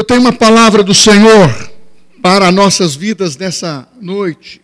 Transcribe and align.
Eu 0.00 0.04
tenho 0.04 0.22
uma 0.22 0.32
palavra 0.32 0.82
do 0.82 0.94
Senhor 0.94 1.70
para 2.22 2.50
nossas 2.50 2.96
vidas 2.96 3.36
nessa 3.36 3.86
noite. 4.00 4.62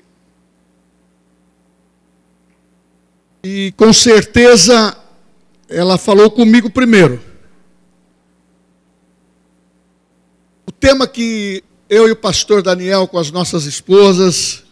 E 3.45 3.71
com 3.77 3.93
certeza 3.93 4.97
ela 5.69 5.99
falou 5.99 6.31
comigo 6.31 6.71
primeiro. 6.71 7.23
O 10.67 10.73
tema 10.73 11.07
que 11.07 11.63
eu 11.91 12.09
e 12.09 12.13
o 12.13 12.17
pastor 12.17 12.63
Daniel, 12.63 13.07
com 13.07 13.19
as 13.19 13.31
nossas 13.31 13.67
esposas, 13.67 14.65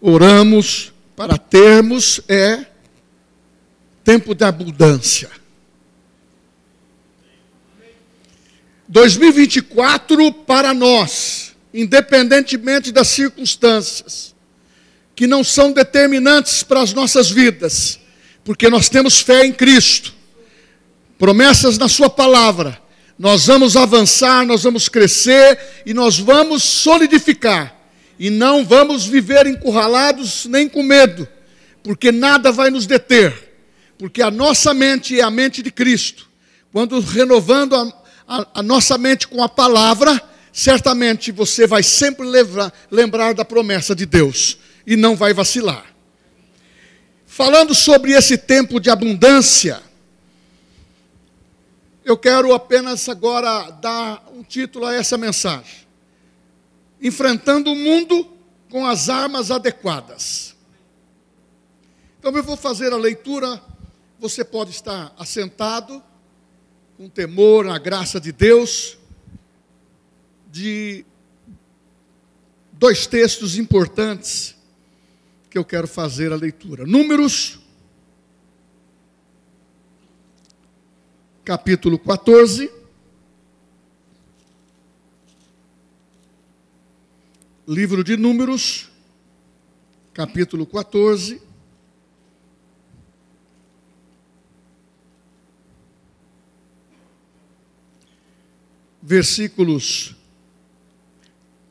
oramos 0.00 0.92
para 1.14 1.38
termos 1.38 2.20
é 2.26 2.66
tempo 4.02 4.34
de 4.34 4.44
abundância. 4.44 5.30
2024 8.88 10.32
para 10.32 10.72
nós, 10.72 11.54
independentemente 11.74 12.90
das 12.90 13.08
circunstâncias, 13.08 14.34
que 15.14 15.26
não 15.26 15.44
são 15.44 15.72
determinantes 15.72 16.62
para 16.62 16.80
as 16.80 16.94
nossas 16.94 17.30
vidas, 17.30 18.00
porque 18.42 18.70
nós 18.70 18.88
temos 18.88 19.20
fé 19.20 19.44
em 19.44 19.52
Cristo, 19.52 20.14
promessas 21.18 21.76
na 21.76 21.88
Sua 21.88 22.08
palavra, 22.08 22.80
nós 23.18 23.46
vamos 23.46 23.76
avançar, 23.76 24.46
nós 24.46 24.62
vamos 24.62 24.88
crescer 24.88 25.58
e 25.84 25.92
nós 25.92 26.18
vamos 26.18 26.62
solidificar, 26.62 27.76
e 28.18 28.30
não 28.30 28.64
vamos 28.64 29.04
viver 29.04 29.46
encurralados 29.46 30.46
nem 30.46 30.66
com 30.66 30.82
medo, 30.82 31.28
porque 31.82 32.10
nada 32.10 32.50
vai 32.50 32.70
nos 32.70 32.86
deter, 32.86 33.34
porque 33.98 34.22
a 34.22 34.30
nossa 34.30 34.72
mente 34.72 35.18
é 35.18 35.22
a 35.22 35.30
mente 35.30 35.62
de 35.62 35.70
Cristo. 35.70 36.28
Quando 36.72 37.00
renovando 37.00 37.74
a, 37.74 37.97
a, 38.28 38.60
a 38.60 38.62
nossa 38.62 38.98
mente 38.98 39.26
com 39.26 39.42
a 39.42 39.48
palavra, 39.48 40.22
certamente 40.52 41.32
você 41.32 41.66
vai 41.66 41.82
sempre 41.82 42.26
lembrar, 42.26 42.72
lembrar 42.90 43.32
da 43.32 43.44
promessa 43.44 43.96
de 43.96 44.04
Deus 44.04 44.58
e 44.86 44.94
não 44.94 45.16
vai 45.16 45.32
vacilar. 45.32 45.86
Falando 47.26 47.74
sobre 47.74 48.12
esse 48.12 48.36
tempo 48.36 48.78
de 48.78 48.90
abundância, 48.90 49.80
eu 52.04 52.18
quero 52.18 52.52
apenas 52.52 53.08
agora 53.08 53.70
dar 53.70 54.26
um 54.34 54.42
título 54.42 54.84
a 54.84 54.94
essa 54.94 55.16
mensagem: 55.16 55.86
Enfrentando 57.00 57.72
o 57.72 57.76
mundo 57.76 58.28
com 58.70 58.86
as 58.86 59.08
armas 59.08 59.50
adequadas. 59.50 60.54
Então 62.18 62.36
eu 62.36 62.42
vou 62.42 62.56
fazer 62.56 62.92
a 62.92 62.96
leitura, 62.96 63.62
você 64.18 64.44
pode 64.44 64.72
estar 64.72 65.14
assentado 65.16 66.02
com 66.98 67.08
temor 67.08 67.64
na 67.64 67.78
graça 67.78 68.20
de 68.20 68.32
Deus, 68.32 68.98
de 70.50 71.06
dois 72.72 73.06
textos 73.06 73.56
importantes 73.56 74.56
que 75.48 75.56
eu 75.56 75.64
quero 75.64 75.86
fazer 75.86 76.32
a 76.32 76.36
leitura. 76.36 76.84
Números, 76.84 77.60
capítulo 81.44 82.00
14. 82.00 82.68
Livro 87.68 88.02
de 88.02 88.16
Números, 88.16 88.90
capítulo 90.12 90.66
14. 90.66 91.47
Versículos 99.08 100.14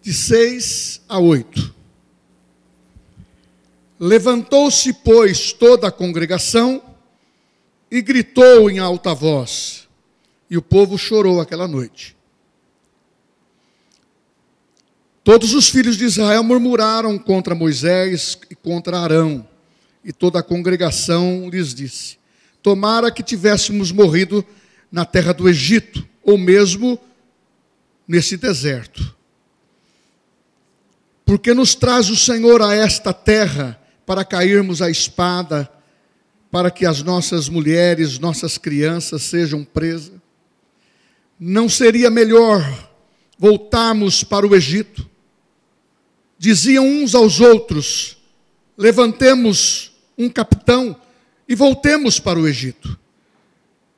de 0.02 0.12
6 0.12 1.02
a 1.08 1.20
8. 1.20 1.76
Levantou-se, 4.00 4.92
pois, 4.92 5.54
toda 5.54 5.88
a 5.88 5.92
congregação 5.92 6.82
e 7.92 8.02
gritou 8.02 8.72
em 8.72 8.80
alta 8.80 9.14
voz, 9.14 9.88
e 10.50 10.58
o 10.58 10.64
povo 10.64 10.98
chorou 10.98 11.40
aquela 11.40 11.68
noite. 11.68 12.18
Todos 15.24 15.54
os 15.54 15.70
filhos 15.70 15.96
de 15.96 16.06
Israel 16.06 16.44
murmuraram 16.44 17.20
contra 17.20 17.54
Moisés 17.54 18.36
e 18.50 18.56
contra 18.56 18.98
Arão, 18.98 19.48
e 20.04 20.12
toda 20.12 20.40
a 20.40 20.44
congregação 20.44 21.48
lhes 21.52 21.76
disse: 21.76 22.18
Tomara 22.64 23.12
que 23.12 23.22
tivéssemos 23.22 23.92
morrido 23.92 24.44
na 24.92 25.06
terra 25.06 25.34
do 25.34 25.48
Egito, 25.48 26.04
ou 26.24 26.36
mesmo 26.36 27.00
nesse 28.08 28.38
deserto. 28.38 29.16
Porque 31.26 31.54
nos 31.54 31.76
traz 31.76 32.10
o 32.10 32.16
Senhor 32.16 32.62
a 32.62 32.74
esta 32.74 33.14
terra 33.14 33.80
para 34.06 34.24
cairmos 34.24 34.82
à 34.82 34.90
espada, 34.90 35.70
para 36.50 36.72
que 36.72 36.86
as 36.86 37.04
nossas 37.04 37.50
mulheres, 37.50 38.18
nossas 38.18 38.58
crianças 38.58 39.24
sejam 39.24 39.66
presas? 39.66 40.14
Não 41.38 41.68
seria 41.68 42.10
melhor 42.10 42.64
voltarmos 43.38 44.24
para 44.24 44.48
o 44.48 44.56
Egito? 44.56 45.08
Diziam 46.40 46.86
uns 46.86 47.14
aos 47.14 47.42
outros: 47.42 48.18
levantemos 48.78 49.92
um 50.18 50.30
capitão 50.30 50.96
e 51.48 51.56
voltemos 51.56 52.20
para 52.20 52.40
o 52.40 52.48
Egito. 52.48 52.98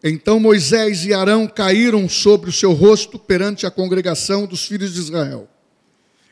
Então 0.03 0.39
Moisés 0.39 1.05
e 1.05 1.13
Arão 1.13 1.45
caíram 1.45 2.07
sobre 2.07 2.49
o 2.49 2.53
seu 2.53 2.71
rosto 2.71 3.19
perante 3.19 3.65
a 3.65 3.71
congregação 3.71 4.45
dos 4.45 4.65
filhos 4.65 4.93
de 4.93 4.99
Israel. 4.99 5.49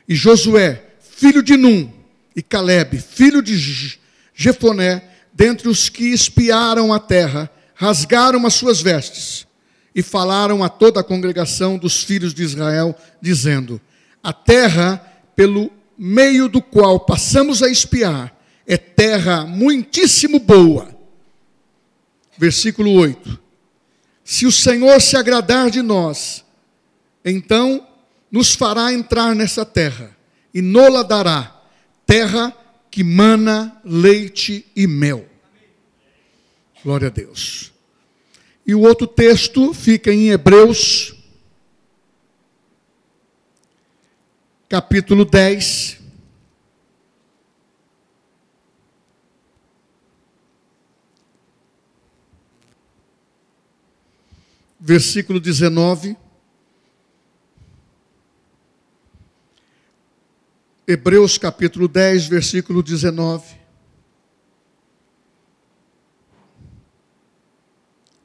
E 0.08 0.16
Josué, 0.16 0.84
filho 1.02 1.44
de 1.44 1.58
Num, 1.58 1.92
e 2.34 2.42
Caleb, 2.42 2.98
filho 3.00 3.42
de 3.42 4.00
Jefoné, 4.34 5.04
dentre 5.34 5.68
os 5.68 5.90
que 5.90 6.06
espiaram 6.06 6.94
a 6.94 7.00
terra, 7.00 7.52
rasgaram 7.76 8.46
as 8.46 8.54
suas 8.54 8.82
vestes 8.82 9.46
e 9.94 10.02
falaram 10.02 10.64
a 10.64 10.70
toda 10.70 11.02
a 11.02 11.04
congregação 11.04 11.78
dos 11.78 12.04
filhos 12.04 12.34
de 12.34 12.44
Israel, 12.44 12.96
dizendo: 13.22 13.82
A 14.24 14.32
terra 14.32 14.98
pelo 15.36 15.70
meio 15.98 16.48
do 16.48 16.62
qual 16.62 17.02
passamos 17.02 17.62
a 17.62 17.70
espiar 17.70 18.34
é 18.66 18.78
terra 18.78 19.46
muitíssimo 19.46 20.40
boa. 20.40 20.96
Versículo 22.38 22.94
8 22.94 23.47
se 24.30 24.46
o 24.46 24.52
Senhor 24.52 25.00
se 25.02 25.16
agradar 25.16 25.72
de 25.72 25.82
nós, 25.82 26.44
então 27.24 27.88
nos 28.30 28.54
fará 28.54 28.92
entrar 28.92 29.34
nessa 29.34 29.66
terra 29.66 30.14
e 30.54 30.62
nola 30.62 31.02
dará 31.02 31.64
terra 32.06 32.54
que 32.92 33.06
mana 33.06 33.80
leite 33.86 34.66
e 34.76 34.86
mel. 34.86 35.26
Glória 36.84 37.08
a 37.08 37.10
Deus. 37.10 37.72
E 38.66 38.76
o 38.76 38.82
outro 38.82 39.08
texto 39.08 39.74
fica 39.74 40.14
em 40.14 40.28
Hebreus, 40.28 41.16
capítulo 44.68 45.24
10, 45.24 46.00
versículo 54.88 55.38
19. 55.38 56.16
Hebreus 60.88 61.38
capítulo 61.38 61.90
10, 61.90 62.28
versículo 62.28 62.82
19. 62.82 63.44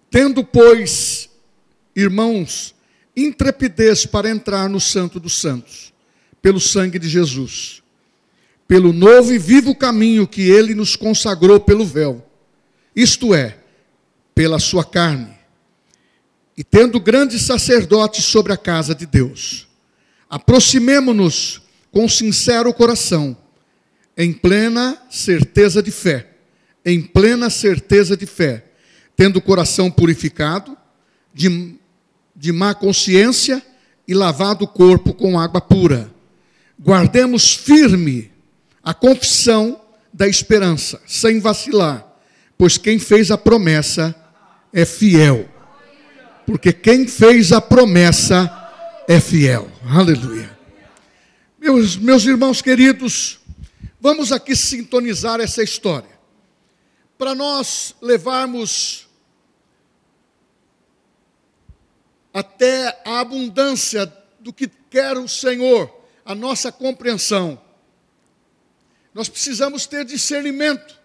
Tendo, 0.09 0.45
pois, 0.45 1.29
irmãos, 1.97 2.77
intrepidez 3.17 4.07
para 4.07 4.31
entrar 4.31 4.69
no 4.69 4.79
Santo 4.79 5.19
dos 5.19 5.41
Santos, 5.41 5.93
pelo 6.41 6.61
sangue 6.61 7.01
de 7.01 7.09
Jesus, 7.09 7.83
pelo 8.69 8.93
novo 8.93 9.33
e 9.33 9.39
vivo 9.39 9.75
caminho 9.75 10.29
que 10.29 10.43
ele 10.43 10.77
nos 10.77 10.95
consagrou 10.95 11.59
pelo 11.59 11.85
véu, 11.85 12.25
isto 12.95 13.35
é, 13.35 13.59
pela 14.33 14.61
sua 14.61 14.85
carne 14.85 15.42
e 16.57 16.63
tendo 16.63 17.01
grandes 17.01 17.43
sacerdotes 17.43 18.25
sobre 18.25 18.53
a 18.53 18.57
casa 18.57 18.95
de 18.95 19.07
Deus, 19.07 19.69
aproximemo-nos 20.29 21.63
com 21.91 22.09
sincero 22.09 22.73
coração, 22.73 23.37
em 24.17 24.33
plena 24.33 25.01
certeza 25.11 25.83
de 25.83 25.91
fé, 25.91 26.29
em 26.85 27.01
plena 27.01 27.49
certeza 27.49 28.17
de 28.17 28.27
fé, 28.27 28.65
tendo 29.17 29.39
o 29.39 29.43
coração 29.43 29.91
purificado 29.91 30.77
de, 31.33 31.77
de 32.37 32.53
má 32.53 32.75
consciência 32.75 33.63
e 34.07 34.15
lavado 34.15 34.65
o 34.65 34.69
corpo 34.69 35.15
com 35.15 35.39
água 35.39 35.61
pura. 35.61 36.11
Guardemos 36.79 37.55
firme 37.55 38.31
a 38.83 38.93
confissão 38.93 39.81
da 40.13 40.29
esperança, 40.29 41.01
sem 41.07 41.41
vacilar, 41.41 42.07
pois 42.59 42.77
quem 42.77 42.99
fez 42.99 43.31
a 43.31 43.39
promessa 43.39 44.15
é 44.73 44.85
fiel 44.85 45.52
porque 46.47 46.73
quem 46.73 47.07
fez 47.07 47.53
a 47.53 47.61
promessa 47.61 48.51
é 49.09 49.21
fiel. 49.21 49.71
Aleluia. 49.85 50.59
Meus, 51.59 51.97
meus 51.97 52.25
irmãos 52.25 52.61
queridos, 52.61 53.39
vamos 54.01 54.33
aqui 54.33 54.57
sintonizar 54.57 55.41
essa 55.41 55.63
história. 55.63 56.11
Para 57.17 57.35
nós 57.35 57.95
levarmos 58.01 59.07
até 62.33 63.01
a 63.05 63.21
abundância 63.21 64.13
do 64.41 64.53
que 64.53 64.69
quer 64.91 65.17
o 65.17 65.29
Senhor, 65.29 65.89
a 66.25 66.35
nossa 66.35 66.73
compreensão. 66.73 67.61
Nós 69.15 69.29
precisamos 69.29 69.87
ter 69.87 70.05
discernimento, 70.05 70.99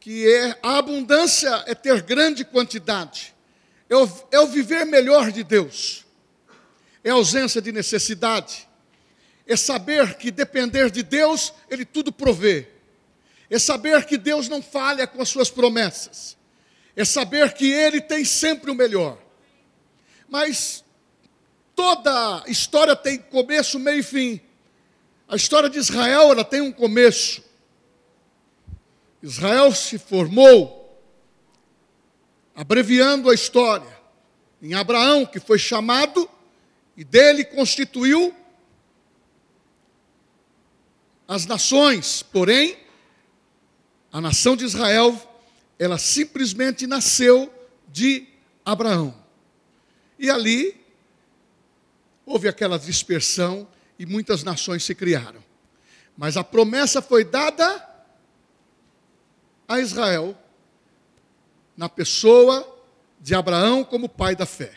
que 0.00 0.26
é 0.26 0.58
a 0.62 0.78
abundância 0.78 1.64
é 1.66 1.74
ter 1.74 2.00
grande 2.02 2.44
quantidade, 2.44 3.35
é 3.88 4.40
o, 4.40 4.46
viver 4.46 4.84
melhor 4.84 5.30
de 5.30 5.44
Deus, 5.44 6.04
é 7.04 7.10
ausência 7.10 7.62
de 7.62 7.70
necessidade, 7.70 8.68
é 9.46 9.56
saber 9.56 10.14
que 10.14 10.30
depender 10.30 10.90
de 10.90 11.02
Deus, 11.02 11.52
Ele 11.70 11.84
tudo 11.84 12.10
provê, 12.12 12.68
é 13.48 13.58
saber 13.58 14.04
que 14.04 14.16
Deus 14.18 14.48
não 14.48 14.60
falha 14.60 15.06
com 15.06 15.22
as 15.22 15.28
suas 15.28 15.50
promessas, 15.50 16.36
é 16.96 17.04
saber 17.04 17.52
que 17.52 17.70
Ele 17.70 18.00
tem 18.00 18.24
sempre 18.24 18.70
o 18.70 18.74
melhor. 18.74 19.18
Mas 20.28 20.84
toda 21.76 22.42
história 22.48 22.96
tem 22.96 23.18
começo, 23.18 23.78
meio 23.78 24.00
e 24.00 24.02
fim. 24.02 24.40
A 25.28 25.36
história 25.36 25.68
de 25.68 25.78
Israel 25.78 26.32
ela 26.32 26.44
tem 26.44 26.60
um 26.60 26.72
começo. 26.72 27.44
Israel 29.22 29.72
se 29.72 29.98
formou, 29.98 30.75
abreviando 32.56 33.28
a 33.28 33.34
história, 33.34 33.94
em 34.62 34.72
Abraão, 34.72 35.26
que 35.26 35.38
foi 35.38 35.58
chamado 35.58 36.28
e 36.96 37.04
dele 37.04 37.44
constituiu 37.44 38.34
as 41.28 41.44
nações. 41.44 42.22
Porém, 42.22 42.78
a 44.10 44.22
nação 44.22 44.56
de 44.56 44.64
Israel, 44.64 45.14
ela 45.78 45.98
simplesmente 45.98 46.86
nasceu 46.86 47.52
de 47.92 48.26
Abraão. 48.64 49.14
E 50.18 50.30
ali 50.30 50.80
houve 52.24 52.48
aquela 52.48 52.78
dispersão 52.78 53.68
e 53.98 54.06
muitas 54.06 54.42
nações 54.42 54.82
se 54.82 54.94
criaram. 54.94 55.44
Mas 56.16 56.38
a 56.38 56.42
promessa 56.42 57.02
foi 57.02 57.22
dada 57.22 57.86
a 59.68 59.78
Israel 59.78 60.34
na 61.76 61.88
pessoa 61.88 62.66
de 63.20 63.34
Abraão 63.34 63.84
como 63.84 64.08
pai 64.08 64.34
da 64.34 64.46
fé. 64.46 64.72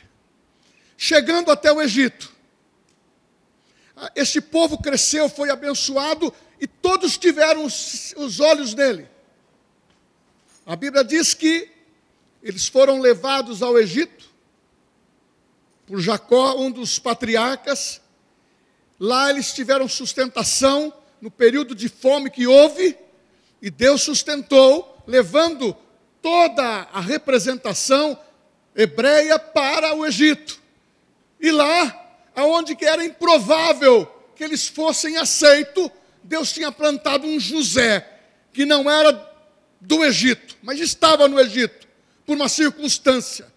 Chegando 0.97 1.51
até 1.51 1.71
o 1.71 1.81
Egito. 1.81 2.31
Este 4.15 4.41
povo 4.41 4.77
cresceu, 4.81 5.29
foi 5.29 5.49
abençoado 5.49 6.33
e 6.59 6.67
todos 6.67 7.17
tiveram 7.17 7.65
os, 7.65 8.13
os 8.17 8.39
olhos 8.39 8.73
nele. 8.73 9.07
A 10.65 10.75
Bíblia 10.75 11.03
diz 11.03 11.33
que 11.33 11.69
eles 12.41 12.67
foram 12.67 12.99
levados 12.99 13.61
ao 13.61 13.77
Egito 13.77 14.29
por 15.85 15.99
Jacó, 15.99 16.55
um 16.55 16.69
dos 16.69 16.99
patriarcas. 16.99 17.99
Lá 18.99 19.29
eles 19.29 19.53
tiveram 19.53 19.87
sustentação 19.87 20.93
no 21.19 21.31
período 21.31 21.73
de 21.73 21.89
fome 21.89 22.29
que 22.29 22.45
houve, 22.45 22.95
e 23.61 23.69
Deus 23.69 24.03
sustentou, 24.03 25.03
levando 25.07 25.75
toda 26.21 26.63
a 26.63 26.99
representação 26.99 28.17
hebreia 28.75 29.37
para 29.39 29.93
o 29.93 30.05
Egito. 30.05 30.59
E 31.39 31.51
lá, 31.51 32.17
aonde 32.35 32.77
era 32.81 33.03
improvável 33.03 34.05
que 34.35 34.43
eles 34.43 34.67
fossem 34.67 35.17
aceitos, 35.17 35.89
Deus 36.23 36.51
tinha 36.51 36.71
plantado 36.71 37.25
um 37.25 37.39
José, 37.39 38.07
que 38.53 38.65
não 38.65 38.89
era 38.89 39.27
do 39.79 40.03
Egito, 40.03 40.57
mas 40.61 40.79
estava 40.79 41.27
no 41.27 41.39
Egito, 41.39 41.87
por 42.25 42.35
uma 42.35 42.49
circunstância 42.49 43.49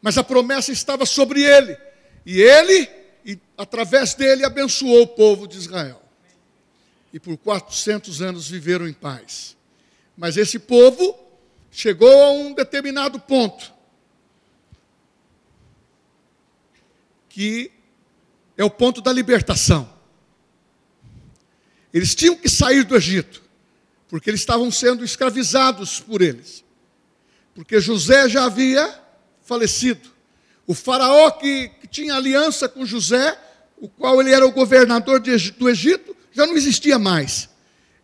mas 0.00 0.16
a 0.16 0.24
promessa 0.24 0.72
estava 0.72 1.04
sobre 1.04 1.42
ele. 1.42 1.76
E 2.24 2.40
ele, 2.40 2.88
e, 3.24 3.38
através 3.56 4.14
dele, 4.14 4.44
abençoou 4.44 5.02
o 5.02 5.06
povo 5.06 5.46
de 5.46 5.56
Israel. 5.56 6.02
E 7.12 7.18
por 7.18 7.36
400 7.36 8.22
anos 8.22 8.48
viveram 8.48 8.86
em 8.86 8.92
paz. 8.92 9.56
Mas 10.16 10.36
esse 10.36 10.58
povo 10.58 11.18
chegou 11.70 12.22
a 12.22 12.30
um 12.32 12.52
determinado 12.52 13.18
ponto 13.20 13.78
que 17.38 17.70
é 18.56 18.64
o 18.64 18.70
ponto 18.70 19.00
da 19.00 19.12
libertação. 19.12 19.88
Eles 21.94 22.16
tinham 22.16 22.34
que 22.34 22.48
sair 22.48 22.82
do 22.82 22.96
Egito, 22.96 23.40
porque 24.08 24.28
eles 24.28 24.40
estavam 24.40 24.72
sendo 24.72 25.04
escravizados 25.04 26.00
por 26.00 26.20
eles. 26.20 26.64
Porque 27.54 27.80
José 27.80 28.28
já 28.28 28.44
havia 28.44 28.92
falecido. 29.42 30.10
O 30.66 30.74
faraó 30.74 31.30
que, 31.30 31.68
que 31.80 31.86
tinha 31.86 32.14
aliança 32.14 32.68
com 32.68 32.84
José, 32.84 33.38
o 33.76 33.88
qual 33.88 34.20
ele 34.20 34.32
era 34.32 34.44
o 34.44 34.50
governador 34.50 35.20
de, 35.20 35.52
do 35.52 35.68
Egito, 35.68 36.16
já 36.32 36.44
não 36.44 36.56
existia 36.56 36.98
mais. 36.98 37.48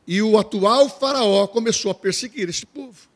E 0.07 0.23
o 0.23 0.39
atual 0.39 0.89
faraó 0.89 1.49
começou 1.49 1.91
a 1.91 1.95
perseguir 1.95 2.49
este 2.49 2.67
povo. 2.67 3.14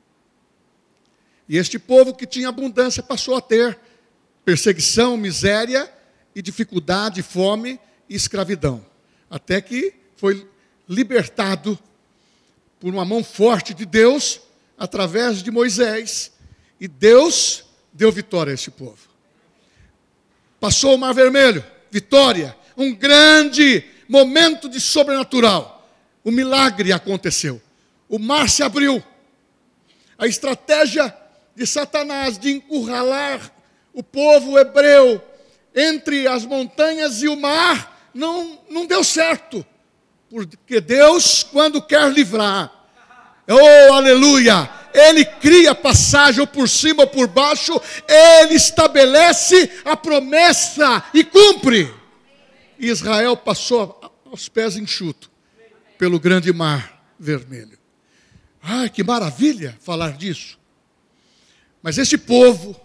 E 1.49 1.56
este 1.56 1.79
povo 1.79 2.15
que 2.15 2.27
tinha 2.27 2.49
abundância 2.49 3.03
passou 3.03 3.35
a 3.35 3.41
ter 3.41 3.79
perseguição, 4.45 5.17
miséria 5.17 5.91
e 6.35 6.43
dificuldade, 6.43 7.23
fome 7.23 7.81
e 8.09 8.15
escravidão. 8.15 8.85
Até 9.31 9.61
que 9.61 9.95
foi 10.17 10.47
libertado 10.89 11.79
por 12.79 12.93
uma 12.93 13.05
mão 13.05 13.25
forte 13.25 13.75
de 13.75 13.87
Deus 13.87 14.41
através 14.77 15.43
de 15.43 15.50
Moisés. 15.50 16.33
E 16.81 16.87
Deus 16.87 17.65
deu 17.93 18.12
vitória 18.12 18.53
a 18.53 18.55
esse 18.55 18.71
povo. 18.71 19.09
Passou 20.61 20.95
o 20.95 20.99
Mar 20.99 21.12
Vermelho, 21.15 21.65
vitória, 21.91 22.56
um 22.77 22.95
grande 22.95 23.85
momento 24.09 24.69
de 24.69 24.81
sobrenatural. 24.81 25.89
O 26.23 26.31
milagre 26.31 26.93
aconteceu. 26.93 27.61
O 28.09 28.19
mar 28.19 28.49
se 28.49 28.62
abriu. 28.62 29.03
A 30.17 30.27
estratégia 30.27 31.15
de 31.58 31.66
Satanás 31.66 32.38
de 32.38 32.52
encurralar 32.52 33.52
o 33.93 34.00
povo 34.00 34.56
hebreu 34.56 35.20
entre 35.75 36.28
as 36.28 36.44
montanhas 36.44 37.20
e 37.20 37.28
o 37.28 37.34
mar 37.34 38.10
não, 38.14 38.60
não 38.70 38.87
deu 38.87 39.02
certo. 39.02 39.66
Porque 40.30 40.80
Deus, 40.80 41.42
quando 41.42 41.83
quer 41.83 42.12
livrar, 42.12 42.73
oh 43.49 43.92
aleluia, 43.92 44.71
ele 44.94 45.25
cria 45.25 45.75
passagem 45.75 46.40
ou 46.40 46.47
por 46.47 46.68
cima 46.68 47.02
ou 47.02 47.09
por 47.09 47.26
baixo, 47.26 47.73
ele 48.06 48.54
estabelece 48.54 49.80
a 49.85 49.97
promessa 49.97 51.02
e 51.12 51.25
cumpre. 51.25 51.92
Israel 52.78 53.37
passou 53.37 54.00
aos 54.25 54.49
pés 54.49 54.76
enxuto 54.76 55.28
pelo 55.99 56.21
grande 56.21 56.52
mar 56.52 57.02
vermelho. 57.18 57.76
Ai, 58.62 58.88
que 58.88 59.02
maravilha 59.02 59.76
falar 59.80 60.12
disso. 60.12 60.58
Mas 61.82 61.99
esse 61.99 62.18
povo 62.18 62.78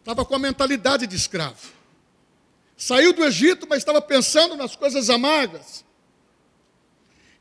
estava 0.00 0.24
com 0.24 0.34
a 0.34 0.38
mentalidade 0.38 1.06
de 1.06 1.14
escravo. 1.14 1.70
Saiu 2.76 3.12
do 3.12 3.24
Egito, 3.24 3.66
mas 3.68 3.78
estava 3.78 4.00
pensando 4.00 4.56
nas 4.56 4.74
coisas 4.74 5.10
amargas. 5.10 5.84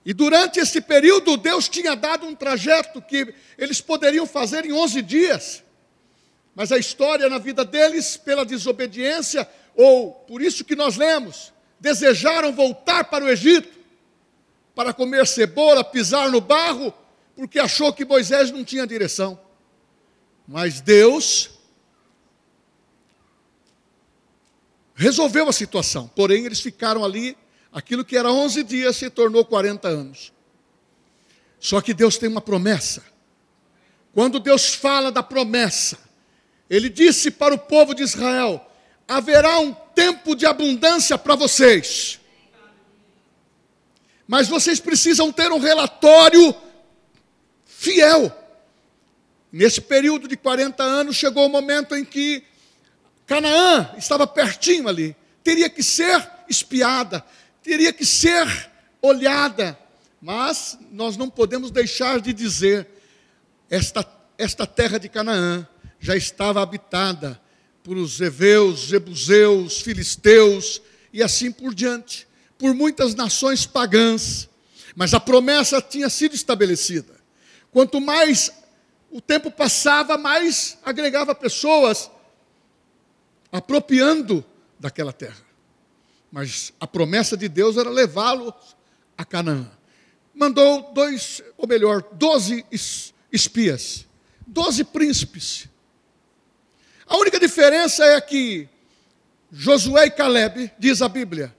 E 0.06 0.14
durante 0.14 0.60
esse 0.60 0.82
período, 0.82 1.38
Deus 1.38 1.68
tinha 1.68 1.96
dado 1.96 2.26
um 2.26 2.36
trajeto 2.36 3.02
que 3.02 3.34
eles 3.58 3.82
poderiam 3.82 4.26
fazer 4.26 4.66
em 4.66 4.74
11 4.74 5.02
dias. 5.02 5.64
Mas 6.56 6.72
a 6.72 6.78
história 6.78 7.30
na 7.30 7.38
vida 7.38 7.64
deles, 7.64 8.18
pela 8.18 8.46
desobediência, 8.46 9.48
ou 9.76 10.12
por 10.12 10.42
isso 10.42 10.66
que 10.66 10.76
nós 10.76 10.98
lemos, 10.98 11.54
desejaram 11.80 12.52
voltar 12.52 13.06
para 13.06 13.24
o 13.24 13.30
Egito, 13.30 13.80
para 14.76 14.94
comer 14.94 15.26
cebola, 15.26 15.84
pisar 15.84 16.30
no 16.30 16.42
barro, 16.42 16.94
porque 17.36 17.60
achou 17.60 17.94
que 17.94 18.04
Moisés 18.04 18.52
não 18.52 18.64
tinha 18.64 18.86
direção. 18.86 19.40
Mas 20.50 20.82
Deus 20.82 21.52
resolveu 24.96 25.48
a 25.48 25.54
situação, 25.54 26.10
porém 26.10 26.46
eles 26.46 26.60
ficaram 26.60 27.06
ali 27.06 27.38
Aquilo 27.72 28.04
que 28.04 28.18
era 28.18 28.32
11 28.32 28.64
dias 28.64 28.96
se 28.96 29.10
tornou 29.10 29.46
40 29.46 29.88
anos. 29.88 30.34
Só 31.60 31.82
que 31.82 31.94
Deus 31.94 32.18
tem 32.18 32.30
uma 32.30 32.42
promessa. 32.42 33.04
Quando 34.14 34.40
Deus 34.40 34.74
fala 34.74 35.12
da 35.12 35.22
promessa, 35.22 36.00
Ele 36.70 36.90
disse 36.90 37.30
para 37.30 37.54
o 37.54 37.60
povo 37.60 37.94
de 37.94 38.02
Israel: 38.02 38.66
haverá 39.08 39.60
um 39.60 39.74
tempo 39.74 40.36
de 40.36 40.46
abundância 40.46 41.18
para 41.18 41.36
vocês. 41.36 42.20
Mas 44.28 44.48
vocês 44.48 44.80
precisam 44.80 45.32
ter 45.32 45.52
um 45.52 45.60
relatório 45.60 46.56
fiel. 47.66 48.36
Nesse 49.52 49.82
período 49.82 50.28
de 50.28 50.38
40 50.38 50.84
anos, 50.84 51.16
chegou 51.16 51.46
o 51.46 51.50
momento 51.50 51.96
em 51.96 52.06
que 52.06 52.44
Canaã 53.26 53.92
estava 53.98 54.28
pertinho 54.28 54.88
ali, 54.88 55.16
teria 55.44 55.70
que 55.70 55.84
ser 55.84 56.28
espiada, 56.48 57.24
teria 57.64 57.94
que 57.94 58.06
ser 58.06 58.48
olhada, 59.02 59.78
mas 60.22 60.78
nós 60.92 61.18
não 61.18 61.30
podemos 61.30 61.72
deixar 61.72 62.20
de 62.20 62.34
dizer: 62.34 62.88
esta, 63.70 64.06
esta 64.38 64.68
terra 64.68 64.98
de 64.98 65.10
Canaã 65.10 65.68
já 66.00 66.16
estava 66.16 66.62
habitada 66.62 67.40
por 67.84 67.98
os 67.98 68.20
heveus, 68.20 68.82
jebuseus, 68.82 69.82
filisteus 69.82 70.82
e 71.12 71.24
assim 71.24 71.52
por 71.52 71.74
diante, 71.74 72.28
por 72.58 72.74
muitas 72.74 73.16
nações 73.16 73.66
pagãs, 73.66 74.50
mas 74.96 75.14
a 75.14 75.20
promessa 75.20 75.82
tinha 75.82 76.10
sido 76.10 76.36
estabelecida. 76.36 77.20
Quanto 77.72 78.02
mais 78.02 78.52
o 79.12 79.20
tempo 79.20 79.50
passava, 79.50 80.18
mais 80.18 80.78
agregava 80.84 81.34
pessoas 81.34 82.10
apropriando 83.52 84.46
daquela 84.80 85.12
terra. 85.12 85.44
Mas 86.32 86.72
a 86.80 86.86
promessa 86.86 87.36
de 87.36 87.50
Deus 87.50 87.78
era 87.78 87.90
levá-los 87.90 88.54
a 89.18 89.26
Canaã. 89.26 89.70
Mandou 90.34 90.94
dois, 90.94 91.42
ou 91.58 91.68
melhor, 91.68 92.04
doze 92.14 92.66
espias, 93.32 94.06
doze 94.46 94.84
príncipes. 94.84 95.68
A 97.06 97.18
única 97.18 97.40
diferença 97.40 98.06
é 98.06 98.22
que 98.22 98.70
Josué 99.52 100.06
e 100.06 100.12
Caleb, 100.12 100.72
diz 100.78 101.02
a 101.02 101.10
Bíblia, 101.10 101.56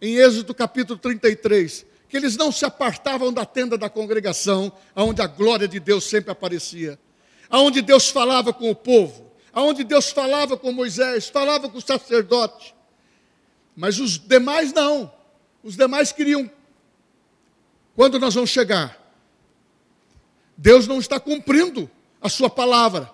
em 0.00 0.16
Êxodo 0.16 0.54
capítulo 0.54 0.98
33, 0.98 1.84
que 2.10 2.16
eles 2.16 2.36
não 2.36 2.50
se 2.50 2.64
apartavam 2.64 3.32
da 3.32 3.46
tenda 3.46 3.78
da 3.78 3.88
congregação, 3.88 4.72
onde 4.96 5.22
a 5.22 5.28
glória 5.28 5.68
de 5.68 5.78
Deus 5.78 6.04
sempre 6.04 6.32
aparecia, 6.32 6.98
aonde 7.48 7.80
Deus 7.80 8.10
falava 8.10 8.52
com 8.52 8.68
o 8.68 8.74
povo, 8.74 9.30
aonde 9.52 9.84
Deus 9.84 10.10
falava 10.10 10.56
com 10.56 10.72
Moisés, 10.72 11.28
falava 11.28 11.68
com 11.68 11.78
o 11.78 11.80
sacerdote. 11.80 12.74
Mas 13.76 14.00
os 14.00 14.18
demais 14.18 14.72
não. 14.72 15.10
Os 15.62 15.76
demais 15.76 16.10
queriam. 16.10 16.50
Quando 17.94 18.18
nós 18.18 18.34
vamos 18.34 18.50
chegar? 18.50 18.98
Deus 20.56 20.88
não 20.88 20.98
está 20.98 21.20
cumprindo 21.20 21.88
a 22.20 22.28
sua 22.28 22.50
palavra. 22.50 23.08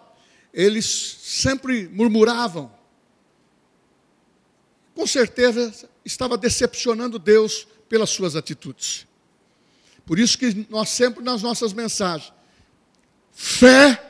Eles 0.54 0.86
sempre 1.20 1.86
murmuravam. 1.88 2.72
Com 4.94 5.06
certeza 5.06 5.86
estava 6.02 6.38
decepcionando 6.38 7.18
Deus 7.18 7.66
pelas 7.88 8.10
suas 8.10 8.36
atitudes. 8.36 9.06
Por 10.04 10.18
isso 10.18 10.38
que 10.38 10.66
nós 10.70 10.88
sempre 10.90 11.22
nas 11.22 11.42
nossas 11.42 11.72
mensagens, 11.72 12.32
fé 13.32 14.00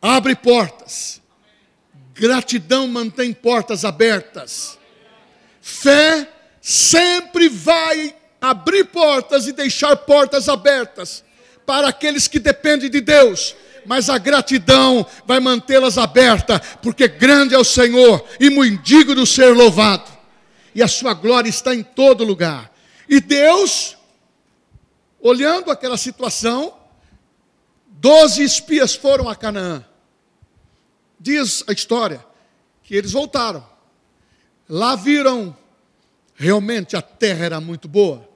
abre 0.00 0.34
portas. 0.34 1.20
Gratidão 2.14 2.86
mantém 2.86 3.32
portas 3.32 3.84
abertas. 3.84 4.78
Fé 5.60 6.28
sempre 6.60 7.48
vai 7.48 8.14
abrir 8.40 8.84
portas 8.84 9.46
e 9.46 9.52
deixar 9.52 9.96
portas 9.96 10.48
abertas 10.48 11.24
para 11.64 11.88
aqueles 11.88 12.28
que 12.28 12.38
dependem 12.38 12.90
de 12.90 13.00
Deus. 13.00 13.56
Mas 13.86 14.08
a 14.08 14.18
gratidão 14.18 15.04
vai 15.26 15.40
mantê-las 15.40 15.98
abertas, 15.98 16.60
porque 16.82 17.08
grande 17.08 17.54
é 17.54 17.58
o 17.58 17.64
Senhor 17.64 18.24
e 18.38 18.50
muito 18.50 18.82
digno 18.82 19.26
ser 19.26 19.54
louvado. 19.54 20.11
E 20.74 20.82
a 20.82 20.88
sua 20.88 21.14
glória 21.14 21.48
está 21.48 21.74
em 21.74 21.82
todo 21.82 22.24
lugar. 22.24 22.72
E 23.08 23.20
Deus, 23.20 23.96
olhando 25.20 25.70
aquela 25.70 25.96
situação, 25.96 26.74
doze 27.86 28.42
espias 28.42 28.94
foram 28.94 29.28
a 29.28 29.36
Canaã. 29.36 29.84
Diz 31.20 31.62
a 31.68 31.72
história 31.72 32.24
que 32.82 32.94
eles 32.94 33.12
voltaram. 33.12 33.66
Lá 34.68 34.96
viram 34.96 35.56
realmente 36.34 36.96
a 36.96 37.02
terra 37.02 37.44
era 37.44 37.60
muito 37.60 37.86
boa. 37.86 38.28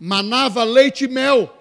Manava 0.00 0.64
leite 0.64 1.04
e 1.04 1.08
mel. 1.08 1.54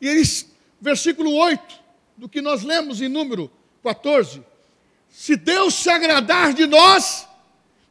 E 0.00 0.08
eles, 0.08 0.50
versículo 0.80 1.32
8, 1.34 1.62
do 2.16 2.28
que 2.28 2.40
nós 2.40 2.62
lemos 2.62 3.00
em 3.00 3.08
número 3.08 3.50
14, 3.82 4.42
se 5.08 5.36
Deus 5.36 5.74
se 5.74 5.88
agradar 5.88 6.52
de 6.52 6.66
nós, 6.66 7.27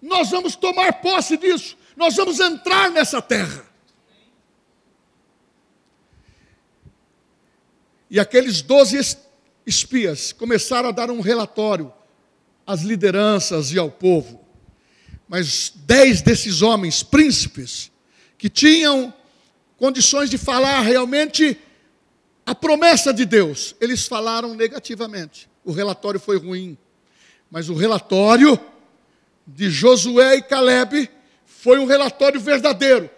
nós 0.01 0.30
vamos 0.30 0.56
tomar 0.56 1.01
posse 1.01 1.38
disso, 1.38 1.77
nós 1.96 2.16
vamos 2.16 2.39
entrar 2.39 2.92
nessa 2.92 3.22
terra. 3.22 3.66
E 8.10 8.20
aqueles 8.20 8.62
doze 8.62 9.18
espias 9.66 10.32
começaram 10.32 10.89
a 10.89 10.92
dar 10.94 11.12
um 11.12 11.20
relatório 11.20 11.92
às 12.66 12.82
lideranças 12.82 13.72
e 13.72 13.77
ao 13.77 13.92
povo. 13.92 14.46
Mas 15.27 15.74
dez 15.75 16.22
desses 16.22 16.62
homens, 16.62 17.04
príncipes, 17.04 17.92
que 18.38 18.50
tinham 18.50 19.13
condições 19.77 20.30
de 20.30 20.38
falar 20.38 20.82
realmente 20.82 21.60
a 22.46 22.56
promessa 22.56 23.13
de 23.13 23.25
Deus, 23.25 23.75
eles 23.82 24.08
falaram 24.08 24.56
negativamente. 24.56 25.50
O 25.66 25.74
relatório 25.74 26.20
foi 26.20 26.38
ruim. 26.38 26.77
Mas 27.51 27.68
o 27.68 27.74
relatório 27.74 28.58
de 29.48 29.70
Josué 29.70 30.36
e 30.36 30.42
Caleb 30.42 31.10
foi 31.46 31.80
um 31.80 31.86
relatório 31.86 32.39
verdadeiro. 32.39 33.10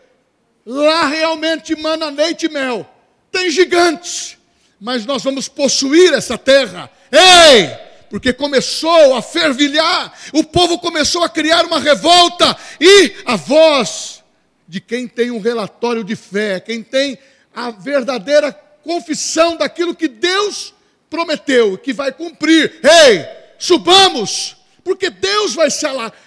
Lá 0.66 1.08
realmente 1.08 1.76
mana 1.76 2.10
leite 2.10 2.46
e 2.46 2.50
mel. 2.50 2.88
Tem 3.32 3.50
gigantes 3.50 4.40
mas 4.80 5.06
nós 5.06 5.24
vamos 5.24 5.48
possuir 5.48 6.14
essa 6.14 6.38
terra. 6.38 6.90
Ei! 7.12 7.90
Porque 8.10 8.34
começou 8.34 9.14
a 9.14 9.22
fervilhar, 9.22 10.12
o 10.34 10.44
povo 10.44 10.80
começou 10.80 11.24
a 11.24 11.30
criar 11.30 11.64
uma 11.64 11.80
revolta, 11.80 12.58
e 12.82 13.14
a 13.24 13.36
voz 13.36 14.24
de 14.68 14.82
quem 14.82 15.08
tem 15.08 15.30
um 15.30 15.40
relatório 15.40 16.04
de 16.04 16.16
fé, 16.16 16.60
quem 16.60 16.82
tem 16.82 17.20
a 17.54 17.70
verdadeira 17.70 18.52
confissão 18.84 19.58
daquilo 19.58 19.94
que 19.94 20.08
Deus 20.08 20.74
prometeu, 21.08 21.78
que 21.78 21.94
vai 21.94 22.12
cumprir. 22.12 22.80
Ei, 22.84 23.28
subamos, 23.60 24.56
porque 24.84 25.10
Deus 25.10 25.54
vai 25.54 25.70
se, 25.70 25.86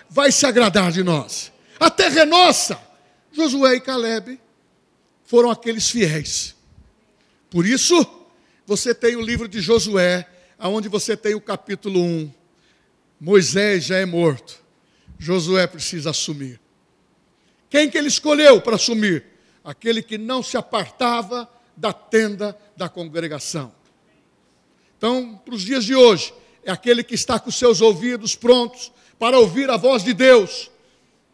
vai 0.09 0.33
se 0.33 0.47
agradar 0.47 0.93
de 0.93 1.03
nós. 1.03 1.53
A 1.79 1.91
terra 1.91 2.21
é 2.21 2.25
nossa. 2.25 2.81
Josué 3.33 3.77
e 3.77 3.81
Caleb 3.81 4.41
foram 5.25 5.51
aqueles 5.51 5.91
fiéis. 5.91 6.55
Por 7.51 7.67
isso, 7.67 8.07
você 8.67 8.95
tem 8.95 9.17
o 9.17 9.21
livro 9.21 9.49
de 9.49 9.61
Josué, 9.61 10.29
aonde 10.59 10.89
você 10.89 11.17
tem 11.17 11.35
o 11.35 11.41
capítulo 11.41 12.01
1. 12.01 12.33
Moisés 13.21 13.85
já 13.85 13.97
é 13.97 14.05
morto. 14.05 14.63
Josué 15.19 15.67
precisa 15.67 16.11
assumir. 16.11 16.61
Quem 17.71 17.89
que 17.89 17.97
ele 17.97 18.09
escolheu 18.09 18.61
para 18.61 18.77
assumir? 18.77 19.25
Aquele 19.65 20.03
que 20.03 20.19
não 20.19 20.43
se 20.43 20.57
apartava 20.57 21.49
da 21.77 21.93
tenda 21.93 22.57
da 22.77 22.89
congregação. 22.89 23.73
Então, 24.99 25.41
para 25.45 25.55
os 25.55 25.63
dias 25.63 25.85
de 25.85 25.95
hoje, 25.95 26.35
é 26.65 26.71
aquele 26.71 27.03
que 27.03 27.15
está 27.15 27.39
com 27.39 27.51
seus 27.51 27.81
ouvidos 27.81 28.35
prontos 28.35 28.93
para 29.19 29.39
ouvir 29.39 29.71
a 29.71 29.77
voz 29.77 30.03
de 30.03 30.13
Deus. 30.13 30.71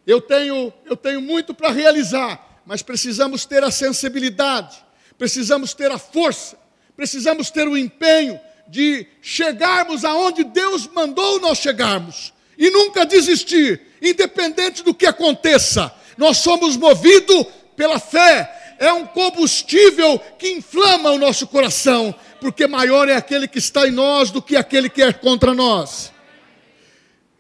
Eu 0.06 0.20
tenho, 0.20 0.72
eu 0.84 0.96
tenho 0.96 1.20
muito 1.20 1.52
para 1.52 1.70
realizar, 1.70 2.62
mas 2.64 2.82
precisamos 2.82 3.44
ter 3.44 3.62
a 3.62 3.70
sensibilidade, 3.70 4.76
precisamos 5.16 5.74
ter 5.74 5.90
a 5.90 5.98
força 5.98 6.56
precisamos 6.98 7.48
ter 7.48 7.68
o 7.68 7.78
empenho 7.78 8.40
de 8.66 9.06
chegarmos 9.22 10.04
aonde 10.04 10.42
Deus 10.42 10.88
mandou 10.88 11.38
nós 11.38 11.58
chegarmos 11.58 12.34
e 12.58 12.70
nunca 12.70 13.06
desistir, 13.06 13.80
independente 14.02 14.82
do 14.82 14.92
que 14.92 15.06
aconteça. 15.06 15.94
Nós 16.16 16.38
somos 16.38 16.76
movidos 16.76 17.46
pela 17.76 18.00
fé, 18.00 18.74
é 18.80 18.92
um 18.92 19.06
combustível 19.06 20.18
que 20.36 20.50
inflama 20.50 21.12
o 21.12 21.18
nosso 21.18 21.46
coração, 21.46 22.12
porque 22.40 22.66
maior 22.66 23.08
é 23.08 23.14
aquele 23.14 23.46
que 23.48 23.58
está 23.58 23.86
em 23.86 23.90
nós 23.90 24.30
do 24.30 24.40
que 24.40 24.56
aquele 24.56 24.88
que 24.88 25.02
é 25.02 25.12
contra 25.12 25.54
nós. 25.54 26.12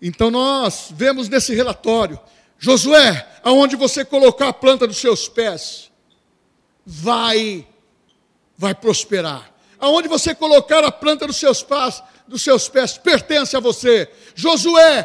Então 0.00 0.30
nós 0.30 0.88
vemos 0.92 1.28
nesse 1.28 1.54
relatório, 1.54 2.18
Josué, 2.58 3.26
aonde 3.42 3.76
você 3.76 4.04
colocar 4.04 4.48
a 4.48 4.52
planta 4.52 4.86
dos 4.86 4.98
seus 4.98 5.28
pés, 5.28 5.90
vai 6.84 7.66
vai 8.56 8.74
prosperar. 8.74 9.54
Aonde 9.78 10.08
você 10.08 10.34
colocar 10.34 10.84
a 10.84 10.90
planta 10.90 11.26
dos 11.26 11.36
seus 11.36 11.62
pés, 11.62 12.02
dos 12.26 12.42
seus 12.42 12.68
pés 12.68 12.98
pertence 12.98 13.56
a 13.56 13.60
você. 13.60 14.10
Josué, 14.34 15.02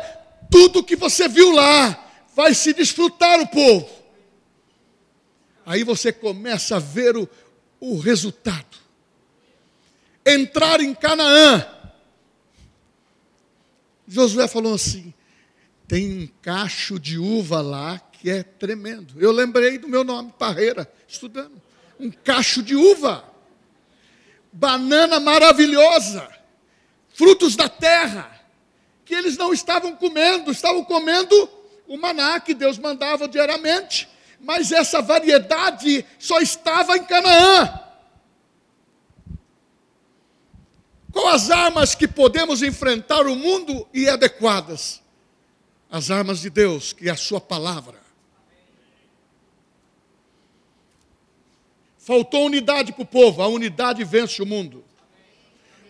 tudo 0.49 0.83
que 0.83 0.95
você 0.95 1.27
viu 1.27 1.51
lá 1.51 2.03
vai 2.35 2.53
se 2.55 2.73
desfrutar 2.73 3.39
o 3.39 3.47
povo. 3.47 3.87
Aí 5.65 5.83
você 5.83 6.11
começa 6.11 6.77
a 6.77 6.79
ver 6.79 7.15
o, 7.15 7.29
o 7.79 7.99
resultado. 7.99 8.82
Entrar 10.25 10.81
em 10.81 10.93
Canaã. 10.93 11.65
Josué 14.07 14.47
falou 14.47 14.73
assim: 14.73 15.13
tem 15.87 16.23
um 16.23 16.27
cacho 16.41 16.99
de 16.99 17.17
uva 17.17 17.61
lá 17.61 17.99
que 17.99 18.29
é 18.29 18.43
tremendo. 18.43 19.15
Eu 19.19 19.31
lembrei 19.31 19.77
do 19.77 19.87
meu 19.87 20.03
nome, 20.03 20.33
Parreira, 20.37 20.91
estudando. 21.07 21.61
Um 21.99 22.09
cacho 22.11 22.63
de 22.63 22.75
uva 22.75 23.33
banana 24.53 25.19
maravilhosa, 25.19 26.29
frutos 27.13 27.55
da 27.55 27.67
terra, 27.67 28.29
que 29.03 29.15
eles 29.15 29.35
não 29.35 29.51
estavam 29.51 29.95
comendo, 29.95 30.51
estavam 30.51 30.83
comendo 30.85 31.49
o 31.87 31.97
maná 31.97 32.39
que 32.39 32.53
Deus 32.53 32.77
mandava 32.77 33.27
diariamente, 33.27 34.07
mas 34.39 34.71
essa 34.71 35.01
variedade 35.01 36.05
só 36.19 36.39
estava 36.39 36.95
em 36.95 37.03
Canaã. 37.03 37.79
Qual 41.13 41.27
as 41.27 41.51
armas 41.51 41.93
que 41.93 42.07
podemos 42.07 42.63
enfrentar 42.63 43.27
o 43.27 43.35
mundo 43.35 43.87
e 43.93 44.09
adequadas? 44.09 44.99
As 45.89 46.09
armas 46.09 46.41
de 46.41 46.49
Deus, 46.49 46.91
que 46.91 47.07
é 47.07 47.11
a 47.11 47.15
Sua 47.15 47.39
palavra. 47.39 48.01
Faltou 51.99 52.47
unidade 52.47 52.91
para 52.91 53.03
o 53.03 53.05
povo, 53.05 53.43
a 53.43 53.47
unidade 53.47 54.03
vence 54.03 54.41
o 54.41 54.45
mundo. 54.45 54.83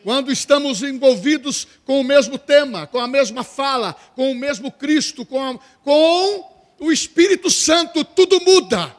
Quando 0.03 0.30
estamos 0.30 0.84
envolvidos 0.84 1.65
com 1.86 2.01
o 2.01 2.03
mesmo 2.03 2.38
tema, 2.38 2.86
com 2.86 3.00
a 3.00 3.08
mesma 3.08 3.46
fala, 3.46 3.96
com 4.15 4.30
o 4.30 4.36
mesmo 4.36 4.70
Cristo, 4.70 5.25
com, 5.25 5.42
a, 5.42 5.58
com 5.82 6.51
o 6.82 6.92
Espírito 6.92 7.50
Santo, 7.50 8.03
tudo 8.03 8.42
muda, 8.42 8.94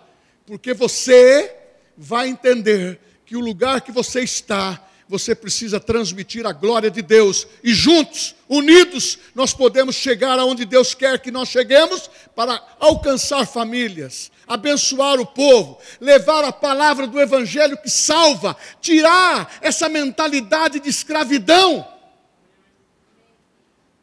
porque 0.47 0.73
você 0.73 1.55
vai 1.95 2.29
entender 2.29 2.99
que 3.27 3.37
o 3.37 3.41
lugar 3.41 3.83
que 3.83 3.93
você 3.93 4.23
está 4.23 4.83
você 5.15 5.33
precisa 5.33 5.79
transmitir 5.79 6.45
a 6.45 6.53
glória 6.53 6.91
de 6.91 7.01
Deus. 7.01 7.47
E 7.63 7.73
juntos, 7.73 8.35
unidos, 8.49 9.17
nós 9.33 9.55
podemos 9.55 9.95
chegar 9.95 10.41
aonde 10.41 10.65
Deus 10.65 10.93
quer 10.93 11.21
que 11.21 11.31
nós 11.31 11.49
cheguemos 11.49 12.11
para 12.35 12.61
alcançar 12.81 13.47
famílias, 13.47 14.33
abençoar 14.45 15.21
o 15.21 15.27
povo, 15.27 15.79
levar 16.01 16.43
a 16.43 16.51
palavra 16.51 17.07
do 17.07 17.21
Evangelho 17.21 17.77
que 17.77 17.89
salva, 17.89 18.57
tirar 18.81 19.57
essa 19.61 19.89
mentalidade 19.89 20.81
de 20.81 20.89
escravidão. 20.89 21.87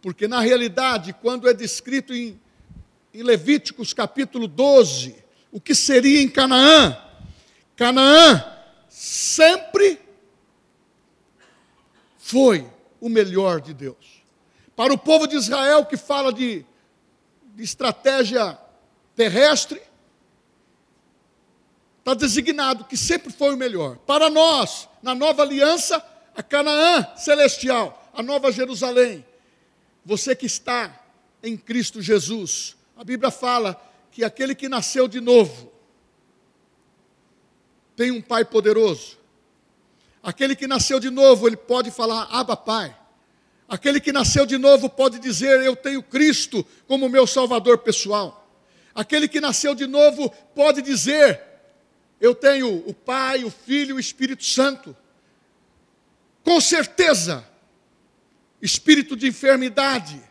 Porque 0.01 0.29
na 0.29 0.39
realidade, 0.39 1.13
quando 1.21 1.49
é 1.49 1.53
descrito 1.53 2.13
em, 2.13 2.39
em 3.13 3.21
Levíticos 3.21 3.93
capítulo 3.93 4.47
12, 4.47 5.13
o 5.51 5.59
que 5.59 5.75
seria 5.75 6.21
em 6.21 6.29
Canaã, 6.29 6.97
Canaã 7.75 8.45
sempre 8.87 9.99
foi 12.31 12.65
o 13.01 13.09
melhor 13.09 13.59
de 13.59 13.73
Deus. 13.73 14.23
Para 14.73 14.93
o 14.93 14.97
povo 14.97 15.27
de 15.27 15.35
Israel 15.35 15.85
que 15.85 15.97
fala 15.97 16.31
de, 16.31 16.65
de 17.53 17.61
estratégia 17.61 18.57
terrestre, 19.13 19.81
está 21.99 22.13
designado 22.13 22.85
que 22.85 22.95
sempre 22.95 23.33
foi 23.33 23.53
o 23.53 23.57
melhor. 23.57 23.97
Para 23.97 24.29
nós, 24.29 24.87
na 25.03 25.13
nova 25.13 25.41
aliança, 25.41 26.01
a 26.33 26.41
Canaã 26.41 27.05
celestial, 27.17 28.09
a 28.13 28.23
nova 28.23 28.49
Jerusalém. 28.49 29.25
Você 30.05 30.33
que 30.33 30.45
está 30.45 31.03
em 31.43 31.57
Cristo 31.57 32.01
Jesus, 32.01 32.77
a 32.95 33.03
Bíblia 33.03 33.29
fala 33.29 33.79
que 34.09 34.23
aquele 34.23 34.55
que 34.55 34.69
nasceu 34.69 35.05
de 35.05 35.19
novo 35.19 35.69
tem 37.93 38.09
um 38.09 38.21
Pai 38.21 38.45
poderoso 38.45 39.20
Aquele 40.23 40.55
que 40.55 40.67
nasceu 40.67 40.99
de 40.99 41.09
novo, 41.09 41.47
ele 41.47 41.57
pode 41.57 41.89
falar, 41.89 42.27
Abba 42.31 42.55
Pai. 42.55 42.95
Aquele 43.67 43.99
que 43.99 44.11
nasceu 44.11 44.45
de 44.45 44.57
novo 44.57 44.89
pode 44.89 45.17
dizer, 45.17 45.61
Eu 45.61 45.75
tenho 45.75 46.03
Cristo 46.03 46.65
como 46.87 47.09
meu 47.09 47.25
Salvador 47.25 47.79
pessoal. 47.79 48.37
Aquele 48.93 49.27
que 49.27 49.39
nasceu 49.39 49.73
de 49.73 49.87
novo 49.87 50.29
pode 50.53 50.81
dizer, 50.81 51.41
Eu 52.19 52.35
tenho 52.35 52.83
o 52.87 52.93
Pai, 52.93 53.43
o 53.43 53.49
Filho 53.49 53.91
e 53.91 53.93
o 53.93 53.99
Espírito 53.99 54.43
Santo. 54.43 54.95
Com 56.43 56.59
certeza, 56.59 57.45
espírito 58.61 59.15
de 59.15 59.27
enfermidade, 59.27 60.21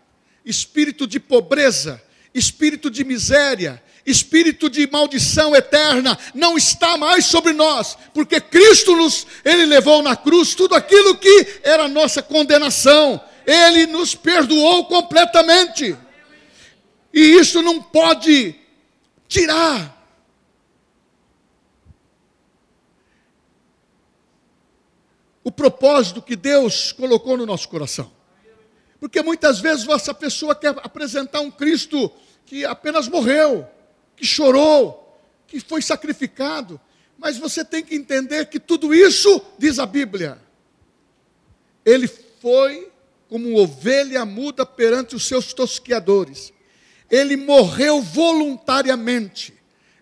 espírito 0.45 1.07
de 1.07 1.19
pobreza, 1.19 2.03
espírito 2.35 2.91
de 2.91 3.05
miséria, 3.05 3.83
espírito 4.07 4.69
de 4.69 4.87
maldição 4.91 5.55
eterna 5.55 6.19
não 6.35 6.57
está 6.57 6.97
mais 6.97 7.27
sobre 7.27 7.53
nós, 7.53 7.97
porque 8.15 8.41
Cristo 8.41 8.97
nos, 8.97 9.27
ele 9.45 9.67
levou 9.67 10.03
na 10.03 10.17
cruz 10.17 10.55
tudo 10.55 10.75
aquilo 10.75 11.17
que 11.17 11.61
era 11.63 11.89
nossa 11.89 12.23
condenação. 12.23 13.21
Ele 13.47 13.87
nos 13.87 14.15
perdoou 14.15 14.85
completamente. 14.85 15.97
E 17.13 17.21
isso 17.21 17.63
não 17.63 17.83
pode 17.83 18.55
tirar 19.27 19.99
o 25.43 25.51
propósito 25.51 26.23
que 26.23 26.37
Deus 26.37 26.93
colocou 26.93 27.37
no 27.37 27.47
nosso 27.47 27.69
coração. 27.69 28.13
Porque 29.01 29.23
muitas 29.23 29.59
vezes 29.59 29.89
essa 29.89 30.13
pessoa 30.13 30.55
quer 30.55 30.77
apresentar 30.83 31.41
um 31.41 31.51
Cristo 31.51 32.13
que 32.45 32.65
apenas 32.65 33.09
morreu, 33.09 33.67
que 34.21 34.27
chorou, 34.27 35.19
que 35.47 35.59
foi 35.61 35.81
sacrificado. 35.81 36.79
Mas 37.17 37.39
você 37.39 37.65
tem 37.65 37.83
que 37.83 37.95
entender 37.95 38.45
que 38.47 38.61
tudo 38.61 38.95
isso, 38.95 39.41
diz 39.59 39.79
a 39.79 39.87
Bíblia, 39.87 40.39
ele 41.87 42.07
foi 42.07 42.91
como 43.31 43.59
ovelha 43.59 44.27
muda 44.27 44.67
perante 44.67 45.17
os 45.17 45.27
seus 45.27 45.55
tosqueadores. 45.55 46.53
Ele 47.11 47.35
morreu 47.35 48.03
voluntariamente. 48.03 49.55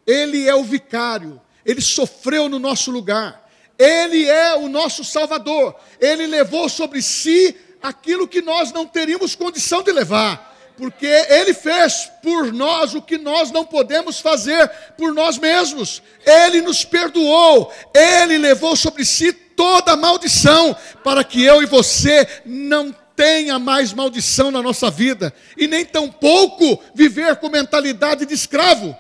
Ele 0.05 0.49
é 0.49 0.55
o 0.55 0.65
vicário. 0.65 1.41
Ele 1.65 1.81
sofreu 1.81 2.49
no 2.49 2.59
nosso 2.59 2.91
lugar. 2.91 3.49
Ele 3.79 4.27
é 4.27 4.57
o 4.57 4.69
nosso 4.69 5.05
Salvador. 5.05 5.77
Ele 6.01 6.27
levou 6.27 6.69
sobre 6.69 7.01
si 7.03 7.55
aquilo 7.81 8.27
que 8.27 8.43
nós 8.43 8.73
não 8.73 8.85
teríamos 8.85 9.37
condição 9.37 9.81
de 9.81 9.93
levar 9.93 10.48
porque 10.79 11.07
Ele 11.07 11.53
fez 11.53 12.09
por 12.23 12.53
nós 12.53 12.95
o 12.95 13.03
que 13.03 13.19
nós 13.19 13.51
não 13.51 13.65
podemos 13.65 14.21
fazer 14.21 14.71
por 14.97 15.13
nós 15.13 15.37
mesmos. 15.37 16.01
Ele 16.25 16.63
nos 16.63 16.85
perdoou, 16.85 17.73
Ele 17.93 18.39
levou 18.39 18.77
sobre 18.77 19.05
si 19.05 19.33
toda 19.33 19.97
maldição, 19.97 20.75
para 21.03 21.25
que 21.25 21.43
eu 21.43 21.61
e 21.61 21.67
você 21.67 22.27
não 22.47 22.95
tenha 23.17 23.59
mais 23.59 23.93
maldição 23.93 24.53
na 24.53 24.63
nossa 24.63 24.89
vida, 24.89 25.35
e 25.57 25.67
nem 25.67 25.85
tampouco 25.85 26.81
viver 26.95 27.35
com 27.37 27.49
mentalidade 27.49 28.25
de 28.25 28.33
escravo. 28.33 28.97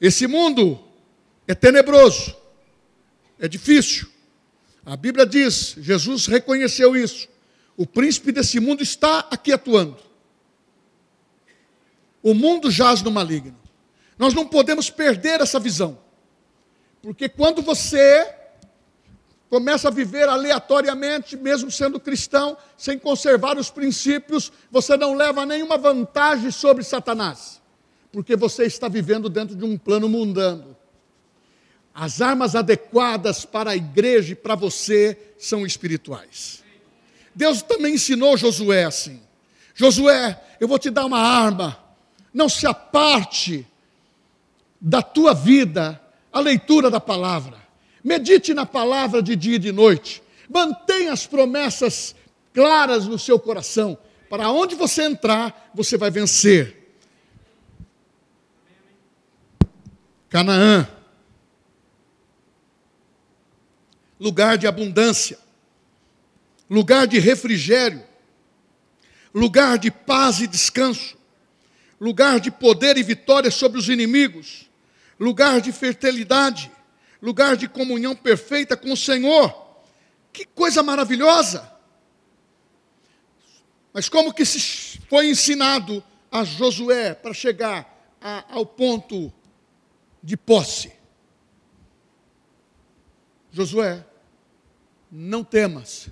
Esse 0.00 0.26
mundo 0.26 0.82
é 1.46 1.54
tenebroso, 1.54 2.34
é 3.38 3.46
difícil. 3.46 4.08
A 4.84 4.96
Bíblia 4.96 5.24
diz, 5.24 5.76
Jesus 5.78 6.26
reconheceu 6.26 6.96
isso. 6.96 7.28
O 7.76 7.86
príncipe 7.86 8.32
desse 8.32 8.58
mundo 8.58 8.82
está 8.82 9.20
aqui 9.30 9.52
atuando. 9.52 10.13
O 12.24 12.32
mundo 12.32 12.70
jaz 12.70 13.02
no 13.02 13.10
maligno. 13.10 13.54
Nós 14.18 14.32
não 14.32 14.46
podemos 14.46 14.88
perder 14.88 15.42
essa 15.42 15.60
visão. 15.60 15.98
Porque 17.02 17.28
quando 17.28 17.60
você 17.60 18.34
começa 19.50 19.88
a 19.88 19.90
viver 19.90 20.26
aleatoriamente, 20.26 21.36
mesmo 21.36 21.70
sendo 21.70 22.00
cristão, 22.00 22.56
sem 22.78 22.98
conservar 22.98 23.58
os 23.58 23.68
princípios, 23.68 24.50
você 24.70 24.96
não 24.96 25.14
leva 25.14 25.44
nenhuma 25.44 25.76
vantagem 25.76 26.50
sobre 26.50 26.82
Satanás. 26.82 27.60
Porque 28.10 28.34
você 28.36 28.64
está 28.64 28.88
vivendo 28.88 29.28
dentro 29.28 29.54
de 29.54 29.64
um 29.66 29.76
plano 29.76 30.08
mundano. 30.08 30.74
As 31.94 32.22
armas 32.22 32.56
adequadas 32.56 33.44
para 33.44 33.72
a 33.72 33.76
igreja 33.76 34.32
e 34.32 34.34
para 34.34 34.54
você 34.54 35.34
são 35.38 35.66
espirituais. 35.66 36.64
Deus 37.34 37.60
também 37.60 37.96
ensinou 37.96 38.34
Josué 38.34 38.84
assim: 38.84 39.20
Josué, 39.74 40.42
eu 40.58 40.66
vou 40.66 40.78
te 40.78 40.88
dar 40.88 41.04
uma 41.04 41.20
arma 41.20 41.83
não 42.34 42.48
se 42.48 42.66
aparte 42.66 43.64
da 44.80 45.00
tua 45.00 45.32
vida 45.32 46.00
a 46.32 46.40
leitura 46.40 46.90
da 46.90 46.98
palavra. 46.98 47.56
Medite 48.02 48.52
na 48.52 48.66
palavra 48.66 49.22
de 49.22 49.36
dia 49.36 49.54
e 49.54 49.60
de 49.60 49.70
noite. 49.70 50.20
Mantenha 50.50 51.12
as 51.12 51.26
promessas 51.26 52.14
claras 52.52 53.06
no 53.06 53.18
seu 53.18 53.38
coração. 53.38 53.96
Para 54.28 54.50
onde 54.50 54.74
você 54.74 55.04
entrar, 55.04 55.70
você 55.72 55.96
vai 55.96 56.10
vencer. 56.10 56.98
Canaã. 60.28 60.88
Lugar 64.18 64.58
de 64.58 64.66
abundância. 64.66 65.38
Lugar 66.68 67.06
de 67.06 67.20
refrigério. 67.20 68.02
Lugar 69.32 69.78
de 69.78 69.90
paz 69.90 70.40
e 70.40 70.46
descanso 70.48 71.16
lugar 72.00 72.40
de 72.40 72.50
poder 72.50 72.96
e 72.96 73.02
vitória 73.02 73.50
sobre 73.50 73.78
os 73.78 73.88
inimigos, 73.88 74.70
lugar 75.18 75.60
de 75.60 75.72
fertilidade, 75.72 76.70
lugar 77.20 77.56
de 77.56 77.68
comunhão 77.68 78.14
perfeita 78.14 78.76
com 78.76 78.92
o 78.92 78.96
Senhor. 78.96 79.64
Que 80.32 80.44
coisa 80.44 80.82
maravilhosa! 80.82 81.72
Mas 83.92 84.08
como 84.08 84.34
que 84.34 84.44
se 84.44 84.98
foi 85.08 85.30
ensinado 85.30 86.02
a 86.30 86.42
Josué 86.42 87.14
para 87.14 87.32
chegar 87.32 88.12
a, 88.20 88.44
ao 88.52 88.66
ponto 88.66 89.32
de 90.20 90.36
posse? 90.36 90.92
Josué, 93.52 94.04
não 95.08 95.44
temas, 95.44 96.08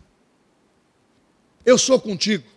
eu 1.64 1.76
sou 1.76 2.00
contigo. 2.00 2.51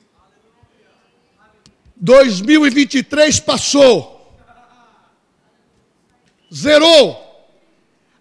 2023 2.06 3.40
passou, 3.40 4.32
zerou. 6.54 7.24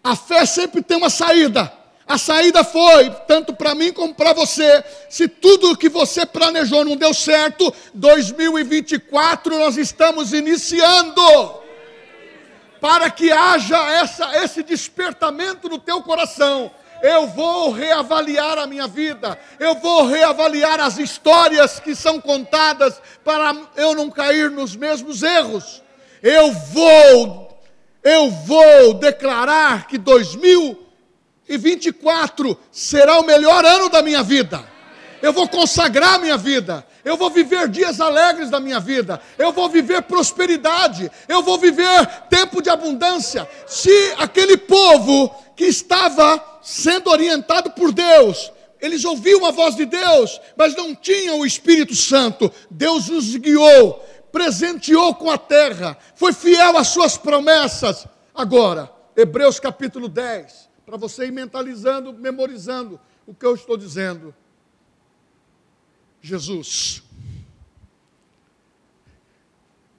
A 0.02 0.16
fé 0.16 0.46
sempre 0.46 0.80
tem 0.82 0.96
uma 0.96 1.10
saída. 1.10 1.70
A 2.06 2.16
saída 2.16 2.64
foi, 2.64 3.10
tanto 3.28 3.52
para 3.52 3.74
mim 3.74 3.92
como 3.92 4.14
para 4.14 4.32
você. 4.32 4.82
Se 5.10 5.28
tudo 5.28 5.76
que 5.76 5.90
você 5.90 6.24
planejou 6.24 6.82
não 6.82 6.96
deu 6.96 7.12
certo, 7.12 7.74
2024 7.92 9.58
nós 9.58 9.76
estamos 9.76 10.32
iniciando. 10.32 11.62
Para 12.80 13.10
que 13.10 13.30
haja 13.30 13.78
essa, 13.90 14.42
esse 14.42 14.62
despertamento 14.62 15.68
no 15.68 15.78
teu 15.78 16.00
coração. 16.00 16.70
Eu 17.04 17.26
vou 17.26 17.70
reavaliar 17.70 18.56
a 18.56 18.66
minha 18.66 18.86
vida, 18.86 19.38
eu 19.60 19.74
vou 19.74 20.06
reavaliar 20.06 20.80
as 20.80 20.96
histórias 20.96 21.78
que 21.78 21.94
são 21.94 22.18
contadas 22.18 22.98
para 23.22 23.54
eu 23.76 23.94
não 23.94 24.10
cair 24.10 24.50
nos 24.50 24.74
mesmos 24.74 25.22
erros. 25.22 25.82
Eu 26.22 26.50
vou, 26.50 27.60
eu 28.02 28.30
vou 28.30 28.94
declarar 28.94 29.86
que 29.86 29.98
2024 29.98 30.84
e 31.46 31.58
24 31.58 32.58
será 32.72 33.18
o 33.18 33.26
melhor 33.26 33.64
ano 33.66 33.90
da 33.90 34.02
minha 34.02 34.22
vida. 34.22 34.64
Eu 35.20 35.32
vou 35.32 35.48
consagrar 35.48 36.18
minha 36.18 36.36
vida. 36.36 36.86
Eu 37.04 37.16
vou 37.16 37.30
viver 37.30 37.68
dias 37.68 38.00
alegres 38.00 38.50
da 38.50 38.60
minha 38.60 38.80
vida. 38.80 39.20
Eu 39.38 39.52
vou 39.52 39.68
viver 39.68 40.02
prosperidade. 40.02 41.10
Eu 41.28 41.42
vou 41.42 41.58
viver 41.58 42.06
tempo 42.28 42.62
de 42.62 42.70
abundância. 42.70 43.48
Se 43.66 44.14
aquele 44.18 44.56
povo 44.56 45.34
que 45.56 45.64
estava 45.64 46.60
sendo 46.62 47.10
orientado 47.10 47.70
por 47.72 47.92
Deus, 47.92 48.52
eles 48.80 49.04
ouviam 49.04 49.44
a 49.46 49.50
voz 49.50 49.76
de 49.76 49.86
Deus, 49.86 50.40
mas 50.56 50.74
não 50.74 50.94
tinham 50.94 51.40
o 51.40 51.46
Espírito 51.46 51.94
Santo. 51.94 52.52
Deus 52.70 53.08
os 53.08 53.36
guiou, 53.36 54.04
presenteou 54.30 55.14
com 55.14 55.30
a 55.30 55.38
terra, 55.38 55.96
foi 56.14 56.32
fiel 56.32 56.76
às 56.76 56.88
suas 56.88 57.16
promessas. 57.16 58.06
Agora, 58.34 58.90
Hebreus 59.16 59.60
capítulo 59.60 60.08
10 60.08 60.64
para 60.84 60.96
você 60.96 61.26
ir 61.26 61.32
mentalizando, 61.32 62.12
memorizando 62.12 63.00
o 63.26 63.34
que 63.34 63.46
eu 63.46 63.54
estou 63.54 63.76
dizendo. 63.76 64.34
Jesus. 66.20 67.02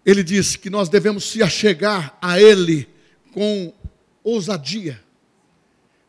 Ele 0.05 0.23
disse 0.23 0.57
que 0.57 0.69
nós 0.69 0.87
devemos 0.87 1.25
se 1.25 1.41
achegar 1.41 2.15
a 2.21 2.39
Ele 2.39 2.87
com 3.33 3.73
ousadia, 4.23 5.03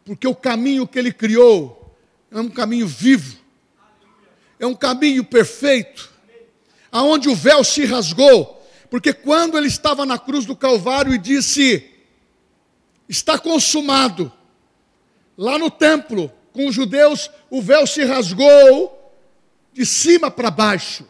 porque 0.07 0.27
o 0.27 0.35
caminho 0.35 0.89
que 0.89 0.99
Ele 0.99 1.13
criou 1.13 1.95
é 2.31 2.41
um 2.41 2.49
caminho 2.49 2.87
vivo, 2.87 3.37
é 4.59 4.67
um 4.67 4.75
caminho 4.75 5.23
perfeito, 5.23 6.11
aonde 6.91 7.29
o 7.29 7.35
véu 7.35 7.63
se 7.63 7.85
rasgou, 7.85 8.67
porque 8.89 9.13
quando 9.13 9.59
Ele 9.59 9.67
estava 9.67 10.07
na 10.07 10.19
cruz 10.19 10.47
do 10.47 10.57
Calvário 10.57 11.13
e 11.13 11.19
disse: 11.19 11.91
Está 13.07 13.39
consumado, 13.39 14.33
Lá 15.37 15.59
no 15.59 15.71
templo, 15.71 16.33
com 16.53 16.67
os 16.67 16.75
judeus, 16.75 17.31
o 17.51 17.61
véu 17.61 17.87
se 17.87 18.03
rasgou 18.05 19.15
de 19.73 19.85
cima 19.85 20.31
para 20.31 20.51
baixo. 20.51 21.05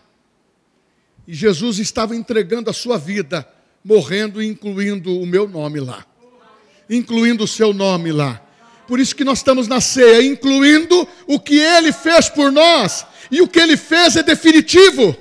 E 1.26 1.32
Jesus 1.32 1.78
estava 1.78 2.16
entregando 2.16 2.68
a 2.68 2.72
sua 2.72 2.98
vida, 2.98 3.48
morrendo 3.85 4.42
incluindo 4.42 5.20
o 5.20 5.26
meu 5.26 5.48
nome 5.48 5.78
lá. 5.78 6.04
Incluindo 6.90 7.44
o 7.44 7.48
seu 7.48 7.72
nome 7.72 8.11
lá. 8.11 8.42
Por 8.87 9.01
isso 9.01 9.14
que 9.14 9.25
nós 9.25 9.38
estamos 9.38 9.66
na 9.68 9.81
ceia, 9.81 10.22
incluindo 10.22 11.07
o 11.27 11.40
que 11.40 11.59
ele 11.59 11.92
fez 11.92 12.29
por 12.29 12.53
nós. 12.53 13.07
E 13.31 13.40
o 13.40 13.49
que 13.49 13.59
ele 13.59 13.77
fez 13.77 14.16
é 14.16 14.22
definitivo. 14.22 15.16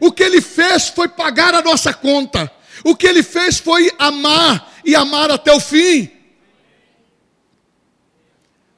O 0.00 0.12
que 0.12 0.22
ele 0.22 0.40
fez 0.40 0.88
foi 0.88 1.08
pagar 1.08 1.54
a 1.54 1.62
nossa 1.62 1.92
conta. 1.92 2.50
O 2.84 2.94
que 2.96 3.06
ele 3.06 3.22
fez 3.22 3.58
foi 3.58 3.90
amar 3.98 4.72
e 4.84 4.94
amar 4.94 5.30
até 5.30 5.52
o 5.52 5.60
fim. 5.60 6.10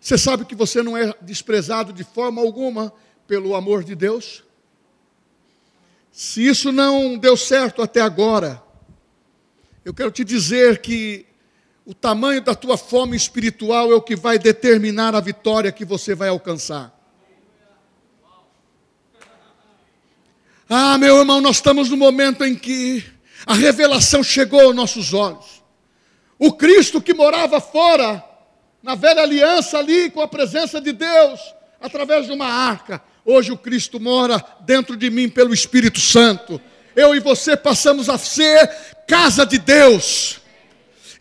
Você 0.00 0.18
sabe 0.18 0.44
que 0.44 0.54
você 0.54 0.82
não 0.82 0.96
é 0.96 1.14
desprezado 1.20 1.92
de 1.92 2.02
forma 2.02 2.40
alguma 2.40 2.92
pelo 3.26 3.54
amor 3.54 3.84
de 3.84 3.94
Deus? 3.94 4.42
Se 6.10 6.44
isso 6.46 6.72
não 6.72 7.16
deu 7.16 7.36
certo 7.36 7.80
até 7.80 8.00
agora, 8.00 8.62
eu 9.84 9.94
quero 9.94 10.10
te 10.10 10.24
dizer 10.24 10.80
que 10.80 11.24
o 11.84 11.92
tamanho 11.92 12.40
da 12.40 12.54
tua 12.54 12.76
fome 12.76 13.16
espiritual 13.16 13.90
é 13.90 13.94
o 13.94 14.02
que 14.02 14.14
vai 14.14 14.38
determinar 14.38 15.14
a 15.14 15.20
vitória 15.20 15.72
que 15.72 15.84
você 15.84 16.14
vai 16.14 16.28
alcançar. 16.28 16.96
Ah, 20.68 20.96
meu 20.96 21.18
irmão, 21.18 21.40
nós 21.40 21.56
estamos 21.56 21.90
no 21.90 21.96
momento 21.96 22.44
em 22.44 22.54
que 22.54 23.04
a 23.44 23.54
revelação 23.54 24.22
chegou 24.22 24.60
aos 24.60 24.74
nossos 24.74 25.12
olhos. 25.12 25.62
O 26.38 26.52
Cristo 26.52 27.00
que 27.00 27.12
morava 27.12 27.60
fora 27.60 28.24
na 28.82 28.94
velha 28.94 29.22
aliança 29.22 29.78
ali 29.78 30.10
com 30.10 30.20
a 30.20 30.28
presença 30.28 30.80
de 30.80 30.92
Deus, 30.92 31.40
através 31.80 32.26
de 32.26 32.32
uma 32.32 32.46
arca. 32.46 33.02
Hoje 33.24 33.52
o 33.52 33.58
Cristo 33.58 34.00
mora 34.00 34.42
dentro 34.60 34.96
de 34.96 35.10
mim 35.10 35.28
pelo 35.28 35.52
Espírito 35.52 36.00
Santo. 36.00 36.60
Eu 36.94 37.14
e 37.14 37.20
você 37.20 37.56
passamos 37.56 38.08
a 38.08 38.16
ser 38.16 38.68
casa 39.06 39.44
de 39.44 39.58
Deus. 39.58 40.41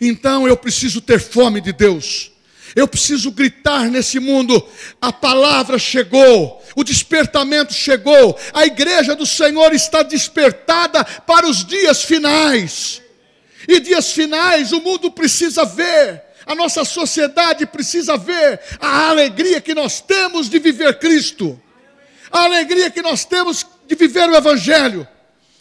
Então 0.02 0.48
eu 0.48 0.58
preciso 0.58 1.00
ter 1.00 1.20
fome 1.20 1.62
de 1.62 1.72
Deus. 1.72 2.32
Eu 2.76 2.88
preciso 2.88 3.32
gritar 3.32 3.90
nesse 3.90 4.20
mundo: 4.20 4.68
a 5.00 5.14
palavra 5.14 5.78
chegou, 5.78 6.62
o 6.76 6.84
despertamento 6.84 7.74
chegou, 7.74 8.38
a 8.52 8.66
igreja 8.66 9.16
do 9.16 9.26
Senhor 9.26 9.72
está 9.74 10.02
despertada 10.02 11.06
para 11.06 11.48
os 11.48 11.64
dias 11.64 12.04
finais. 12.04 13.02
E 13.68 13.80
dias 13.80 14.12
finais 14.12 14.72
o 14.72 14.82
mundo 14.82 15.12
precisa 15.12 15.64
ver 15.64 16.24
a 16.46 16.56
nossa 16.56 16.84
sociedade 16.84 17.66
precisa 17.66 18.18
ver 18.18 18.60
a 18.80 19.10
alegria 19.10 19.62
que 19.62 19.74
nós 19.74 20.02
temos 20.02 20.50
de 20.50 20.60
viver 20.60 21.00
Cristo, 21.00 21.60
a 22.32 22.44
alegria 22.44 22.90
que 22.90 23.02
nós 23.02 23.26
temos 23.26 23.66
de 23.88 23.96
viver 23.96 24.30
o 24.30 24.36
Evangelho. 24.36 25.08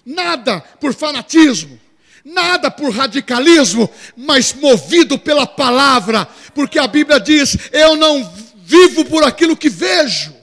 Nada 0.04 0.60
por 0.80 0.94
fanatismo, 0.94 1.78
nada 2.24 2.70
por 2.70 2.90
radicalismo, 2.90 3.90
mas 4.16 4.52
movido 4.52 5.18
pela 5.18 5.46
palavra, 5.46 6.26
porque 6.54 6.78
a 6.78 6.86
Bíblia 6.86 7.18
diz: 7.18 7.56
Eu 7.72 7.96
não 7.96 8.22
vivo 8.56 9.04
por 9.04 9.24
aquilo 9.24 9.56
que 9.56 9.68
vejo. 9.68 10.34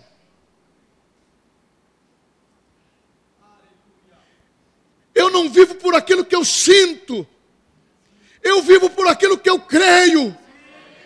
Eu 5.13 5.31
não 5.31 5.49
vivo 5.49 5.75
por 5.75 5.95
aquilo 5.95 6.23
que 6.23 6.35
eu 6.35 6.45
sinto, 6.45 7.27
eu 8.43 8.61
vivo 8.61 8.89
por 8.89 9.07
aquilo 9.07 9.37
que 9.37 9.49
eu 9.49 9.59
creio. 9.59 10.37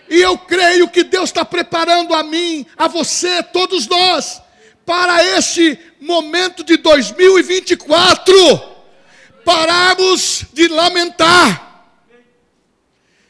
E 0.10 0.20
eu 0.20 0.38
creio 0.38 0.90
que 0.90 1.06
Deus 1.06 1.30
está 1.30 1.46
preparando 1.46 2.14
a 2.14 2.22
mim, 2.22 2.66
a 2.76 2.90
você, 2.90 3.42
todos 3.42 3.88
nós, 3.88 4.42
para 4.86 5.24
este 5.38 5.80
momento 6.02 6.66
de 6.66 6.76
2024. 6.76 8.71
Pararmos 9.44 10.46
de 10.54 10.68
lamentar. 10.68 11.70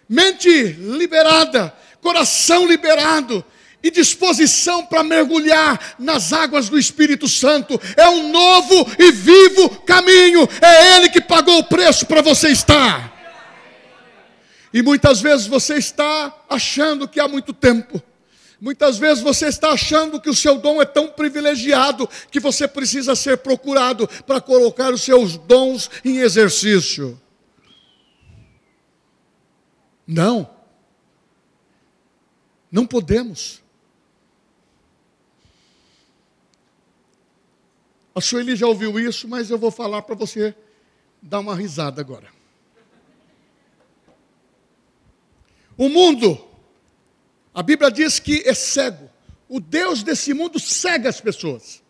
Mente 0.07 0.49
liberada, 0.49 1.73
coração 2.01 2.67
liberado 2.67 3.45
e 3.83 3.89
disposição 3.89 4.85
para 4.85 5.03
mergulhar 5.03 5.95
nas 5.97 6.33
águas 6.33 6.69
do 6.69 6.77
Espírito 6.77 7.27
Santo. 7.27 7.79
É 7.95 8.07
um 8.09 8.29
novo 8.29 8.87
e 8.99 9.11
vivo 9.11 9.69
caminho. 9.81 10.47
É 10.61 10.95
Ele 10.97 11.09
que 11.09 11.21
pagou 11.21 11.59
o 11.59 11.63
preço 11.63 12.05
para 12.05 12.21
você 12.21 12.49
estar. 12.49 13.11
E 14.73 14.81
muitas 14.81 15.19
vezes 15.19 15.47
você 15.47 15.75
está 15.75 16.33
achando 16.49 17.07
que 17.07 17.19
há 17.19 17.27
muito 17.27 17.53
tempo. 17.53 18.01
Muitas 18.61 18.99
vezes 18.99 19.23
você 19.23 19.47
está 19.47 19.71
achando 19.71 20.21
que 20.21 20.29
o 20.29 20.35
seu 20.35 20.59
dom 20.59 20.79
é 20.79 20.85
tão 20.85 21.07
privilegiado 21.07 22.07
que 22.29 22.39
você 22.39 22.67
precisa 22.67 23.15
ser 23.15 23.39
procurado 23.39 24.07
para 24.27 24.39
colocar 24.39 24.93
os 24.93 25.01
seus 25.01 25.35
dons 25.35 25.89
em 26.05 26.19
exercício. 26.19 27.19
Não. 30.05 30.47
Não 32.71 32.85
podemos. 32.85 33.63
A 38.13 38.21
Sueli 38.21 38.55
já 38.55 38.67
ouviu 38.67 38.99
isso, 38.99 39.27
mas 39.27 39.49
eu 39.49 39.57
vou 39.57 39.71
falar 39.71 40.03
para 40.03 40.13
você 40.13 40.53
dar 41.19 41.39
uma 41.39 41.55
risada 41.55 41.99
agora. 41.99 42.27
O 45.75 45.89
mundo, 45.89 46.50
a 47.53 47.61
Bíblia 47.61 47.91
diz 47.91 48.19
que 48.19 48.43
é 48.45 48.53
cego. 48.53 49.09
O 49.47 49.59
Deus 49.59 50.03
desse 50.03 50.33
mundo 50.33 50.59
cega 50.59 51.09
as 51.09 51.19
pessoas. 51.19 51.81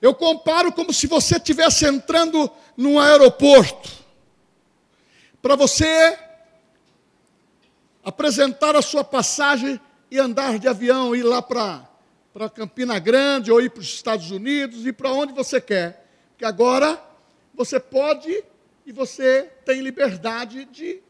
Eu 0.00 0.14
comparo 0.14 0.72
como 0.72 0.92
se 0.92 1.06
você 1.06 1.36
estivesse 1.36 1.86
entrando 1.86 2.50
num 2.76 2.98
aeroporto. 2.98 3.90
Para 5.40 5.56
você 5.56 6.18
apresentar 8.04 8.76
a 8.76 8.82
sua 8.82 9.04
passagem 9.04 9.80
e 10.10 10.18
andar 10.18 10.58
de 10.58 10.68
avião, 10.68 11.14
ir 11.14 11.22
lá 11.22 11.40
para 11.40 12.50
Campina 12.54 12.98
Grande 12.98 13.50
ou 13.50 13.60
ir 13.60 13.70
para 13.70 13.80
os 13.80 13.94
Estados 13.94 14.30
Unidos 14.30 14.84
e 14.86 14.92
para 14.92 15.12
onde 15.12 15.32
você 15.32 15.60
quer. 15.60 16.06
Que 16.36 16.44
agora 16.44 17.00
você 17.54 17.78
pode 17.78 18.44
e 18.84 18.92
você 18.92 19.44
tem 19.64 19.80
liberdade 19.80 20.64
de 20.66 21.00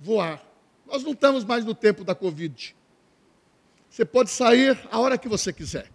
voar. 0.00 0.45
Nós 0.86 1.02
não 1.02 1.12
estamos 1.12 1.44
mais 1.44 1.64
no 1.64 1.74
tempo 1.74 2.04
da 2.04 2.14
Covid. 2.14 2.76
Você 3.90 4.04
pode 4.04 4.30
sair 4.30 4.78
a 4.90 4.98
hora 4.98 5.18
que 5.18 5.28
você 5.28 5.52
quiser. 5.52 5.90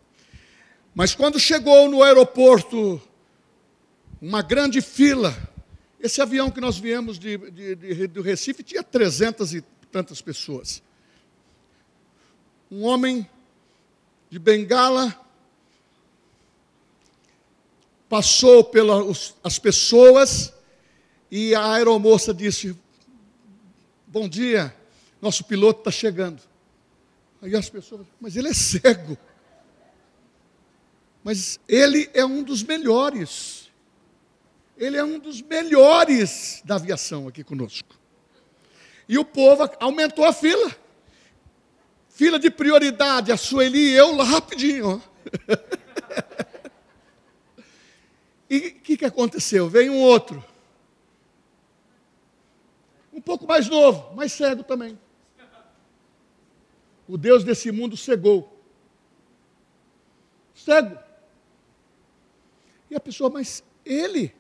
Mas 0.94 1.16
quando 1.16 1.40
chegou 1.40 1.90
no 1.90 2.04
aeroporto 2.04 3.02
uma 4.22 4.42
grande 4.42 4.82
fila, 4.82 5.36
esse 6.00 6.22
avião 6.22 6.52
que 6.52 6.60
nós 6.60 6.78
viemos 6.78 7.18
de, 7.18 7.38
de, 7.38 7.76
de, 7.76 8.08
do 8.08 8.22
Recife 8.22 8.64
tinha 8.64 8.84
trezentas 8.84 9.54
e 9.54 9.62
tantas 9.92 10.22
pessoas. 10.22 10.84
Um 12.70 12.84
homem 12.84 13.28
de 14.30 14.40
bengala 14.40 15.16
passou 18.10 18.64
pelas 18.64 19.60
pessoas 19.62 20.54
e 21.30 21.56
a 21.56 21.74
aeromoça 21.74 22.34
disse: 22.34 22.78
Bom 24.08 24.28
dia, 24.28 24.76
nosso 25.22 25.44
piloto 25.44 25.82
está 25.82 25.92
chegando. 25.92 26.42
Aí 27.42 27.56
as 27.56 27.70
pessoas, 27.70 28.08
mas 28.20 28.36
ele 28.36 28.50
é 28.50 28.54
cego. 28.54 29.18
Mas 31.24 31.60
ele 31.68 32.10
é 32.14 32.26
um 32.26 32.42
dos 32.42 32.64
melhores. 32.64 33.70
Ele 34.78 34.98
é 34.98 35.04
um 35.04 35.20
dos 35.20 35.42
melhores 35.42 36.62
da 36.66 36.76
aviação 36.76 37.28
aqui 37.28 37.44
conosco. 37.44 38.00
E 39.08 39.18
o 39.18 39.26
povo 39.26 39.70
aumentou 39.80 40.26
a 40.26 40.34
fila. 40.34 40.76
Fila 42.10 42.40
de 42.40 42.50
prioridade, 42.50 43.32
a 43.32 43.38
Sueli 43.38 43.92
e 43.92 43.94
eu 43.94 44.16
lá 44.16 44.24
rapidinho. 44.24 45.02
e 48.50 48.58
o 48.58 48.74
que, 48.82 48.98
que 48.98 49.06
aconteceu? 49.06 49.70
Veio 49.70 49.94
um 49.94 50.02
outro. 50.02 50.44
Um 53.14 53.22
pouco 53.22 53.46
mais 53.46 53.68
novo, 53.68 54.16
mais 54.16 54.32
cego 54.32 54.64
também. 54.64 54.98
O 57.12 57.18
Deus 57.18 57.44
desse 57.44 57.70
mundo 57.74 57.98
cegou. 57.98 58.58
Cego. 60.56 60.98
E 62.90 62.96
a 62.96 63.02
pessoa, 63.02 63.30
mas 63.30 63.62
ele, 63.86 64.34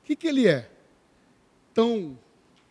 o 0.00 0.02
que, 0.02 0.16
que 0.16 0.26
ele 0.26 0.48
é? 0.48 0.66
Tão 1.74 2.18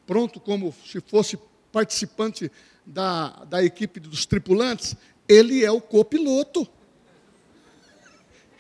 pronto 0.08 0.40
como 0.40 0.74
se 0.84 1.00
fosse 1.00 1.38
participante 1.72 2.52
da, 2.84 3.46
da 3.46 3.64
equipe 3.64 4.00
dos 4.00 4.26
tripulantes, 4.26 4.96
ele 5.30 5.64
é 5.64 5.70
o 5.70 5.80
copiloto. 5.80 6.68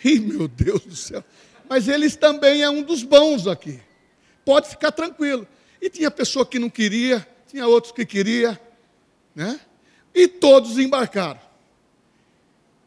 Ih, 0.03 0.19
meu 0.19 0.47
Deus 0.47 0.81
do 0.81 0.95
céu. 0.95 1.23
Mas 1.67 1.87
eles 1.87 2.15
também 2.15 2.61
é 2.61 2.69
um 2.69 2.83
dos 2.83 3.01
bons 3.01 3.47
aqui. 3.47 3.81
Pode 4.45 4.69
ficar 4.69 4.91
tranquilo. 4.91 5.47
E 5.81 5.89
tinha 5.89 6.11
pessoa 6.11 6.45
que 6.45 6.59
não 6.59 6.69
queria, 6.69 7.27
tinha 7.47 7.65
outros 7.65 7.91
que 7.91 8.05
queria, 8.05 8.61
né? 9.33 9.59
E 10.15 10.29
todos 10.29 10.79
embarcaram. 10.79 11.41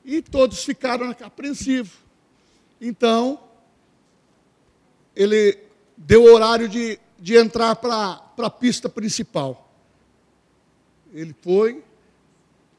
E 0.02 0.22
todos 0.22 0.64
ficaram 0.64 1.14
apreensivos. 1.20 1.92
Então, 2.80 3.38
ele 5.14 5.58
deu 5.94 6.22
o 6.22 6.32
horário 6.32 6.66
de, 6.66 6.98
de 7.18 7.36
entrar 7.36 7.76
para 7.76 8.22
a 8.38 8.50
pista 8.50 8.88
principal. 8.88 9.70
Ele 11.12 11.34
foi, 11.42 11.84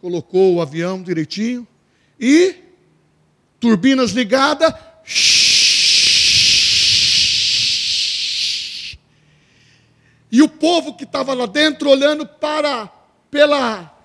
colocou 0.01 0.55
o 0.55 0.61
avião 0.61 1.03
direitinho 1.03 1.67
e 2.19 2.55
turbinas 3.59 4.11
ligadas. 4.11 4.73
E 10.31 10.41
o 10.41 10.49
povo 10.49 10.95
que 10.95 11.03
estava 11.03 11.35
lá 11.35 11.45
dentro 11.45 11.89
olhando 11.89 12.25
para 12.25 12.87
pela 13.29 13.98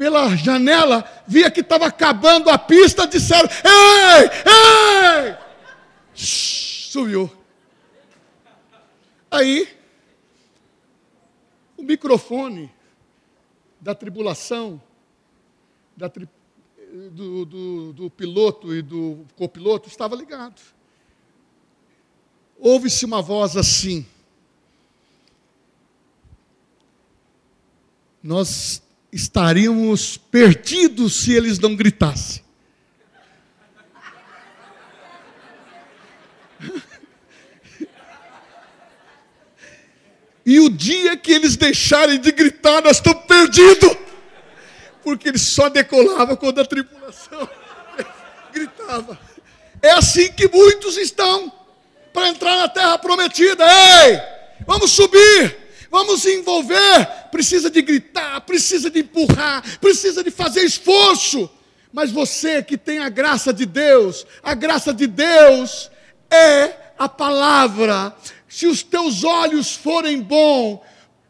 pela 0.00 0.34
janela, 0.34 1.04
via 1.26 1.50
que 1.50 1.60
estava 1.60 1.84
acabando 1.84 2.48
a 2.48 2.56
pista, 2.56 3.06
disseram: 3.06 3.46
"Ei! 3.62 4.30
Ei!" 5.28 5.36
Subiu. 6.14 7.30
Aí, 9.30 9.68
o 11.76 11.82
microfone 11.82 12.72
da 13.78 13.94
tribulação, 13.94 14.80
da 15.94 16.08
tri, 16.08 16.26
do, 17.12 17.44
do, 17.44 17.92
do 17.92 18.10
piloto 18.10 18.74
e 18.74 18.80
do 18.80 19.26
copiloto 19.36 19.86
estava 19.86 20.16
ligado. 20.16 20.62
Ouve-se 22.58 23.04
uma 23.04 23.20
voz 23.20 23.54
assim. 23.54 24.06
Nós 28.22 28.82
estaríamos 29.12 30.16
perdidos 30.16 31.14
se 31.14 31.32
eles 31.32 31.58
não 31.58 31.74
gritassem. 31.74 32.42
E 40.44 40.58
o 40.58 40.68
dia 40.68 41.16
que 41.16 41.32
eles 41.32 41.56
deixarem 41.56 42.18
de 42.18 42.32
gritar, 42.32 42.82
nós 42.82 42.96
estamos 42.96 43.24
perdidos. 43.24 43.96
Porque 45.02 45.28
eles 45.28 45.42
só 45.42 45.68
decolavam 45.68 46.36
quando 46.36 46.60
a 46.60 46.64
tripulação 46.64 47.48
gritava. 48.52 49.18
É 49.82 49.92
assim 49.92 50.32
que 50.32 50.48
muitos 50.48 50.96
estão 50.96 51.52
para 52.12 52.28
entrar 52.28 52.56
na 52.56 52.68
terra 52.68 52.98
prometida. 52.98 53.64
Ei, 53.64 54.20
vamos 54.66 54.90
subir, 54.90 55.56
vamos 55.90 56.24
envolver. 56.24 57.06
Precisa 57.30 57.70
de 57.70 57.82
gritar, 57.82 58.40
precisa 58.42 58.90
de 58.90 59.00
empurrar, 59.00 59.62
precisa 59.78 60.22
de 60.22 60.30
fazer 60.30 60.60
esforço. 60.60 61.50
Mas 61.92 62.10
você 62.10 62.62
que 62.62 62.78
tem 62.78 63.00
a 63.00 63.08
graça 63.08 63.52
de 63.52 63.66
Deus, 63.66 64.24
a 64.42 64.54
graça 64.54 64.92
de 64.92 65.06
Deus 65.06 65.90
é 66.30 66.72
a 66.98 67.08
palavra 67.08 68.14
se 68.50 68.66
os 68.66 68.82
teus 68.82 69.22
olhos 69.22 69.76
forem 69.76 70.20
bons, 70.20 70.80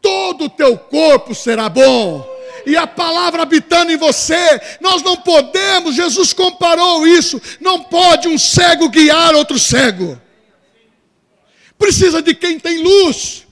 todo 0.01 0.45
o 0.45 0.49
teu 0.49 0.75
corpo 0.75 1.35
será 1.35 1.69
bom. 1.69 2.27
E 2.65 2.75
a 2.75 2.87
palavra 2.87 3.43
habitando 3.43 3.91
em 3.91 3.97
você, 3.97 4.59
nós 4.81 5.03
não 5.03 5.15
podemos, 5.15 5.95
Jesus 5.95 6.33
comparou 6.33 7.05
isso, 7.05 7.39
não 7.59 7.83
pode 7.83 8.27
um 8.27 8.39
cego 8.39 8.89
guiar 8.89 9.35
outro 9.35 9.59
cego. 9.59 10.19
Precisa 11.77 12.23
de 12.23 12.33
quem 12.33 12.59
tem 12.59 12.79
luz 12.79 13.45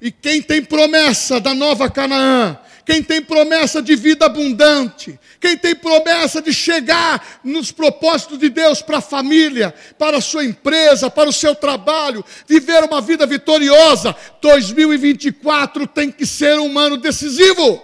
e 0.00 0.10
quem 0.10 0.42
tem 0.42 0.62
promessa 0.62 1.40
da 1.40 1.54
nova 1.54 1.90
Canaã 1.90 2.58
quem 2.86 3.02
tem 3.02 3.20
promessa 3.20 3.82
de 3.82 3.96
vida 3.96 4.26
abundante, 4.26 5.18
quem 5.40 5.56
tem 5.56 5.74
promessa 5.74 6.40
de 6.40 6.52
chegar 6.52 7.40
nos 7.42 7.72
propósitos 7.72 8.38
de 8.38 8.48
Deus 8.48 8.80
para 8.80 8.98
a 8.98 9.00
família, 9.00 9.74
para 9.98 10.18
a 10.18 10.20
sua 10.20 10.44
empresa, 10.44 11.10
para 11.10 11.28
o 11.28 11.32
seu 11.32 11.52
trabalho, 11.52 12.24
viver 12.46 12.84
uma 12.84 13.00
vida 13.00 13.26
vitoriosa. 13.26 14.14
2024 14.40 15.84
tem 15.88 16.12
que 16.12 16.24
ser 16.24 16.60
um 16.60 16.78
ano 16.78 16.96
decisivo. 16.96 17.82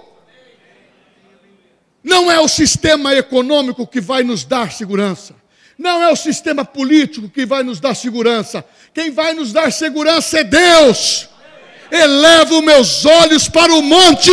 Não 2.04 2.30
é 2.30 2.38
o 2.38 2.46
sistema 2.46 3.12
econômico 3.12 3.84
que 3.84 4.00
vai 4.00 4.22
nos 4.22 4.44
dar 4.44 4.70
segurança. 4.70 5.34
Não 5.76 6.00
é 6.00 6.12
o 6.12 6.16
sistema 6.16 6.64
político 6.64 7.28
que 7.28 7.44
vai 7.44 7.64
nos 7.64 7.80
dar 7.80 7.96
segurança. 7.96 8.64
Quem 8.94 9.10
vai 9.10 9.32
nos 9.32 9.52
dar 9.52 9.72
segurança 9.72 10.38
é 10.38 10.44
Deus 10.44 11.31
elevo 11.92 12.62
meus 12.62 13.04
olhos 13.04 13.48
para 13.48 13.72
o 13.74 13.82
monte, 13.82 14.32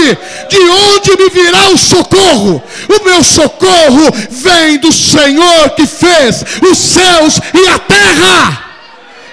de 0.50 0.58
onde 0.58 1.18
me 1.18 1.30
virá 1.30 1.70
o 1.70 1.78
socorro? 1.78 2.64
O 2.88 3.04
meu 3.04 3.22
socorro 3.22 4.10
vem 4.30 4.78
do 4.78 4.92
Senhor 4.94 5.72
que 5.72 5.86
fez 5.86 6.44
os 6.72 6.78
céus 6.78 7.40
e 7.54 7.68
a 7.68 7.78
terra. 7.78 8.66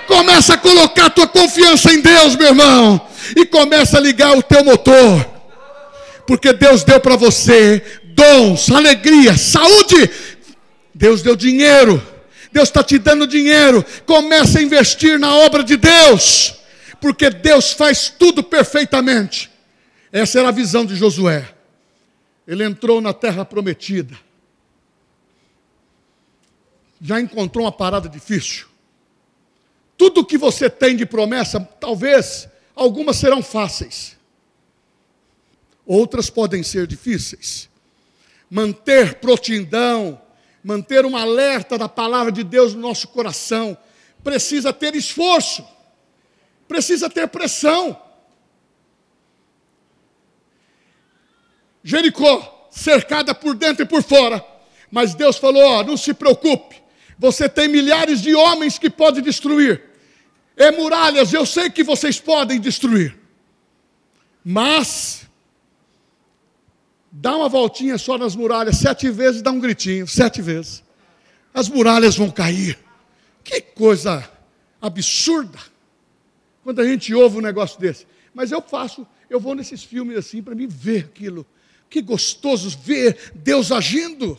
Começa 0.09 0.55
a 0.55 0.59
colocar 0.59 1.11
tua 1.11 1.29
confiança 1.29 1.93
em 1.93 2.01
Deus, 2.01 2.35
meu 2.35 2.49
irmão, 2.49 3.01
e 3.37 3.47
começa 3.47 3.97
a 3.97 4.01
ligar 4.01 4.37
o 4.37 4.43
teu 4.43 4.65
motor, 4.65 5.25
porque 6.27 6.53
Deus 6.53 6.83
deu 6.83 6.99
para 6.99 7.15
você 7.15 7.83
dons, 8.03 8.71
alegria, 8.71 9.37
saúde. 9.37 10.11
Deus 10.93 11.23
deu 11.23 11.37
dinheiro. 11.37 12.03
Deus 12.51 12.69
está 12.69 12.83
te 12.83 12.99
dando 12.99 13.27
dinheiro. 13.27 13.85
Começa 14.07 14.59
a 14.59 14.62
investir 14.62 15.19
na 15.19 15.35
obra 15.37 15.62
de 15.62 15.77
Deus 15.77 16.57
porque 17.00 17.30
Deus 17.30 17.72
faz 17.72 18.09
tudo 18.09 18.42
perfeitamente. 18.42 19.50
Essa 20.12 20.38
era 20.38 20.48
a 20.48 20.52
visão 20.52 20.85
de 20.85 20.94
Josué. 20.94 21.54
Ele 22.46 22.64
entrou 22.64 23.00
na 23.00 23.12
terra 23.12 23.44
prometida. 23.44 24.16
Já 27.00 27.20
encontrou 27.20 27.64
uma 27.64 27.72
parada 27.72 28.09
difícil. 28.09 28.66
Tudo 29.96 30.24
que 30.24 30.38
você 30.38 30.68
tem 30.68 30.96
de 30.96 31.06
promessa, 31.06 31.61
talvez 31.61 32.48
algumas 32.74 33.16
serão 33.16 33.42
fáceis, 33.42 34.16
outras 35.87 36.28
podem 36.28 36.62
ser 36.62 36.87
difíceis. 36.87 37.68
Manter 38.50 39.14
prontidão, 39.14 40.20
manter 40.62 41.06
um 41.06 41.16
alerta 41.16 41.78
da 41.78 41.88
palavra 41.88 42.30
de 42.30 42.44
Deus 42.44 42.74
no 42.74 42.80
nosso 42.80 43.09
coração, 43.09 43.76
precisa 44.22 44.72
ter 44.72 44.94
esforço, 44.94 45.64
precisa 46.66 47.09
ter 47.09 47.26
pressão. 47.29 48.00
Jericó, 51.83 52.68
cercada 52.70 53.35
por 53.35 53.55
dentro 53.55 53.85
e 53.85 53.87
por 53.87 54.02
fora, 54.02 54.44
mas 54.90 55.14
Deus 55.14 55.37
falou: 55.37 55.62
ó, 55.62 55.85
não 55.85 55.96
se 55.96 56.12
preocupe, 56.12 56.83
você 57.18 57.48
tem 57.48 57.68
milhares 57.68 58.20
de 58.20 58.35
homens 58.35 58.79
que 58.79 58.90
podem 58.90 59.22
destruir. 59.22 59.83
É 60.57 60.70
muralhas, 60.70 61.33
eu 61.33 61.44
sei 61.44 61.68
que 61.70 61.85
vocês 61.85 62.18
podem 62.18 62.59
destruir. 62.59 63.16
Mas 64.42 65.26
dá 67.12 67.37
uma 67.37 67.48
voltinha 67.48 67.98
só 67.98 68.16
nas 68.16 68.35
muralhas, 68.35 68.79
sete 68.79 69.11
vezes, 69.11 69.42
dá 69.42 69.50
um 69.50 69.61
gritinho, 69.61 70.07
sete 70.07 70.40
vezes. 70.40 70.83
As 71.52 71.68
muralhas 71.68 72.16
vão 72.16 72.31
cair. 72.31 72.79
Que 73.42 73.61
coisa 73.61 74.29
absurda. 74.81 75.59
Quando 76.66 76.81
a 76.81 76.85
gente 76.85 77.14
ouve 77.14 77.38
um 77.38 77.40
negócio 77.40 77.79
desse. 77.79 78.09
Mas 78.35 78.50
eu 78.50 78.61
faço, 78.61 79.07
eu 79.31 79.38
vou 79.38 79.55
nesses 79.55 79.85
filmes 79.85 80.16
assim 80.16 80.42
para 80.42 80.52
me 80.52 80.66
ver 80.66 81.05
aquilo. 81.05 81.46
Que 81.88 82.02
gostoso 82.02 82.76
ver 82.83 83.31
Deus 83.37 83.70
agindo. 83.70 84.37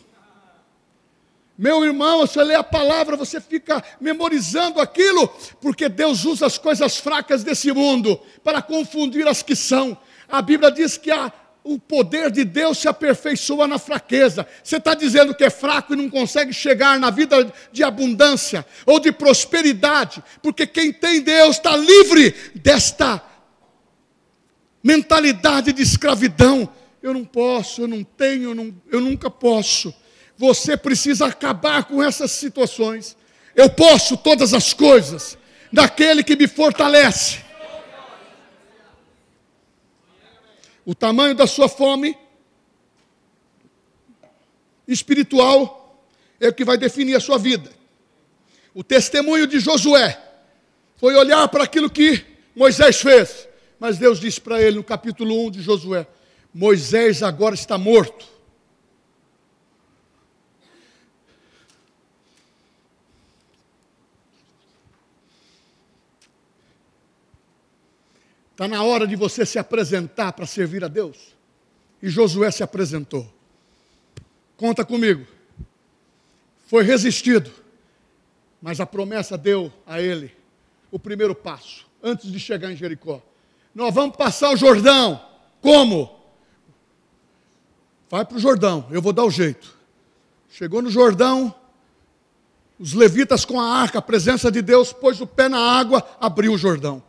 Meu 1.56 1.82
irmão, 1.82 2.18
você 2.18 2.44
lê 2.44 2.54
a 2.54 2.62
palavra, 2.62 3.16
você 3.16 3.40
fica 3.40 3.82
memorizando 3.98 4.78
aquilo, 4.78 5.26
porque 5.58 5.88
Deus 5.88 6.26
usa 6.26 6.44
as 6.44 6.58
coisas 6.58 6.98
fracas 6.98 7.42
desse 7.42 7.72
mundo 7.72 8.20
para 8.44 8.60
confundir 8.60 9.26
as 9.26 9.42
que 9.42 9.56
são. 9.56 9.96
A 10.28 10.42
Bíblia 10.42 10.70
diz 10.70 10.98
que 10.98 11.10
a, 11.10 11.32
o 11.68 11.78
poder 11.78 12.30
de 12.30 12.44
Deus 12.44 12.78
se 12.78 12.88
aperfeiçoa 12.88 13.66
na 13.66 13.78
fraqueza. 13.78 14.46
Você 14.64 14.78
está 14.78 14.94
dizendo 14.94 15.34
que 15.34 15.44
é 15.44 15.50
fraco 15.50 15.92
e 15.92 15.96
não 15.96 16.08
consegue 16.08 16.50
chegar 16.50 16.98
na 16.98 17.10
vida 17.10 17.52
de 17.70 17.84
abundância 17.84 18.64
ou 18.86 18.98
de 18.98 19.12
prosperidade, 19.12 20.22
porque 20.42 20.66
quem 20.66 20.92
tem 20.92 21.20
Deus 21.20 21.56
está 21.56 21.76
livre 21.76 22.34
desta 22.54 23.22
mentalidade 24.82 25.72
de 25.74 25.82
escravidão. 25.82 26.68
Eu 27.02 27.12
não 27.12 27.24
posso, 27.24 27.82
eu 27.82 27.88
não 27.88 28.02
tenho, 28.02 28.50
eu, 28.50 28.54
não, 28.54 28.74
eu 28.90 29.00
nunca 29.00 29.30
posso. 29.30 29.94
Você 30.38 30.74
precisa 30.74 31.26
acabar 31.26 31.84
com 31.84 32.02
essas 32.02 32.30
situações. 32.30 33.14
Eu 33.54 33.68
posso 33.68 34.16
todas 34.16 34.54
as 34.54 34.72
coisas 34.72 35.36
daquele 35.70 36.24
que 36.24 36.34
me 36.34 36.48
fortalece. 36.48 37.47
O 40.88 40.94
tamanho 40.94 41.34
da 41.34 41.46
sua 41.46 41.68
fome 41.68 42.16
espiritual 44.86 46.02
é 46.40 46.48
o 46.48 46.54
que 46.54 46.64
vai 46.64 46.78
definir 46.78 47.14
a 47.14 47.20
sua 47.20 47.36
vida. 47.36 47.70
O 48.72 48.82
testemunho 48.82 49.46
de 49.46 49.60
Josué 49.60 50.18
foi 50.96 51.14
olhar 51.14 51.46
para 51.48 51.64
aquilo 51.64 51.90
que 51.90 52.24
Moisés 52.56 53.02
fez. 53.02 53.46
Mas 53.78 53.98
Deus 53.98 54.18
disse 54.18 54.40
para 54.40 54.62
ele 54.62 54.76
no 54.78 54.82
capítulo 54.82 55.48
1 55.48 55.50
de 55.50 55.60
Josué: 55.60 56.06
Moisés 56.54 57.22
agora 57.22 57.54
está 57.54 57.76
morto 57.76 58.26
Está 68.58 68.66
na 68.66 68.82
hora 68.82 69.06
de 69.06 69.14
você 69.14 69.46
se 69.46 69.56
apresentar 69.56 70.32
para 70.32 70.44
servir 70.44 70.82
a 70.82 70.88
Deus. 70.88 71.16
E 72.02 72.08
Josué 72.08 72.50
se 72.50 72.60
apresentou. 72.60 73.24
Conta 74.56 74.84
comigo. 74.84 75.24
Foi 76.66 76.82
resistido, 76.82 77.52
mas 78.60 78.80
a 78.80 78.84
promessa 78.84 79.38
deu 79.38 79.72
a 79.86 80.02
ele 80.02 80.34
o 80.90 80.98
primeiro 80.98 81.36
passo, 81.36 81.86
antes 82.02 82.32
de 82.32 82.40
chegar 82.40 82.72
em 82.72 82.74
Jericó. 82.74 83.22
Nós 83.72 83.94
vamos 83.94 84.16
passar 84.16 84.50
o 84.50 84.56
Jordão. 84.56 85.24
Como? 85.60 86.18
Vai 88.10 88.24
para 88.24 88.38
o 88.38 88.40
Jordão, 88.40 88.88
eu 88.90 89.00
vou 89.00 89.12
dar 89.12 89.24
o 89.24 89.30
jeito. 89.30 89.72
Chegou 90.50 90.82
no 90.82 90.90
Jordão, 90.90 91.54
os 92.76 92.92
levitas 92.92 93.44
com 93.44 93.60
a 93.60 93.72
arca, 93.72 94.00
a 94.00 94.02
presença 94.02 94.50
de 94.50 94.60
Deus, 94.60 94.92
pôs 94.92 95.20
o 95.20 95.28
pé 95.28 95.48
na 95.48 95.60
água, 95.60 96.04
abriu 96.18 96.54
o 96.54 96.58
Jordão 96.58 97.06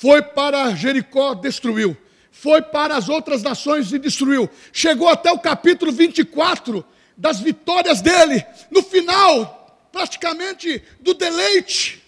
foi 0.00 0.22
para 0.22 0.76
Jericó, 0.76 1.34
destruiu. 1.34 1.96
Foi 2.30 2.62
para 2.62 2.96
as 2.96 3.08
outras 3.08 3.42
nações 3.42 3.92
e 3.92 3.98
destruiu. 3.98 4.48
Chegou 4.72 5.08
até 5.08 5.32
o 5.32 5.40
capítulo 5.40 5.90
24 5.90 6.84
das 7.16 7.40
vitórias 7.40 8.00
dele, 8.00 8.46
no 8.70 8.80
final, 8.80 9.88
praticamente 9.90 10.80
do 11.00 11.14
deleite, 11.14 12.00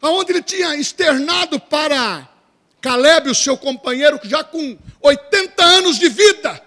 aonde 0.00 0.32
ele 0.32 0.42
tinha 0.42 0.74
externado 0.76 1.60
para 1.60 2.26
Caleb, 2.80 3.28
o 3.28 3.34
seu 3.34 3.58
companheiro, 3.58 4.18
já 4.24 4.42
com 4.42 4.78
80 5.02 5.62
anos 5.62 5.98
de 5.98 6.08
vida, 6.08 6.58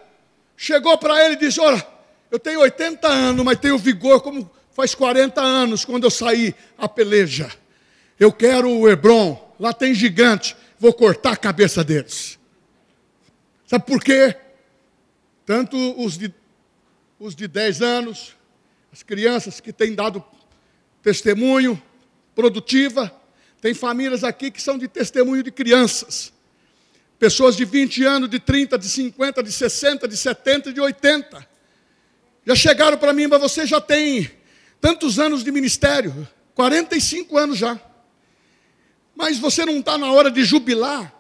chegou 0.55 0.95
para 0.99 1.25
ele 1.25 1.33
e 1.33 1.39
disse: 1.39 1.59
Olha, 1.59 1.83
eu 2.29 2.37
tenho 2.37 2.59
80 2.59 3.07
anos, 3.07 3.43
mas 3.43 3.57
tenho 3.57 3.77
vigor 3.79 4.21
como 4.21 4.47
faz 4.71 4.93
40 4.93 5.41
anos 5.41 5.83
quando 5.83 6.03
eu 6.03 6.11
saí 6.11 6.53
a 6.77 6.87
peleja. 6.87 7.51
Eu 8.19 8.33
quero 8.33 8.69
o 8.69 8.89
Hebron, 8.89 9.55
lá 9.57 9.71
tem 9.71 9.93
gigante, 9.93 10.55
vou 10.77 10.91
cortar 10.91 11.31
a 11.31 11.37
cabeça 11.37 11.83
deles. 11.85 12.37
Sabe 13.65 13.85
por 13.85 14.03
quê? 14.03 14.35
Tanto 15.45 15.77
os 15.97 16.17
de, 16.17 16.33
os 17.17 17.33
de 17.33 17.47
10 17.47 17.81
anos, 17.81 18.35
as 18.91 19.03
crianças 19.03 19.61
que 19.61 19.71
têm 19.71 19.95
dado 19.95 20.23
testemunho, 21.01 21.81
produtiva, 22.35 23.09
tem 23.61 23.73
famílias 23.73 24.23
aqui 24.23 24.51
que 24.51 24.61
são 24.61 24.77
de 24.77 24.87
testemunho 24.87 25.41
de 25.41 25.51
crianças. 25.51 26.33
Pessoas 27.17 27.55
de 27.55 27.63
20 27.63 28.03
anos, 28.03 28.29
de 28.29 28.39
30, 28.39 28.77
de 28.77 28.87
50, 28.87 29.43
de 29.43 29.51
60, 29.51 30.07
de 30.07 30.17
70, 30.17 30.73
de 30.73 30.81
80. 30.81 31.47
Já 32.45 32.55
chegaram 32.55 32.97
para 32.97 33.13
mim, 33.13 33.27
mas 33.27 33.39
você 33.39 33.65
já 33.65 33.79
tem 33.79 34.29
tantos 34.81 35.19
anos 35.19 35.43
de 35.43 35.51
ministério, 35.51 36.27
45 36.53 37.37
anos 37.37 37.57
já. 37.57 37.79
Mas 39.19 39.37
você 39.37 39.65
não 39.65 39.79
está 39.79 39.97
na 39.97 40.09
hora 40.13 40.31
de 40.31 40.45
jubilar? 40.45 41.13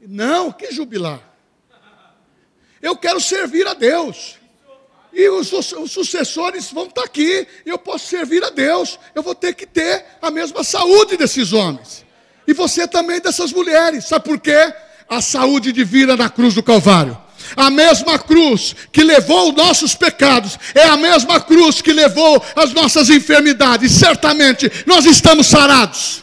Não, 0.00 0.50
que 0.50 0.72
jubilar? 0.72 1.20
Eu 2.80 2.96
quero 2.96 3.20
servir 3.20 3.66
a 3.66 3.74
Deus. 3.74 4.36
E 5.12 5.28
os, 5.28 5.52
os 5.52 5.92
sucessores 5.92 6.72
vão 6.72 6.84
estar 6.84 7.02
tá 7.02 7.06
aqui. 7.06 7.46
Eu 7.66 7.76
posso 7.76 8.06
servir 8.06 8.42
a 8.42 8.48
Deus. 8.48 8.98
Eu 9.14 9.22
vou 9.22 9.34
ter 9.34 9.54
que 9.54 9.66
ter 9.66 10.02
a 10.22 10.30
mesma 10.30 10.64
saúde 10.64 11.18
desses 11.18 11.52
homens. 11.52 12.06
E 12.48 12.54
você 12.54 12.88
também 12.88 13.20
dessas 13.20 13.52
mulheres. 13.52 14.06
Sabe 14.06 14.24
por 14.24 14.40
quê? 14.40 14.72
A 15.06 15.20
saúde 15.20 15.72
divina 15.72 16.16
na 16.16 16.30
cruz 16.30 16.54
do 16.54 16.62
Calvário. 16.62 17.20
A 17.54 17.68
mesma 17.68 18.18
cruz 18.18 18.74
que 18.90 19.04
levou 19.04 19.50
os 19.50 19.54
nossos 19.54 19.94
pecados, 19.94 20.58
é 20.74 20.84
a 20.84 20.96
mesma 20.96 21.38
cruz 21.38 21.82
que 21.82 21.92
levou 21.92 22.42
as 22.56 22.72
nossas 22.72 23.10
enfermidades. 23.10 23.92
Certamente 23.92 24.72
nós 24.86 25.04
estamos 25.04 25.48
sarados. 25.48 26.21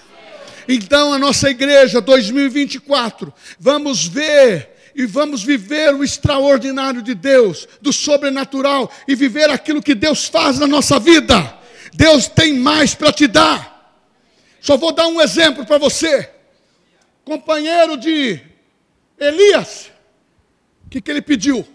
Então, 0.72 1.12
a 1.12 1.18
nossa 1.18 1.50
igreja 1.50 2.00
2024, 2.00 3.34
vamos 3.60 4.06
ver 4.06 4.92
e 4.94 5.04
vamos 5.04 5.42
viver 5.42 5.96
o 5.96 6.04
extraordinário 6.04 7.02
de 7.02 7.16
Deus, 7.16 7.68
do 7.82 7.92
sobrenatural 7.92 8.92
e 9.08 9.16
viver 9.16 9.50
aquilo 9.50 9.82
que 9.82 9.96
Deus 9.96 10.28
faz 10.28 10.60
na 10.60 10.68
nossa 10.68 11.00
vida. 11.00 11.58
Deus 11.92 12.28
tem 12.28 12.54
mais 12.54 12.94
para 12.94 13.12
te 13.12 13.26
dar. 13.26 14.00
Só 14.62 14.78
vou 14.78 14.92
dar 14.92 15.08
um 15.08 15.20
exemplo 15.20 15.66
para 15.66 15.80
você. 15.80 16.30
Companheiro 17.26 17.98
de 17.98 18.40
Elias, 19.20 19.90
o 20.86 20.90
que, 20.92 21.02
que 21.02 21.10
ele 21.10 21.24
pediu? 21.24 21.68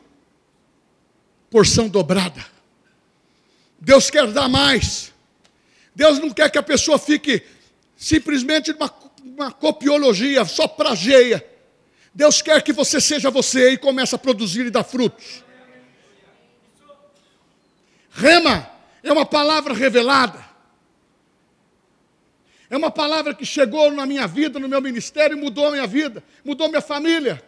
Porção 1.50 1.88
dobrada. 1.88 2.46
Deus 3.80 4.08
quer 4.08 4.28
dar 4.28 4.48
mais. 4.48 5.12
Deus 5.96 6.20
não 6.20 6.30
quer 6.30 6.48
que 6.48 6.58
a 6.58 6.62
pessoa 6.62 6.96
fique 6.96 7.42
simplesmente 7.96 8.72
uma, 8.72 8.92
uma 9.22 9.52
copiologia, 9.52 10.44
só 10.44 10.66
prageia. 10.68 11.44
Deus 12.14 12.40
quer 12.40 12.62
que 12.62 12.72
você 12.72 13.00
seja 13.00 13.30
você 13.30 13.72
e 13.72 13.78
comece 13.78 14.14
a 14.14 14.18
produzir 14.18 14.66
e 14.66 14.70
dar 14.70 14.84
frutos. 14.84 15.42
Rema 18.10 18.70
é 19.02 19.12
uma 19.12 19.26
palavra 19.26 19.74
revelada. 19.74 20.44
É 22.70 22.76
uma 22.76 22.90
palavra 22.90 23.34
que 23.34 23.44
chegou 23.44 23.90
na 23.90 24.06
minha 24.06 24.26
vida, 24.26 24.58
no 24.58 24.68
meu 24.68 24.80
ministério, 24.80 25.36
e 25.36 25.40
mudou 25.40 25.68
a 25.68 25.70
minha 25.72 25.86
vida, 25.86 26.22
mudou 26.44 26.68
minha 26.68 26.80
família. 26.80 27.42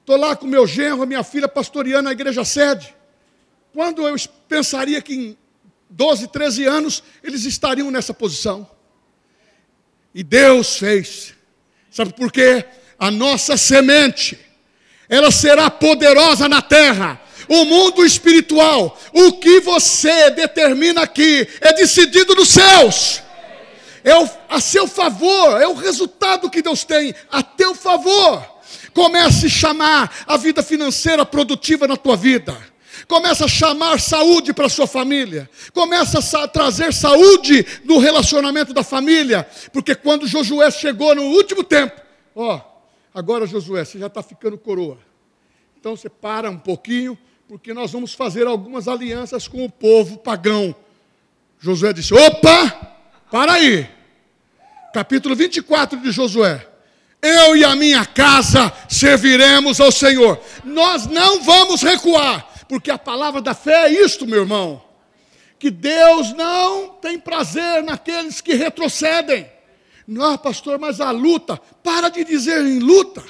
Estou 0.00 0.16
lá 0.16 0.34
com 0.34 0.46
meu 0.46 0.66
genro, 0.66 1.06
minha 1.06 1.22
filha 1.22 1.46
pastoreando 1.46 2.08
a 2.08 2.12
igreja 2.12 2.44
sede. 2.44 2.94
Quando 3.72 4.06
eu 4.06 4.16
pensaria 4.48 5.00
que 5.02 5.14
em 5.14 5.38
12, 5.88 6.28
13 6.28 6.64
anos 6.64 7.02
eles 7.22 7.44
estariam 7.44 7.90
nessa 7.90 8.14
posição? 8.14 8.68
E 10.14 10.22
Deus 10.22 10.78
fez. 10.78 11.34
Sabe 11.90 12.12
por 12.12 12.30
quê? 12.30 12.64
A 12.98 13.10
nossa 13.10 13.56
semente, 13.56 14.38
ela 15.08 15.30
será 15.30 15.70
poderosa 15.70 16.48
na 16.48 16.60
terra. 16.62 17.20
o 17.48 17.64
mundo 17.64 18.04
espiritual, 18.04 18.96
o 19.12 19.32
que 19.32 19.58
você 19.58 20.30
determina 20.30 21.02
aqui 21.02 21.48
é 21.60 21.72
decidido 21.72 22.32
nos 22.36 22.48
céus. 22.50 23.22
É 24.04 24.16
o, 24.16 24.30
a 24.48 24.60
seu 24.60 24.86
favor, 24.86 25.60
é 25.60 25.66
o 25.66 25.74
resultado 25.74 26.48
que 26.48 26.62
Deus 26.62 26.84
tem 26.84 27.12
a 27.28 27.42
teu 27.42 27.74
favor. 27.74 28.60
Comece 28.94 29.46
a 29.46 29.50
chamar 29.50 30.24
a 30.26 30.36
vida 30.36 30.62
financeira 30.62 31.26
produtiva 31.26 31.88
na 31.88 31.96
tua 31.96 32.16
vida. 32.16 32.56
Começa 33.10 33.46
a 33.46 33.48
chamar 33.48 33.98
saúde 33.98 34.52
para 34.52 34.68
sua 34.68 34.86
família. 34.86 35.50
Começa 35.74 36.20
a 36.38 36.46
trazer 36.46 36.94
saúde 36.94 37.66
no 37.84 37.98
relacionamento 37.98 38.72
da 38.72 38.84
família. 38.84 39.44
Porque 39.72 39.96
quando 39.96 40.28
Josué 40.28 40.70
chegou 40.70 41.12
no 41.16 41.24
último 41.24 41.64
tempo, 41.64 42.00
ó, 42.36 42.60
agora 43.12 43.48
Josué, 43.48 43.84
você 43.84 43.98
já 43.98 44.06
está 44.06 44.22
ficando 44.22 44.56
coroa. 44.56 44.96
Então 45.76 45.96
você 45.96 46.08
para 46.08 46.48
um 46.48 46.56
pouquinho, 46.56 47.18
porque 47.48 47.74
nós 47.74 47.90
vamos 47.90 48.14
fazer 48.14 48.46
algumas 48.46 48.86
alianças 48.86 49.48
com 49.48 49.64
o 49.64 49.70
povo 49.70 50.16
pagão. 50.16 50.72
Josué 51.58 51.92
disse: 51.92 52.14
opa, 52.14 52.94
para 53.28 53.54
aí. 53.54 53.90
Capítulo 54.94 55.34
24 55.34 55.98
de 55.98 56.12
Josué. 56.12 56.64
Eu 57.20 57.56
e 57.56 57.64
a 57.64 57.74
minha 57.74 58.06
casa 58.06 58.72
serviremos 58.88 59.80
ao 59.80 59.90
Senhor. 59.90 60.40
Nós 60.64 61.06
não 61.06 61.42
vamos 61.42 61.82
recuar, 61.82 62.49
porque 62.70 62.88
a 62.88 62.96
palavra 62.96 63.42
da 63.42 63.52
fé 63.52 63.88
é 63.88 64.04
isto, 64.04 64.24
meu 64.24 64.42
irmão. 64.42 64.80
Que 65.58 65.72
Deus 65.72 66.32
não 66.34 66.90
tem 66.90 67.18
prazer 67.18 67.82
naqueles 67.82 68.40
que 68.40 68.54
retrocedem. 68.54 69.50
Não, 70.06 70.38
pastor, 70.38 70.78
mas 70.78 71.00
a 71.00 71.10
luta, 71.10 71.60
para 71.82 72.08
de 72.08 72.22
dizer 72.22 72.64
em 72.64 72.78
luta. 72.78 73.24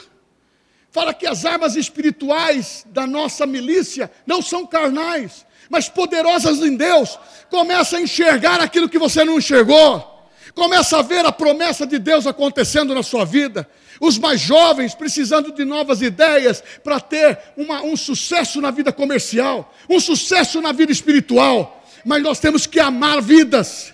Fala 0.90 1.14
que 1.14 1.26
as 1.26 1.46
armas 1.46 1.74
espirituais 1.74 2.84
da 2.90 3.06
nossa 3.06 3.46
milícia 3.46 4.12
não 4.26 4.42
são 4.42 4.66
carnais, 4.66 5.46
mas 5.70 5.88
poderosas 5.88 6.58
em 6.58 6.76
Deus. 6.76 7.18
Começa 7.48 7.96
a 7.96 8.02
enxergar 8.02 8.60
aquilo 8.60 8.90
que 8.90 8.98
você 8.98 9.24
não 9.24 9.38
enxergou. 9.38 10.28
Começa 10.54 10.98
a 10.98 11.02
ver 11.02 11.24
a 11.24 11.32
promessa 11.32 11.86
de 11.86 11.98
Deus 11.98 12.26
acontecendo 12.26 12.94
na 12.94 13.02
sua 13.02 13.24
vida. 13.24 13.66
Os 14.00 14.16
mais 14.16 14.40
jovens 14.40 14.94
precisando 14.94 15.52
de 15.52 15.62
novas 15.62 16.00
ideias 16.00 16.64
para 16.82 16.98
ter 16.98 17.38
uma, 17.54 17.82
um 17.82 17.94
sucesso 17.94 18.58
na 18.58 18.70
vida 18.70 18.90
comercial, 18.90 19.72
um 19.88 20.00
sucesso 20.00 20.62
na 20.62 20.72
vida 20.72 20.90
espiritual. 20.90 21.84
Mas 22.04 22.22
nós 22.22 22.40
temos 22.40 22.66
que 22.66 22.80
amar 22.80 23.20
vidas, 23.20 23.92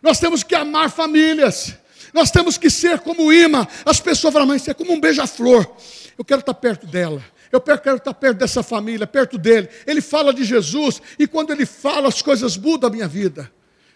nós 0.00 0.20
temos 0.20 0.44
que 0.44 0.54
amar 0.54 0.88
famílias, 0.88 1.74
nós 2.14 2.30
temos 2.30 2.56
que 2.56 2.70
ser 2.70 3.00
como 3.00 3.32
imã. 3.32 3.66
As 3.84 3.98
pessoas 3.98 4.32
falam, 4.32 4.46
mas 4.46 4.62
você 4.62 4.70
é 4.70 4.74
como 4.74 4.92
um 4.92 5.00
beija-flor. 5.00 5.68
Eu 6.16 6.24
quero 6.24 6.40
estar 6.40 6.54
perto 6.54 6.86
dela. 6.86 7.22
Eu 7.50 7.60
quero 7.60 7.96
estar 7.96 8.14
perto 8.14 8.38
dessa 8.38 8.62
família, 8.62 9.06
perto 9.06 9.36
dele. 9.36 9.68
Ele 9.84 10.00
fala 10.00 10.32
de 10.32 10.44
Jesus 10.44 11.02
e 11.18 11.26
quando 11.26 11.50
ele 11.50 11.66
fala, 11.66 12.06
as 12.06 12.22
coisas 12.22 12.56
mudam 12.56 12.88
a 12.88 12.92
minha 12.92 13.08
vida. 13.08 13.50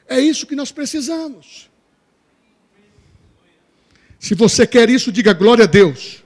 É 0.09 0.19
isso 0.19 0.47
que 0.47 0.57
nós 0.57 0.73
precisamos. 0.73 1.71
Se 4.25 4.35
você 4.35 4.67
quer 4.67 4.89
isso, 4.89 5.13
diga 5.13 5.35
glória 5.35 5.65
a 5.65 5.67
Deus. 5.67 6.25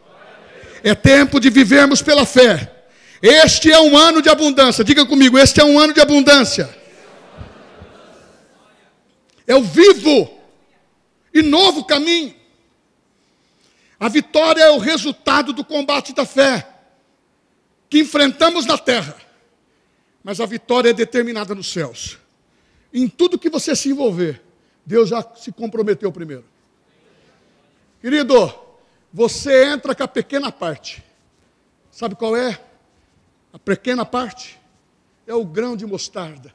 É 0.84 0.94
tempo 0.94 1.40
de 1.40 1.50
vivermos 1.50 2.00
pela 2.00 2.24
fé. 2.24 2.86
Este 3.20 3.72
é 3.72 3.80
um 3.80 3.98
ano 3.98 4.22
de 4.22 4.28
abundância. 4.28 4.84
Diga 4.84 5.04
comigo, 5.04 5.36
este 5.36 5.60
é 5.60 5.64
um 5.64 5.76
ano 5.76 5.92
de 5.92 6.00
abundância. 6.00 6.72
É 9.48 9.56
o 9.56 9.64
vivo 9.64 10.32
e 11.34 11.42
novo 11.42 11.84
caminho. 11.86 12.36
A 13.98 14.08
vitória 14.08 14.62
é 14.62 14.70
o 14.70 14.78
resultado 14.78 15.52
do 15.52 15.64
combate 15.64 16.14
da 16.14 16.24
fé 16.24 16.68
que 17.90 17.98
enfrentamos 17.98 18.64
na 18.64 18.78
terra. 18.78 19.16
Mas 20.22 20.40
a 20.40 20.46
vitória 20.46 20.90
é 20.90 20.92
determinada 20.92 21.52
nos 21.52 21.72
céus. 21.72 22.16
Em 22.94 23.08
tudo 23.08 23.40
que 23.40 23.50
você 23.50 23.74
se 23.74 23.88
envolver, 23.88 24.40
Deus 24.86 25.08
já 25.08 25.20
se 25.34 25.50
comprometeu 25.50 26.12
primeiro. 26.12 26.44
Querido, 28.00 28.52
você 29.12 29.66
entra 29.72 29.94
com 29.94 30.02
a 30.02 30.08
pequena 30.08 30.52
parte. 30.52 31.02
Sabe 31.90 32.14
qual 32.14 32.36
é? 32.36 32.60
A 33.52 33.58
pequena 33.58 34.04
parte 34.04 34.58
é 35.26 35.34
o 35.34 35.44
grão 35.44 35.76
de 35.76 35.86
mostarda. 35.86 36.54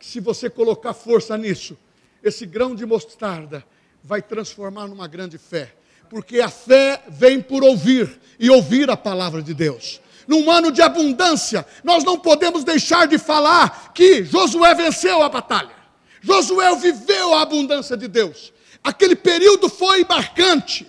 Se 0.00 0.20
você 0.20 0.48
colocar 0.48 0.94
força 0.94 1.36
nisso, 1.36 1.76
esse 2.22 2.46
grão 2.46 2.74
de 2.74 2.84
mostarda 2.84 3.64
vai 4.02 4.22
transformar 4.22 4.86
numa 4.86 5.06
grande 5.06 5.38
fé 5.38 5.74
porque 6.08 6.40
a 6.40 6.48
fé 6.48 7.02
vem 7.08 7.40
por 7.40 7.62
ouvir 7.62 8.18
e 8.38 8.50
ouvir 8.50 8.90
a 8.90 8.96
palavra 8.96 9.42
de 9.42 9.54
Deus. 9.54 10.00
Num 10.26 10.50
ano 10.50 10.70
de 10.70 10.82
abundância, 10.82 11.66
nós 11.82 12.04
não 12.04 12.18
podemos 12.18 12.64
deixar 12.64 13.06
de 13.06 13.18
falar 13.18 13.92
que 13.94 14.24
Josué 14.24 14.74
venceu 14.74 15.22
a 15.22 15.28
batalha. 15.28 15.76
Josué 16.20 16.74
viveu 16.76 17.34
a 17.34 17.42
abundância 17.42 17.96
de 17.96 18.08
Deus. 18.08 18.52
Aquele 18.88 19.14
período 19.14 19.68
foi 19.68 20.02
marcante. 20.02 20.86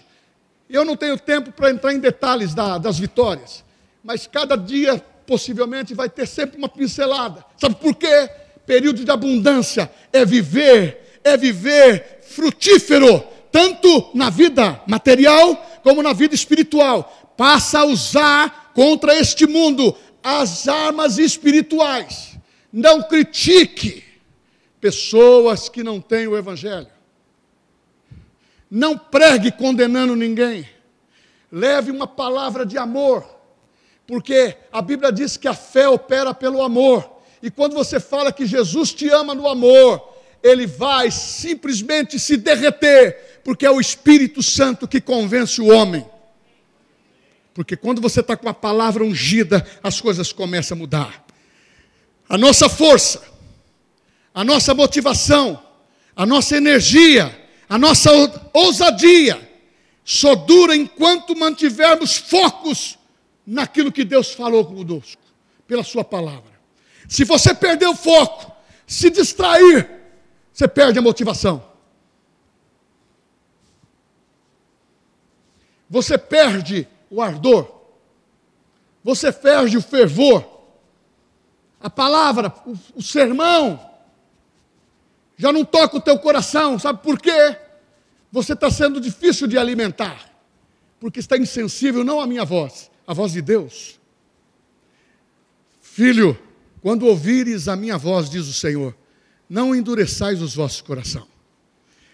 Eu 0.69 0.85
não 0.85 0.95
tenho 0.95 1.19
tempo 1.19 1.51
para 1.51 1.69
entrar 1.69 1.93
em 1.93 1.99
detalhes 1.99 2.53
da, 2.53 2.77
das 2.77 2.97
vitórias, 2.97 3.61
mas 4.01 4.25
cada 4.25 4.55
dia 4.55 5.03
possivelmente 5.27 5.93
vai 5.93 6.09
ter 6.09 6.25
sempre 6.25 6.57
uma 6.57 6.69
pincelada. 6.69 7.43
Sabe 7.57 7.75
por 7.75 7.93
quê? 7.93 8.29
Período 8.65 9.03
de 9.03 9.11
abundância 9.11 9.91
é 10.13 10.23
viver, 10.23 11.19
é 11.25 11.35
viver 11.35 12.21
frutífero, 12.21 13.21
tanto 13.51 14.11
na 14.13 14.29
vida 14.29 14.81
material 14.87 15.57
como 15.83 16.01
na 16.01 16.13
vida 16.13 16.33
espiritual. 16.33 17.33
Passa 17.35 17.79
a 17.79 17.85
usar 17.85 18.71
contra 18.73 19.13
este 19.13 19.45
mundo 19.45 19.93
as 20.23 20.69
armas 20.69 21.17
espirituais. 21.17 22.37
Não 22.71 23.03
critique 23.03 24.05
pessoas 24.79 25.67
que 25.67 25.83
não 25.83 25.99
têm 25.99 26.29
o 26.29 26.37
Evangelho. 26.37 26.98
Não 28.69 28.97
pregue 28.97 29.51
condenando 29.51 30.15
ninguém. 30.15 30.67
Leve 31.51 31.89
uma 31.91 32.05
palavra 32.05 32.65
de 32.65 32.77
amor, 32.77 33.25
porque 34.05 34.55
a 34.71 34.81
Bíblia 34.81 35.11
diz 35.11 35.35
que 35.37 35.47
a 35.47 35.53
fé 35.53 35.89
opera 35.89 36.33
pelo 36.33 36.61
amor. 36.61 37.19
E 37.41 37.49
quando 37.49 37.73
você 37.73 37.99
fala 37.99 38.31
que 38.31 38.45
Jesus 38.45 38.93
te 38.93 39.09
ama 39.09 39.33
no 39.33 39.47
amor, 39.47 40.13
ele 40.43 40.67
vai 40.67 41.09
simplesmente 41.09 42.19
se 42.19 42.37
derreter, 42.37 43.41
porque 43.43 43.65
é 43.65 43.71
o 43.71 43.79
Espírito 43.79 44.43
Santo 44.43 44.87
que 44.87 45.01
convence 45.01 45.59
o 45.59 45.67
homem. 45.67 46.05
Porque 47.53 47.75
quando 47.75 48.01
você 48.01 48.19
está 48.19 48.37
com 48.37 48.47
a 48.47 48.53
palavra 48.53 49.03
ungida, 49.03 49.65
as 49.83 49.99
coisas 49.99 50.31
começam 50.31 50.77
a 50.77 50.79
mudar. 50.79 51.25
A 52.27 52.37
nossa 52.37 52.69
força, 52.69 53.21
a 54.33 54.43
nossa 54.43 54.73
motivação, 54.73 55.61
a 56.15 56.25
nossa 56.25 56.55
energia, 56.55 57.35
a 57.69 57.77
nossa 57.77 58.09
ousadia, 58.51 59.47
só 60.03 60.33
dura 60.33 60.75
enquanto 60.75 61.37
mantivermos 61.37 62.17
focos 62.17 62.97
naquilo 63.45 63.91
que 63.91 64.03
Deus 64.03 64.33
falou 64.33 64.65
conosco, 64.65 65.21
pela 65.67 65.83
Sua 65.83 66.03
palavra. 66.03 66.59
Se 67.07 67.23
você 67.23 67.53
perder 67.53 67.87
o 67.87 67.95
foco, 67.95 68.51
se 68.87 69.11
distrair, 69.11 69.87
você 70.51 70.67
perde 70.67 70.97
a 70.97 71.01
motivação. 71.01 71.63
Você 75.87 76.17
perde 76.17 76.87
o 77.09 77.21
ardor. 77.21 77.71
Você 79.03 79.31
perde 79.31 79.77
o 79.77 79.81
fervor. 79.81 80.45
A 81.79 81.89
palavra, 81.89 82.53
o, 82.65 82.77
o 82.95 83.01
sermão, 83.01 83.88
já 85.39 85.53
não 85.53 85.63
toca 85.63 85.95
o 85.95 86.01
teu 86.01 86.19
coração. 86.19 86.77
Sabe 86.77 87.01
por 87.01 87.17
quê? 87.19 87.55
Você 88.29 88.51
está 88.51 88.69
sendo 88.69 88.99
difícil 88.99 89.47
de 89.47 89.57
alimentar. 89.57 90.29
Porque 90.99 91.21
está 91.21 91.37
insensível 91.37 92.03
não 92.03 92.19
a 92.19 92.27
minha 92.27 92.43
voz, 92.43 92.91
a 93.07 93.13
voz 93.13 93.31
de 93.31 93.41
Deus. 93.41 93.97
Filho, 95.81 96.37
quando 96.81 97.05
ouvires 97.05 97.69
a 97.69 97.75
minha 97.77 97.97
voz, 97.97 98.29
diz 98.29 98.47
o 98.47 98.53
Senhor, 98.53 98.93
não 99.49 99.73
endureçais 99.73 100.41
os 100.41 100.55
vossos 100.55 100.81
coração. 100.81 101.25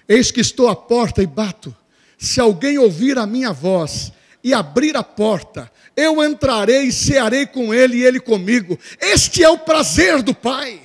Eis 0.08 0.30
que 0.30 0.40
estou 0.40 0.70
à 0.70 0.76
porta 0.76 1.24
e 1.24 1.26
bato. 1.26 1.76
Se 2.20 2.40
alguém 2.40 2.78
ouvir 2.78 3.18
a 3.18 3.26
minha 3.26 3.52
voz 3.52 4.14
e 4.44 4.54
abrir 4.54 4.96
a 4.96 5.04
porta, 5.04 5.72
eu 5.98 6.24
entrarei 6.24 6.84
e 6.84 6.94
cearei 6.94 7.48
com 7.48 7.74
ele 7.74 7.98
e 7.98 8.04
ele 8.04 8.20
comigo. 8.20 8.78
Este 9.02 9.44
é 9.44 9.50
o 9.50 9.58
prazer 9.58 10.22
do 10.22 10.36
Pai. 10.36 10.80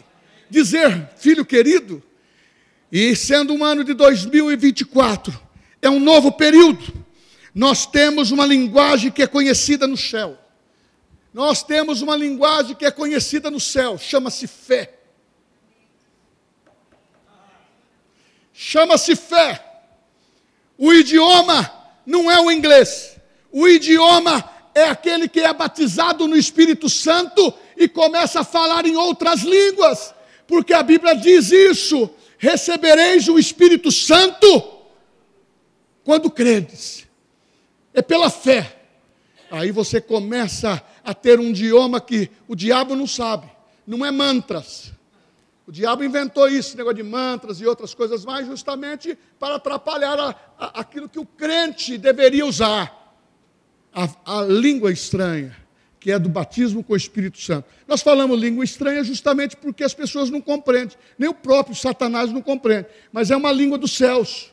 Dizer, 0.48 1.10
filho 1.18 1.44
querido, 1.44 2.02
e 2.90 3.14
sendo 3.14 3.54
um 3.54 3.64
ano 3.64 3.84
de 3.84 3.94
2024, 3.94 5.38
é 5.80 5.88
um 5.88 6.00
novo 6.00 6.32
período. 6.32 6.92
Nós 7.54 7.86
temos 7.86 8.30
uma 8.30 8.46
linguagem 8.46 9.10
que 9.10 9.22
é 9.22 9.26
conhecida 9.26 9.86
no 9.86 9.96
céu. 9.96 10.38
Nós 11.32 11.62
temos 11.62 12.02
uma 12.02 12.16
linguagem 12.16 12.74
que 12.74 12.84
é 12.84 12.90
conhecida 12.90 13.50
no 13.50 13.60
céu, 13.60 13.96
chama-se 13.98 14.46
fé. 14.46 15.00
chama-se 18.60 19.16
fé. 19.16 19.64
O 20.76 20.92
idioma 20.92 21.72
não 22.04 22.30
é 22.30 22.38
o 22.38 22.50
inglês. 22.50 23.16
O 23.50 23.66
idioma 23.66 24.44
é 24.74 24.84
aquele 24.84 25.26
que 25.28 25.40
é 25.40 25.52
batizado 25.52 26.28
no 26.28 26.36
Espírito 26.36 26.86
Santo 26.86 27.54
e 27.74 27.88
começa 27.88 28.40
a 28.40 28.44
falar 28.44 28.84
em 28.84 28.96
outras 28.96 29.40
línguas, 29.40 30.14
porque 30.46 30.74
a 30.74 30.82
Bíblia 30.82 31.16
diz 31.16 31.50
isso: 31.50 32.10
recebereis 32.40 33.28
o 33.28 33.38
Espírito 33.38 33.92
Santo 33.92 34.46
quando 36.02 36.30
credes. 36.30 37.06
É 37.92 38.00
pela 38.00 38.30
fé. 38.30 38.78
Aí 39.50 39.70
você 39.70 40.00
começa 40.00 40.82
a 41.04 41.12
ter 41.12 41.38
um 41.38 41.50
idioma 41.50 42.00
que 42.00 42.30
o 42.48 42.56
diabo 42.56 42.96
não 42.96 43.06
sabe, 43.06 43.46
não 43.86 44.06
é 44.06 44.10
mantras. 44.10 44.90
O 45.66 45.72
diabo 45.72 46.02
inventou 46.02 46.48
isso, 46.48 46.76
negócio 46.76 46.96
de 46.96 47.02
mantras 47.02 47.60
e 47.60 47.66
outras 47.66 47.92
coisas 47.92 48.24
mais, 48.24 48.46
justamente 48.46 49.18
para 49.38 49.56
atrapalhar 49.56 50.18
a, 50.18 50.34
a, 50.58 50.80
aquilo 50.80 51.08
que 51.08 51.18
o 51.18 51.26
crente 51.26 51.98
deveria 51.98 52.46
usar. 52.46 52.98
A, 53.92 54.38
a 54.38 54.42
língua 54.44 54.90
estranha, 54.90 55.54
que 56.00 56.10
é 56.10 56.18
do 56.18 56.30
batismo 56.30 56.82
com 56.82 56.94
o 56.94 56.96
Espírito 56.96 57.38
Santo. 57.38 57.68
Nós 57.86 58.00
falamos 58.00 58.40
língua 58.40 58.64
estranha 58.64 59.04
justamente 59.04 59.54
porque 59.54 59.84
as 59.84 59.92
pessoas 59.92 60.30
não 60.30 60.40
compreendem, 60.40 60.96
nem 61.18 61.28
o 61.28 61.34
próprio 61.34 61.76
Satanás 61.76 62.32
não 62.32 62.40
compreende, 62.40 62.86
mas 63.12 63.30
é 63.30 63.36
uma 63.36 63.52
língua 63.52 63.76
dos 63.76 63.94
céus. 63.94 64.50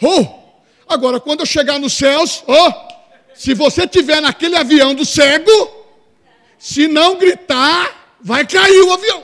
Oh! 0.00 0.42
Agora, 0.88 1.20
quando 1.20 1.40
eu 1.40 1.46
chegar 1.46 1.78
nos 1.78 1.92
céus, 1.92 2.42
oh! 2.46 2.94
Se 3.34 3.52
você 3.52 3.86
tiver 3.86 4.22
naquele 4.22 4.56
avião 4.56 4.94
do 4.94 5.04
cego, 5.04 5.50
se 6.58 6.88
não 6.88 7.18
gritar, 7.18 8.16
vai 8.22 8.46
cair 8.46 8.80
o 8.84 8.92
avião. 8.92 9.22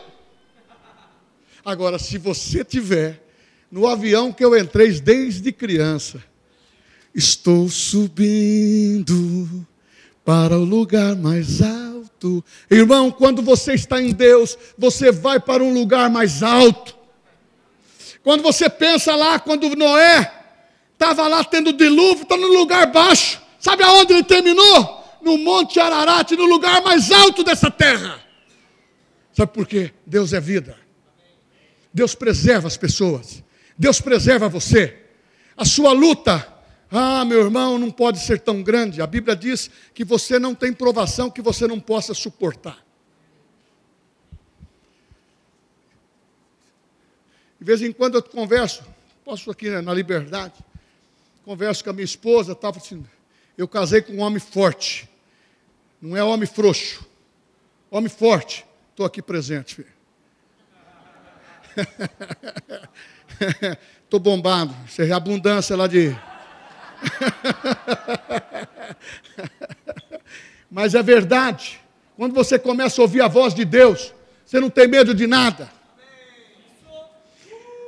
Agora, 1.64 1.98
se 1.98 2.18
você 2.18 2.62
tiver 2.62 3.24
no 3.70 3.86
avião 3.86 4.32
que 4.32 4.44
eu 4.44 4.58
entrei 4.58 5.00
desde 5.00 5.52
criança, 5.52 6.22
estou 7.14 7.68
subindo 7.68 9.66
para 10.24 10.58
o 10.58 10.64
lugar 10.64 11.16
mais 11.16 11.60
alto. 11.62 12.44
Irmão, 12.70 13.10
quando 13.10 13.42
você 13.42 13.74
está 13.74 14.00
em 14.00 14.12
Deus, 14.12 14.56
você 14.76 15.10
vai 15.10 15.40
para 15.40 15.62
um 15.62 15.72
lugar 15.72 16.10
mais 16.10 16.42
alto. 16.42 16.96
Quando 18.22 18.42
você 18.42 18.68
pensa 18.68 19.14
lá, 19.16 19.38
quando 19.38 19.74
Noé 19.74 20.30
estava 20.92 21.26
lá 21.26 21.42
tendo 21.42 21.72
dilúvio, 21.72 22.22
está 22.22 22.36
no 22.36 22.48
lugar 22.48 22.86
baixo. 22.92 23.40
Sabe 23.58 23.82
aonde 23.82 24.12
ele 24.12 24.24
terminou? 24.24 25.00
No 25.22 25.38
Monte 25.38 25.80
Ararat, 25.80 26.30
no 26.32 26.44
lugar 26.44 26.82
mais 26.82 27.10
alto 27.10 27.42
dessa 27.42 27.70
terra. 27.70 28.20
Sabe 29.32 29.52
por 29.52 29.66
quê? 29.66 29.92
Deus 30.06 30.32
é 30.32 30.40
vida. 30.40 30.76
Deus 31.92 32.14
preserva 32.14 32.68
as 32.68 32.76
pessoas. 32.76 33.42
Deus 33.76 34.00
preserva 34.00 34.48
você. 34.48 34.96
A 35.56 35.64
sua 35.64 35.92
luta, 35.92 36.46
ah, 36.90 37.24
meu 37.24 37.40
irmão, 37.40 37.78
não 37.78 37.90
pode 37.90 38.18
ser 38.18 38.40
tão 38.40 38.62
grande. 38.62 39.00
A 39.00 39.06
Bíblia 39.06 39.36
diz 39.36 39.70
que 39.94 40.04
você 40.04 40.38
não 40.38 40.54
tem 40.54 40.72
provação 40.72 41.30
que 41.30 41.40
você 41.40 41.66
não 41.66 41.78
possa 41.78 42.12
suportar. 42.12 42.84
De 47.60 47.64
vez 47.64 47.80
em 47.82 47.92
quando 47.92 48.16
eu 48.16 48.22
converso, 48.22 48.82
posso 49.24 49.50
aqui 49.50 49.70
né, 49.70 49.80
na 49.80 49.94
liberdade, 49.94 50.54
converso 51.44 51.84
com 51.84 51.90
a 51.90 51.92
minha 51.92 52.04
esposa, 52.04 52.52
estava 52.52 52.78
assim, 52.78 53.04
eu 53.56 53.68
casei 53.68 54.02
com 54.02 54.14
um 54.14 54.20
homem 54.20 54.40
forte. 54.40 55.08
Não 56.00 56.16
é 56.16 56.24
homem 56.24 56.46
frouxo. 56.46 57.06
Homem 57.90 58.08
forte. 58.08 58.64
Estou 58.90 59.04
aqui 59.04 59.20
presente. 59.20 59.86
Estou 64.02 64.18
bombado. 64.20 64.74
Seja 64.88 65.16
abundância 65.16 65.76
lá 65.76 65.86
de. 65.86 66.16
Mas 70.70 70.94
é 70.94 71.02
verdade. 71.02 71.80
Quando 72.16 72.34
você 72.34 72.58
começa 72.58 73.00
a 73.00 73.02
ouvir 73.02 73.22
a 73.22 73.28
voz 73.28 73.54
de 73.54 73.64
Deus, 73.64 74.12
você 74.44 74.60
não 74.60 74.70
tem 74.70 74.86
medo 74.86 75.14
de 75.14 75.26
nada. 75.26 75.70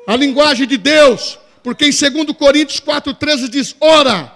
A 0.07 0.17
linguagem 0.17 0.67
de 0.67 0.77
Deus, 0.77 1.39
porque 1.63 1.87
em 1.87 1.91
2 1.91 2.37
Coríntios 2.37 2.81
4,13 2.81 3.49
diz: 3.49 3.77
Ora, 3.81 4.33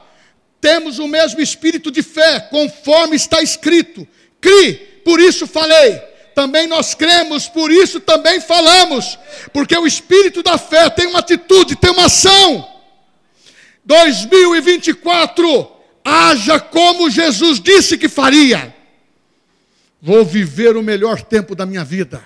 temos 0.60 0.98
o 0.98 1.08
mesmo 1.08 1.40
espírito 1.40 1.90
de 1.90 2.02
fé, 2.02 2.40
conforme 2.40 3.16
está 3.16 3.42
escrito. 3.42 4.06
Cri, 4.40 4.74
por 5.04 5.20
isso 5.20 5.46
falei. 5.46 6.00
Também 6.34 6.66
nós 6.66 6.94
cremos, 6.94 7.48
por 7.48 7.72
isso 7.72 7.98
também 7.98 8.40
falamos. 8.40 9.18
Porque 9.52 9.76
o 9.76 9.86
espírito 9.86 10.42
da 10.42 10.58
fé 10.58 10.90
tem 10.90 11.06
uma 11.06 11.20
atitude, 11.20 11.76
tem 11.76 11.90
uma 11.90 12.04
ação. 12.04 12.75
2024, 13.86 15.72
haja 16.04 16.58
como 16.58 17.08
Jesus 17.08 17.60
disse 17.60 17.96
que 17.96 18.08
faria. 18.08 18.74
Vou 20.02 20.24
viver 20.24 20.76
o 20.76 20.82
melhor 20.82 21.22
tempo 21.22 21.54
da 21.54 21.64
minha 21.64 21.84
vida. 21.84 22.22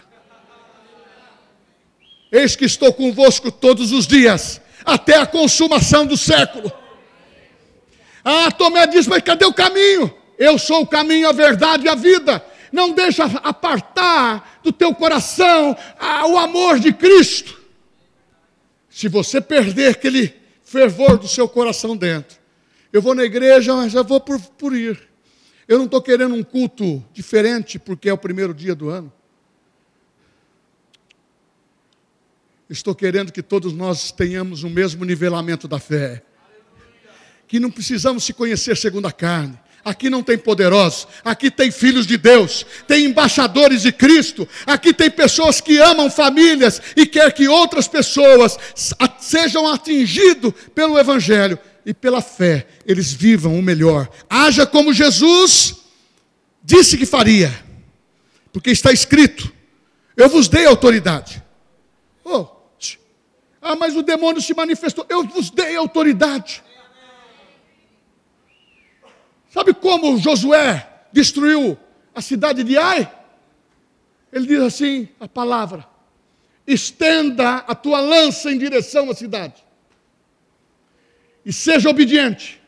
Eis 2.33 2.57
que 2.57 2.65
estou 2.65 2.93
convosco 2.93 3.53
todos 3.53 3.93
os 3.93 4.07
dias, 4.07 4.61
até 4.85 5.17
a 5.17 5.27
consumação 5.27 6.07
do 6.07 6.17
século. 6.17 6.73
Ah, 8.25 8.51
Tomé 8.51 8.87
diz, 8.87 9.07
mas 9.07 9.23
cadê 9.23 9.45
o 9.45 9.53
caminho? 9.53 10.15
Eu 10.39 10.59
sou 10.59 10.83
o 10.83 10.87
caminho, 10.87 11.29
a 11.29 11.33
verdade 11.33 11.87
e 11.87 11.89
a 11.89 11.95
vida. 11.95 12.45
Não 12.73 12.93
deixa 12.93 13.25
apartar 13.25 14.61
do 14.63 14.73
teu 14.73 14.95
coração 14.95 15.77
ah, 15.99 16.27
o 16.27 16.39
amor 16.39 16.79
de 16.79 16.93
Cristo. 16.93 17.61
Se 18.89 19.09
você 19.09 19.41
perder 19.41 19.91
aquele 19.91 20.40
fervor 20.71 21.19
do 21.19 21.27
seu 21.27 21.49
coração 21.49 21.97
dentro, 21.97 22.39
eu 22.93 23.03
vou 23.03 23.13
na 23.13 23.25
igreja, 23.25 23.75
mas 23.75 23.93
eu 23.93 24.05
vou 24.05 24.21
por, 24.21 24.41
por 24.41 24.73
ir. 24.73 25.01
Eu 25.67 25.79
não 25.79 25.87
estou 25.87 26.01
querendo 26.01 26.33
um 26.33 26.45
culto 26.45 27.05
diferente 27.13 27.77
porque 27.77 28.09
é 28.09 28.13
o 28.13 28.19
primeiro 28.19 28.55
dia 28.55 28.73
do 28.73 28.89
ano. 28.89 29.13
Estou 32.69 32.95
querendo 32.95 33.33
que 33.33 33.43
todos 33.43 33.73
nós 33.73 34.13
tenhamos 34.13 34.63
o 34.63 34.71
mesmo 34.71 35.05
nivelamento 35.05 35.67
da 35.67 35.81
fé 35.81 36.23
que 37.49 37.59
não 37.59 37.69
precisamos 37.69 38.23
se 38.23 38.33
conhecer 38.33 38.77
segundo 38.77 39.09
a 39.09 39.13
carne. 39.13 39.59
Aqui 39.83 40.11
não 40.11 40.23
tem 40.23 40.37
poderosos, 40.37 41.09
aqui 41.25 41.51
tem 41.51 41.71
filhos 41.71 42.07
de 42.07 42.19
Deus, 42.19 42.67
tem 42.87 43.07
embaixadores 43.07 43.81
de 43.81 43.91
Cristo, 43.91 44.47
aqui 44.67 44.93
tem 44.93 45.11
pessoas 45.11 45.61
que 45.61 45.79
amam 45.79 46.11
famílias 46.11 46.83
e 46.95 47.07
quer 47.07 47.33
que 47.33 47.49
outras 47.49 47.89
pessoas 47.89 48.59
sejam 49.19 49.67
atingidos 49.67 50.53
pelo 50.75 50.99
Evangelho 50.99 51.59
e 51.87 51.95
pela 51.95 52.21
fé, 52.21 52.67
eles 52.85 53.11
vivam 53.11 53.59
o 53.59 53.63
melhor. 53.63 54.09
Haja 54.29 54.67
como 54.67 54.93
Jesus 54.93 55.77
disse 56.63 56.99
que 56.99 57.07
faria, 57.07 57.51
porque 58.53 58.71
está 58.71 58.93
escrito: 58.93 59.51
Eu 60.15 60.29
vos 60.29 60.47
dei 60.47 60.67
autoridade. 60.67 61.43
Oh, 62.23 62.47
ah, 63.63 63.77
mas 63.77 63.95
o 63.95 64.03
demônio 64.03 64.41
se 64.41 64.55
manifestou, 64.55 65.05
eu 65.09 65.25
vos 65.25 65.51
dei 65.51 65.77
autoridade. 65.77 66.63
Sabe 69.51 69.75
como 69.75 70.17
Josué 70.17 70.89
destruiu 71.13 71.77
a 72.15 72.23
cidade 72.23 72.63
de 72.63 72.79
Ai? 72.79 73.13
Ele 74.33 74.47
diz 74.47 74.61
assim: 74.61 75.09
a 75.19 75.29
palavra, 75.29 75.85
estenda 76.65 77.57
a 77.57 77.75
tua 77.75 78.01
lança 78.01 78.51
em 78.53 78.57
direção 78.57 79.11
à 79.11 79.15
cidade, 79.15 79.63
e 81.45 81.53
seja 81.53 81.91
obediente. 81.91 82.61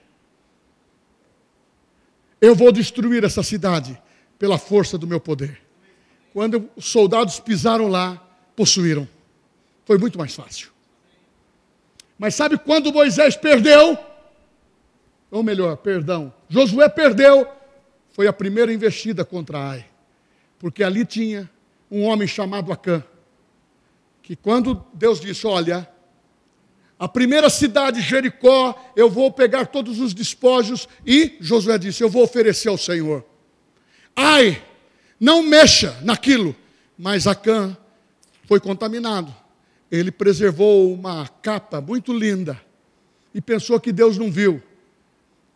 Eu 2.40 2.56
vou 2.56 2.72
destruir 2.72 3.22
essa 3.22 3.44
cidade 3.44 3.96
pela 4.36 4.58
força 4.58 4.98
do 4.98 5.06
meu 5.06 5.20
poder. 5.20 5.62
Quando 6.32 6.68
os 6.74 6.86
soldados 6.86 7.38
pisaram 7.38 7.86
lá, 7.86 8.20
possuíram. 8.56 9.08
Foi 9.84 9.96
muito 9.96 10.18
mais 10.18 10.34
fácil. 10.34 10.70
Mas 12.18 12.34
sabe 12.34 12.58
quando 12.58 12.92
Moisés 12.92 13.36
perdeu? 13.36 13.96
ou 15.32 15.42
melhor, 15.42 15.78
perdão, 15.78 16.32
Josué 16.52 16.86
perdeu, 16.86 17.48
foi 18.10 18.26
a 18.26 18.32
primeira 18.32 18.70
investida 18.70 19.24
contra 19.24 19.58
Ai, 19.58 19.86
porque 20.58 20.84
ali 20.84 21.02
tinha 21.02 21.50
um 21.90 22.02
homem 22.02 22.28
chamado 22.28 22.70
Acã, 22.70 23.02
que 24.22 24.36
quando 24.36 24.84
Deus 24.92 25.18
disse: 25.18 25.46
Olha, 25.46 25.88
a 26.98 27.08
primeira 27.08 27.48
cidade, 27.48 28.02
Jericó, 28.02 28.92
eu 28.94 29.08
vou 29.08 29.32
pegar 29.32 29.64
todos 29.64 29.98
os 29.98 30.12
despojos, 30.12 30.86
e 31.06 31.38
Josué 31.40 31.78
disse: 31.78 32.02
Eu 32.02 32.10
vou 32.10 32.22
oferecer 32.22 32.68
ao 32.68 32.76
Senhor. 32.76 33.24
Ai, 34.14 34.62
não 35.18 35.42
mexa 35.42 35.98
naquilo, 36.02 36.54
mas 36.98 37.26
Acã 37.26 37.74
foi 38.44 38.60
contaminado. 38.60 39.34
Ele 39.90 40.12
preservou 40.12 40.92
uma 40.92 41.26
capa 41.28 41.80
muito 41.80 42.12
linda 42.12 42.60
e 43.34 43.40
pensou 43.40 43.80
que 43.80 43.90
Deus 43.90 44.18
não 44.18 44.30
viu. 44.30 44.62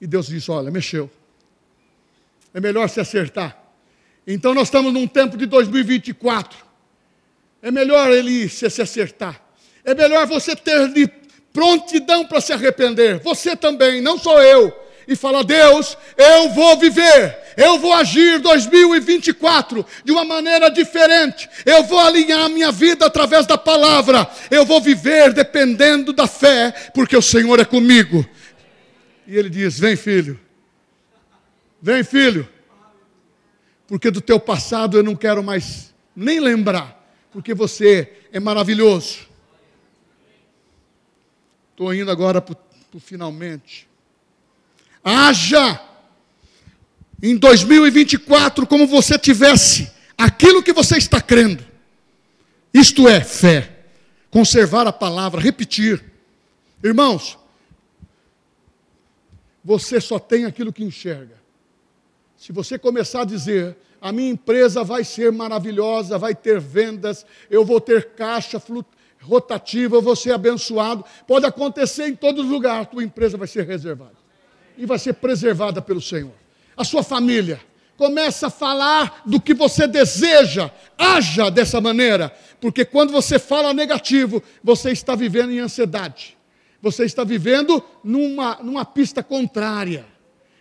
E 0.01 0.07
Deus 0.07 0.27
disse: 0.27 0.51
Olha, 0.51 0.71
mexeu. 0.71 1.11
É 2.53 2.61
melhor 2.61 2.89
se 2.89 3.01
acertar. 3.01 3.57
Então 4.27 4.55
nós 4.55 4.69
estamos 4.69 4.93
num 4.93 5.07
tempo 5.07 5.37
de 5.37 5.47
2024. 5.47 6.59
É 7.63 7.71
melhor 7.71 8.11
ele 8.11 8.49
se, 8.49 8.69
se 8.71 8.83
acertar. 8.83 9.41
É 9.85 9.95
melhor 9.95 10.27
você 10.27 10.57
ter 10.57 10.89
de 10.89 11.07
prontidão 11.53 12.27
para 12.27 12.41
se 12.41 12.53
arrepender. 12.53 13.21
Você 13.21 13.57
também, 13.57 14.01
não 14.01 14.19
sou 14.19 14.41
eu. 14.43 14.87
e 15.07 15.15
fala: 15.15 15.45
Deus, 15.45 15.97
eu 16.17 16.51
vou 16.51 16.77
viver, 16.77 17.39
eu 17.57 17.79
vou 17.79 17.93
agir 17.93 18.41
2024 18.41 19.87
de 20.05 20.13
uma 20.13 20.25
maneira 20.25 20.69
diferente, 20.69 21.49
eu 21.65 21.85
vou 21.85 21.99
alinhar 21.99 22.49
minha 22.49 22.73
vida 22.73 23.07
através 23.07 23.47
da 23.47 23.57
palavra, 23.57 24.29
eu 24.51 24.65
vou 24.65 24.81
viver 24.81 25.33
dependendo 25.33 26.13
da 26.13 26.27
fé, 26.27 26.73
porque 26.93 27.17
o 27.17 27.23
Senhor 27.23 27.61
é 27.61 27.65
comigo. 27.65 28.27
E 29.27 29.37
ele 29.37 29.51
diz: 29.51 29.79
Vem, 29.79 29.97
filho, 29.97 30.39
vem, 31.81 32.05
filho, 32.05 32.49
porque 33.87 34.11
do 34.11 34.21
teu 34.21 34.39
passado 34.39 34.97
eu 34.97 35.03
não 35.03 35.17
quero 35.17 35.43
mais 35.43 35.95
nem 36.15 36.41
lembrar, 36.41 37.05
porque 37.33 37.55
você 37.55 38.13
é 38.33 38.41
maravilhoso. 38.41 39.27
Estou 41.73 41.93
indo 41.93 42.11
agora 42.11 42.41
para 42.41 42.57
o 42.95 43.01
finalmente. 43.01 43.87
Haja 45.05 45.81
em 47.23 47.37
2024 47.37 48.67
como 48.67 48.87
você 48.87 49.19
tivesse 49.19 49.91
aquilo 50.17 50.63
que 50.63 50.73
você 50.73 50.97
está 50.97 51.21
crendo. 51.21 51.65
Isto 52.73 53.09
é 53.09 53.21
fé. 53.21 53.73
Conservar 54.31 54.87
a 54.87 54.93
palavra, 54.93 55.41
repetir. 55.41 56.03
Irmãos, 56.83 57.39
você 59.67 60.01
só 60.01 60.17
tem 60.21 60.45
aquilo 60.45 60.73
que 60.73 60.85
enxerga. 60.85 61.35
Se 62.37 62.53
você 62.53 62.79
começar 62.79 63.23
a 63.23 63.25
dizer, 63.25 63.77
a 64.01 64.13
minha 64.13 64.31
empresa 64.31 64.85
vai 64.85 65.03
ser 65.03 65.33
maravilhosa, 65.33 66.17
vai 66.17 66.37
ter 66.37 66.61
vendas, 66.61 67.27
eu 67.51 67.65
vou 67.65 67.81
ter 67.81 68.11
caixa 68.11 68.63
rotativa, 69.21 69.97
eu 69.97 70.03
vou 70.03 70.15
ser 70.15 70.31
abençoado. 70.31 71.05
Pode 71.27 71.47
acontecer 71.47 72.07
em 72.07 72.15
todos 72.15 72.49
os 72.49 72.65
a 72.65 72.85
tua 72.85 73.03
empresa 73.03 73.37
vai 73.37 73.49
ser 73.49 73.67
reservada. 73.67 74.15
E 74.79 74.87
vai 74.87 75.01
ser 75.01 75.15
preservada 75.15 75.83
pelo 75.83 76.01
Senhor. 76.01 76.35
A 76.77 76.85
sua 76.85 77.03
família. 77.03 77.61
Começa 77.97 78.47
a 78.47 78.51
falar 78.51 79.23
do 79.27 79.41
que 79.41 79.53
você 79.53 79.89
deseja. 79.89 80.71
Haja 80.97 81.51
dessa 81.51 81.81
maneira. 81.81 82.33
Porque 82.61 82.85
quando 82.85 83.11
você 83.11 83.37
fala 83.37 83.75
negativo, 83.75 84.41
você 84.63 84.93
está 84.93 85.17
vivendo 85.17 85.51
em 85.51 85.59
ansiedade. 85.59 86.36
Você 86.83 87.05
está 87.05 87.25
vivendo 87.25 87.83
numa, 88.03 88.57
numa 88.63 88.85
pista 88.85 89.23
contrária. 89.23 90.07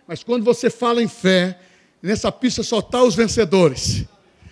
Mas 0.07 0.23
quando 0.23 0.43
você 0.43 0.69
fala 0.69 1.01
em 1.01 1.07
fé, 1.07 1.59
nessa 2.01 2.31
pista 2.31 2.63
só 2.63 2.79
estão 2.79 3.01
tá 3.01 3.03
os 3.03 3.15
vencedores. 3.15 4.05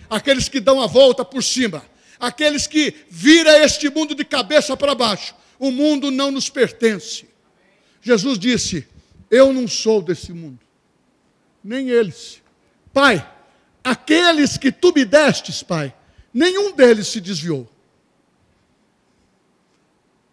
Aqueles 0.08 0.48
que 0.48 0.60
dão 0.60 0.80
a 0.80 0.86
volta 0.86 1.24
por 1.24 1.42
cima 1.42 1.82
aqueles 2.18 2.66
que 2.66 2.94
vira 3.08 3.58
este 3.64 3.90
mundo 3.90 4.14
de 4.14 4.24
cabeça 4.24 4.76
para 4.76 4.94
baixo. 4.94 5.34
O 5.58 5.70
mundo 5.70 6.10
não 6.10 6.30
nos 6.30 6.48
pertence. 6.48 7.26
Jesus 8.00 8.38
disse: 8.38 8.86
Eu 9.30 9.52
não 9.52 9.68
sou 9.68 10.02
desse 10.02 10.32
mundo, 10.32 10.60
nem 11.62 11.90
eles. 11.90 12.42
Pai, 12.92 13.28
aqueles 13.82 14.56
que 14.56 14.70
tu 14.70 14.92
me 14.92 15.04
destes, 15.04 15.62
Pai, 15.62 15.94
nenhum 16.32 16.72
deles 16.72 17.08
se 17.08 17.20
desviou, 17.20 17.68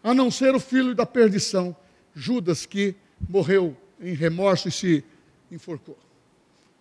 a 0.03 0.13
não 0.13 0.31
ser 0.31 0.55
o 0.55 0.59
filho 0.59 0.95
da 0.95 1.05
perdição, 1.05 1.75
Judas, 2.15 2.65
que 2.65 2.95
morreu 3.29 3.75
em 4.01 4.13
remorso 4.13 4.67
e 4.67 4.71
se 4.71 5.03
enforcou, 5.51 5.97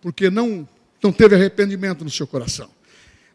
porque 0.01 0.29
não, 0.29 0.67
não 1.03 1.11
teve 1.11 1.35
arrependimento 1.35 2.03
no 2.03 2.09
seu 2.09 2.25
coração. 2.25 2.69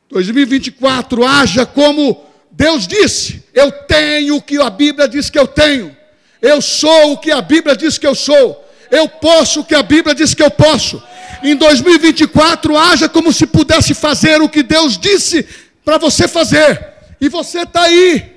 2024, 0.08 1.24
haja 1.24 1.64
como 1.66 2.24
Deus 2.50 2.86
disse: 2.86 3.44
eu 3.52 3.70
tenho 3.70 4.36
o 4.36 4.42
que 4.42 4.60
a 4.60 4.70
Bíblia 4.70 5.08
diz 5.08 5.30
que 5.30 5.38
eu 5.38 5.46
tenho, 5.46 5.96
eu 6.40 6.60
sou 6.60 7.12
o 7.12 7.18
que 7.18 7.30
a 7.30 7.40
Bíblia 7.40 7.76
diz 7.76 7.98
que 7.98 8.06
eu 8.06 8.14
sou, 8.14 8.64
eu 8.90 9.08
posso 9.08 9.60
o 9.60 9.64
que 9.64 9.74
a 9.74 9.82
Bíblia 9.82 10.14
diz 10.14 10.34
que 10.34 10.42
eu 10.42 10.50
posso. 10.50 11.02
Em 11.42 11.54
2024, 11.54 12.76
haja 12.76 13.08
como 13.08 13.32
se 13.32 13.46
pudesse 13.46 13.94
fazer 13.94 14.40
o 14.40 14.48
que 14.48 14.62
Deus 14.62 14.98
disse 14.98 15.46
para 15.84 15.98
você 15.98 16.26
fazer, 16.26 16.94
e 17.20 17.28
você 17.28 17.60
está 17.60 17.82
aí, 17.82 18.35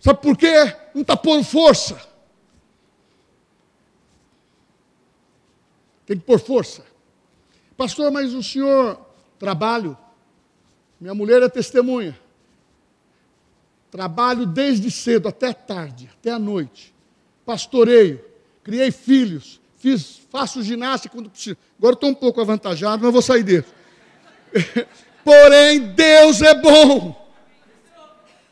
sabe 0.00 0.20
por 0.20 0.36
quê? 0.36 0.74
Não 0.94 1.02
está 1.02 1.16
pondo 1.16 1.44
força. 1.44 2.00
Tem 6.10 6.18
que 6.18 6.24
pôr 6.24 6.40
força. 6.40 6.84
Pastor, 7.76 8.10
mas 8.10 8.34
o 8.34 8.42
senhor 8.42 9.00
trabalho, 9.38 9.96
minha 11.00 11.14
mulher 11.14 11.40
é 11.40 11.48
testemunha. 11.48 12.18
Trabalho 13.92 14.44
desde 14.44 14.90
cedo 14.90 15.28
até 15.28 15.52
tarde, 15.52 16.10
até 16.18 16.32
a 16.32 16.38
noite. 16.38 16.92
Pastoreio, 17.46 18.24
criei 18.64 18.90
filhos, 18.90 19.60
fiz, 19.78 20.20
faço 20.30 20.62
ginástica 20.62 21.14
quando 21.14 21.30
preciso. 21.30 21.56
Agora 21.78 21.94
estou 21.94 22.10
um 22.10 22.14
pouco 22.14 22.40
avantajado, 22.40 23.04
mas 23.04 23.12
vou 23.12 23.22
sair 23.22 23.44
disso. 23.44 23.72
Porém, 25.24 25.92
Deus 25.92 26.42
é 26.42 26.54
bom. 26.54 27.20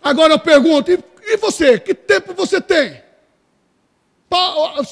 Agora 0.01 0.35
eu 0.35 0.39
pergunto, 0.39 0.91
e 0.91 0.97
você? 1.37 1.79
Que 1.79 1.95
tempo 1.95 2.33
você 2.35 2.61
tem? 2.61 3.03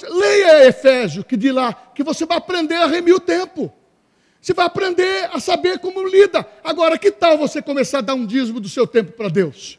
Leia 0.09 0.67
Efésio, 0.67 1.25
que 1.25 1.37
diz 1.37 1.53
lá 1.53 1.73
que 1.95 2.03
você 2.03 2.25
vai 2.25 2.39
aprender 2.39 2.77
a 2.77 2.87
remir 2.87 3.15
o 3.15 3.21
tempo. 3.21 3.73
Você 4.41 4.55
vai 4.55 4.67
aprender 4.67 5.29
a 5.33 5.41
saber 5.41 5.79
como 5.79 6.07
lida. 6.07 6.47
Agora, 6.63 6.99
que 6.99 7.11
tal 7.11 7.37
você 7.37 7.61
começar 7.61 7.99
a 7.99 8.03
dar 8.03 8.15
um 8.15 8.25
dízimo 8.25 8.61
do 8.61 8.69
seu 8.69 8.87
tempo 8.87 9.13
para 9.13 9.29
Deus? 9.29 9.79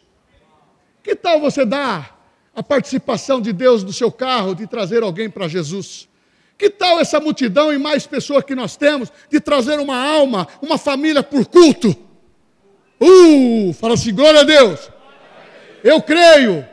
Que 1.01 1.16
tal 1.16 1.39
você 1.39 1.66
dar 1.66 2.20
a 2.53 2.62
participação 2.62 3.39
de 3.39 3.53
Deus 3.53 3.84
no 3.84 3.93
seu 3.93 4.12
carro, 4.12 4.53
de 4.53 4.68
trazer 4.68 5.03
alguém 5.03 5.30
para 5.30 5.47
Jesus? 5.47 6.10
Que 6.58 6.70
tal 6.70 6.99
essa 6.99 7.20
multidão 7.20 7.72
e 7.72 7.78
mais 7.78 8.05
pessoas 8.05 8.43
que 8.43 8.55
nós 8.55 8.76
temos, 8.76 9.12
de 9.30 9.39
trazer 9.39 9.80
uma 9.80 9.97
alma, 9.97 10.47
uma 10.62 10.78
família 10.78 11.24
por 11.24 11.45
culto? 11.45 11.95
Uh, 12.99 13.72
fala 13.74 13.93
assim, 13.93 14.14
glória 14.14 14.41
a 14.41 14.43
Deus. 14.43 14.89
Eu 15.84 16.02
creio. 16.02 16.68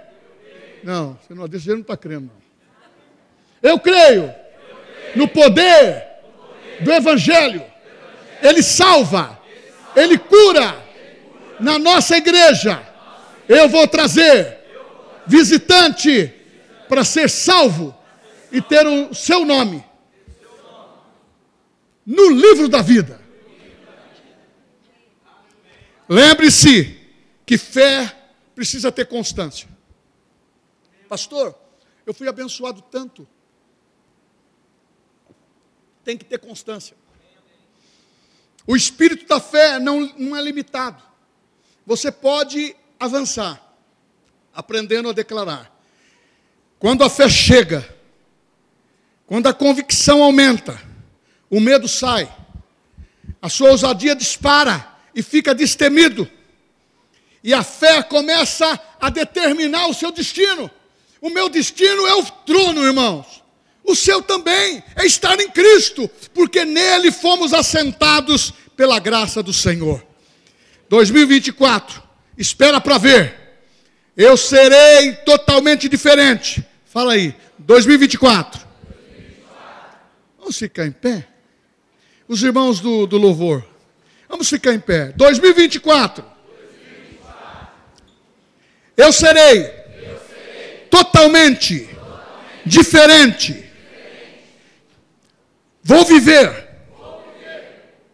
Não, 0.82 1.18
você 1.22 1.34
não, 1.34 1.48
desse 1.48 1.64
jeito 1.64 1.76
não 1.76 1.82
está 1.82 1.96
crendo, 1.96 2.26
não. 2.26 2.44
Eu 3.62 3.78
creio 3.78 4.32
no 5.14 5.26
poder 5.26 6.04
do 6.80 6.92
Evangelho 6.92 7.74
ele 8.44 8.62
salva, 8.62 9.40
Ele 9.96 10.18
cura. 10.18 10.84
Na 11.58 11.78
nossa 11.78 12.16
igreja, 12.16 12.82
eu 13.48 13.68
vou 13.68 13.86
trazer 13.86 14.58
visitante 15.26 16.32
para 16.88 17.04
ser 17.04 17.30
salvo 17.30 17.96
e 18.52 18.60
ter 18.60 18.86
o 18.86 19.14
seu 19.14 19.44
nome 19.44 19.82
no 22.04 22.30
livro 22.30 22.68
da 22.68 22.82
vida. 22.82 23.20
Lembre-se 26.08 26.98
que 27.46 27.56
fé 27.56 28.12
precisa 28.54 28.92
ter 28.92 29.06
constância. 29.06 29.68
Pastor, 31.08 31.54
eu 32.06 32.14
fui 32.14 32.28
abençoado 32.28 32.82
tanto. 32.82 33.26
Tem 36.04 36.16
que 36.16 36.24
ter 36.24 36.38
constância. 36.38 36.96
O 38.66 38.76
espírito 38.76 39.26
da 39.26 39.40
fé 39.40 39.78
não, 39.78 40.00
não 40.16 40.36
é 40.36 40.42
limitado. 40.42 41.02
Você 41.86 42.10
pode 42.10 42.74
avançar, 42.98 43.60
aprendendo 44.52 45.08
a 45.08 45.12
declarar. 45.12 45.70
Quando 46.78 47.04
a 47.04 47.10
fé 47.10 47.28
chega, 47.28 47.86
quando 49.26 49.46
a 49.46 49.54
convicção 49.54 50.22
aumenta, 50.22 50.80
o 51.50 51.60
medo 51.60 51.88
sai, 51.88 52.30
a 53.40 53.48
sua 53.48 53.70
ousadia 53.70 54.14
dispara 54.14 54.94
e 55.14 55.22
fica 55.22 55.54
destemido, 55.54 56.28
e 57.44 57.52
a 57.52 57.62
fé 57.62 58.02
começa 58.02 58.80
a 58.98 59.10
determinar 59.10 59.86
o 59.88 59.92
seu 59.92 60.10
destino. 60.10 60.70
O 61.20 61.28
meu 61.28 61.50
destino 61.50 62.06
é 62.06 62.14
o 62.14 62.24
trono, 62.24 62.82
irmãos. 62.82 63.44
O 63.84 63.94
seu 63.94 64.22
também 64.22 64.82
é 64.96 65.04
estar 65.04 65.38
em 65.38 65.50
Cristo, 65.50 66.10
porque 66.32 66.64
nele 66.64 67.12
fomos 67.12 67.52
assentados 67.52 68.54
pela 68.74 68.98
graça 68.98 69.42
do 69.42 69.52
Senhor. 69.52 70.02
2024, 70.88 72.02
espera 72.38 72.80
para 72.80 72.96
ver. 72.96 73.34
Eu 74.16 74.38
serei 74.38 75.12
totalmente 75.12 75.86
diferente. 75.86 76.64
Fala 76.86 77.12
aí, 77.12 77.34
2024. 77.58 78.66
2024. 78.66 78.66
Vamos 80.38 80.58
ficar 80.58 80.86
em 80.86 80.92
pé? 80.92 81.28
Os 82.26 82.42
irmãos 82.42 82.80
do, 82.80 83.06
do 83.06 83.18
louvor. 83.18 83.62
Vamos 84.30 84.48
ficar 84.48 84.72
em 84.72 84.80
pé. 84.80 85.12
2024. 85.14 86.22
2024. 86.22 86.33
Eu 88.96 89.12
serei, 89.12 89.70
totalmente. 90.90 91.90
Diferente 92.66 93.64
Vou 95.84 96.02
viver 96.02 96.66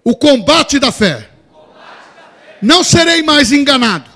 o 0.02 0.16
combate 0.16 0.80
da 0.80 0.90
fé. 0.90 1.28
Não 2.60 2.82
serei 2.82 3.22
mais 3.22 3.52
enganado. 3.52 4.10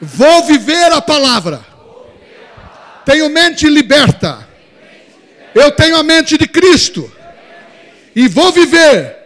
Vou 0.00 0.42
viver 0.42 0.92
a 0.92 1.00
palavra. 1.00 1.64
Tenho 3.04 3.30
mente 3.30 3.68
liberta. 3.68 4.46
Eu 5.54 5.70
tenho 5.70 5.96
a 5.96 6.02
mente 6.02 6.36
de 6.36 6.48
Cristo. 6.48 7.10
E 8.16 8.26
vou 8.26 8.50
viver 8.50 9.16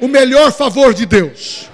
o 0.00 0.08
melhor 0.08 0.50
favor 0.52 0.94
de 0.94 1.04
Deus. 1.04 1.70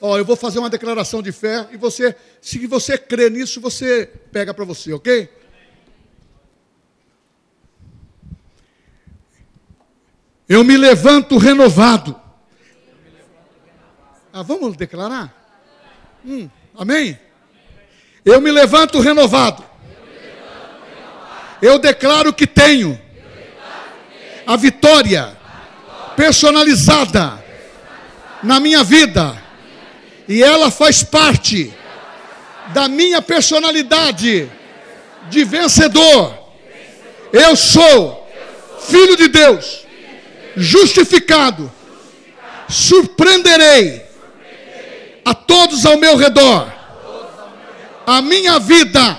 Ó, 0.00 0.18
eu 0.18 0.24
vou 0.24 0.36
fazer 0.36 0.58
uma 0.58 0.70
declaração 0.70 1.22
de 1.22 1.32
fé 1.32 1.68
e 1.72 1.76
você, 1.76 2.14
se 2.40 2.66
você 2.66 2.98
crê 2.98 3.30
nisso, 3.30 3.60
você 3.60 4.06
pega 4.30 4.52
para 4.52 4.64
você, 4.64 4.92
ok? 4.92 5.28
Eu 10.48 10.62
me 10.62 10.76
levanto 10.76 11.38
renovado. 11.38 12.20
Ah, 14.32 14.42
vamos 14.42 14.76
declarar? 14.76 15.34
Hum, 16.24 16.48
amém? 16.76 17.18
Eu 18.24 18.40
me 18.40 18.50
levanto 18.50 19.00
renovado. 19.00 19.64
Eu 21.62 21.78
declaro 21.78 22.32
que 22.34 22.46
tenho 22.46 23.00
a 24.46 24.56
vitória 24.56 25.36
personalizada 26.16 27.42
na 28.42 28.60
minha 28.60 28.84
vida. 28.84 29.45
E 30.28 30.42
ela 30.42 30.70
faz 30.70 31.02
parte 31.02 31.72
da 32.72 32.88
minha 32.88 33.22
personalidade 33.22 34.50
de 35.28 35.44
vencedor. 35.44 36.36
Eu 37.32 37.54
sou 37.54 38.28
filho 38.88 39.16
de 39.16 39.28
Deus 39.28 39.86
justificado, 40.56 41.70
surpreenderei 42.68 44.04
a 45.24 45.34
todos 45.34 45.84
ao 45.84 45.98
meu 45.98 46.16
redor. 46.16 46.72
A 48.06 48.22
minha 48.22 48.58
vida 48.58 49.18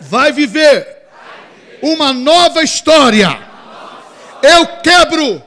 vai 0.00 0.30
viver 0.30 0.86
uma 1.82 2.12
nova 2.12 2.62
história. 2.62 3.38
Eu 4.42 4.66
quebro 4.82 5.42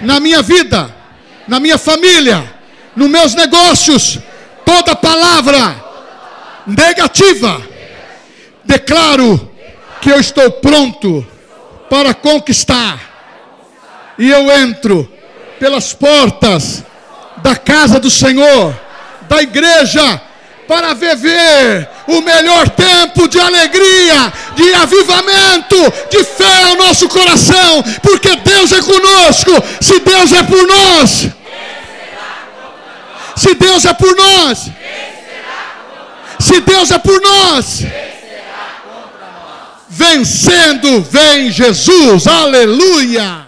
na 0.00 0.18
minha 0.18 0.42
vida, 0.42 0.94
na 1.46 1.60
minha 1.60 1.78
família, 1.78 2.57
nos 2.98 3.08
meus 3.08 3.34
negócios, 3.34 4.18
toda 4.66 4.96
palavra 4.96 5.84
negativa. 6.66 7.62
Declaro 8.64 9.48
que 10.00 10.10
eu 10.10 10.18
estou 10.18 10.50
pronto 10.50 11.24
para 11.88 12.12
conquistar 12.12 12.98
e 14.18 14.28
eu 14.28 14.50
entro 14.50 15.08
pelas 15.60 15.94
portas 15.94 16.82
da 17.36 17.54
casa 17.54 18.00
do 18.00 18.10
Senhor, 18.10 18.76
da 19.28 19.40
igreja, 19.42 20.20
para 20.66 20.92
viver 20.92 21.88
o 22.08 22.20
melhor 22.20 22.68
tempo 22.68 23.28
de 23.28 23.38
alegria, 23.38 24.32
de 24.56 24.74
avivamento, 24.74 25.76
de 26.10 26.24
fé 26.24 26.64
ao 26.64 26.76
nosso 26.76 27.08
coração, 27.08 27.82
porque 28.02 28.34
Deus 28.36 28.72
é 28.72 28.82
conosco. 28.82 29.52
Se 29.80 30.00
Deus 30.00 30.32
é 30.32 30.42
por 30.42 30.66
nós, 30.66 31.28
se 33.38 33.54
Deus 33.54 33.84
é 33.84 33.94
por 33.94 34.14
nós, 34.16 34.70
se 36.40 36.60
Deus 36.60 36.90
é 36.90 36.98
por 36.98 37.20
nós, 37.20 37.84
vencendo 39.88 41.02
vem 41.02 41.50
Jesus, 41.50 42.26
aleluia. 42.26 43.47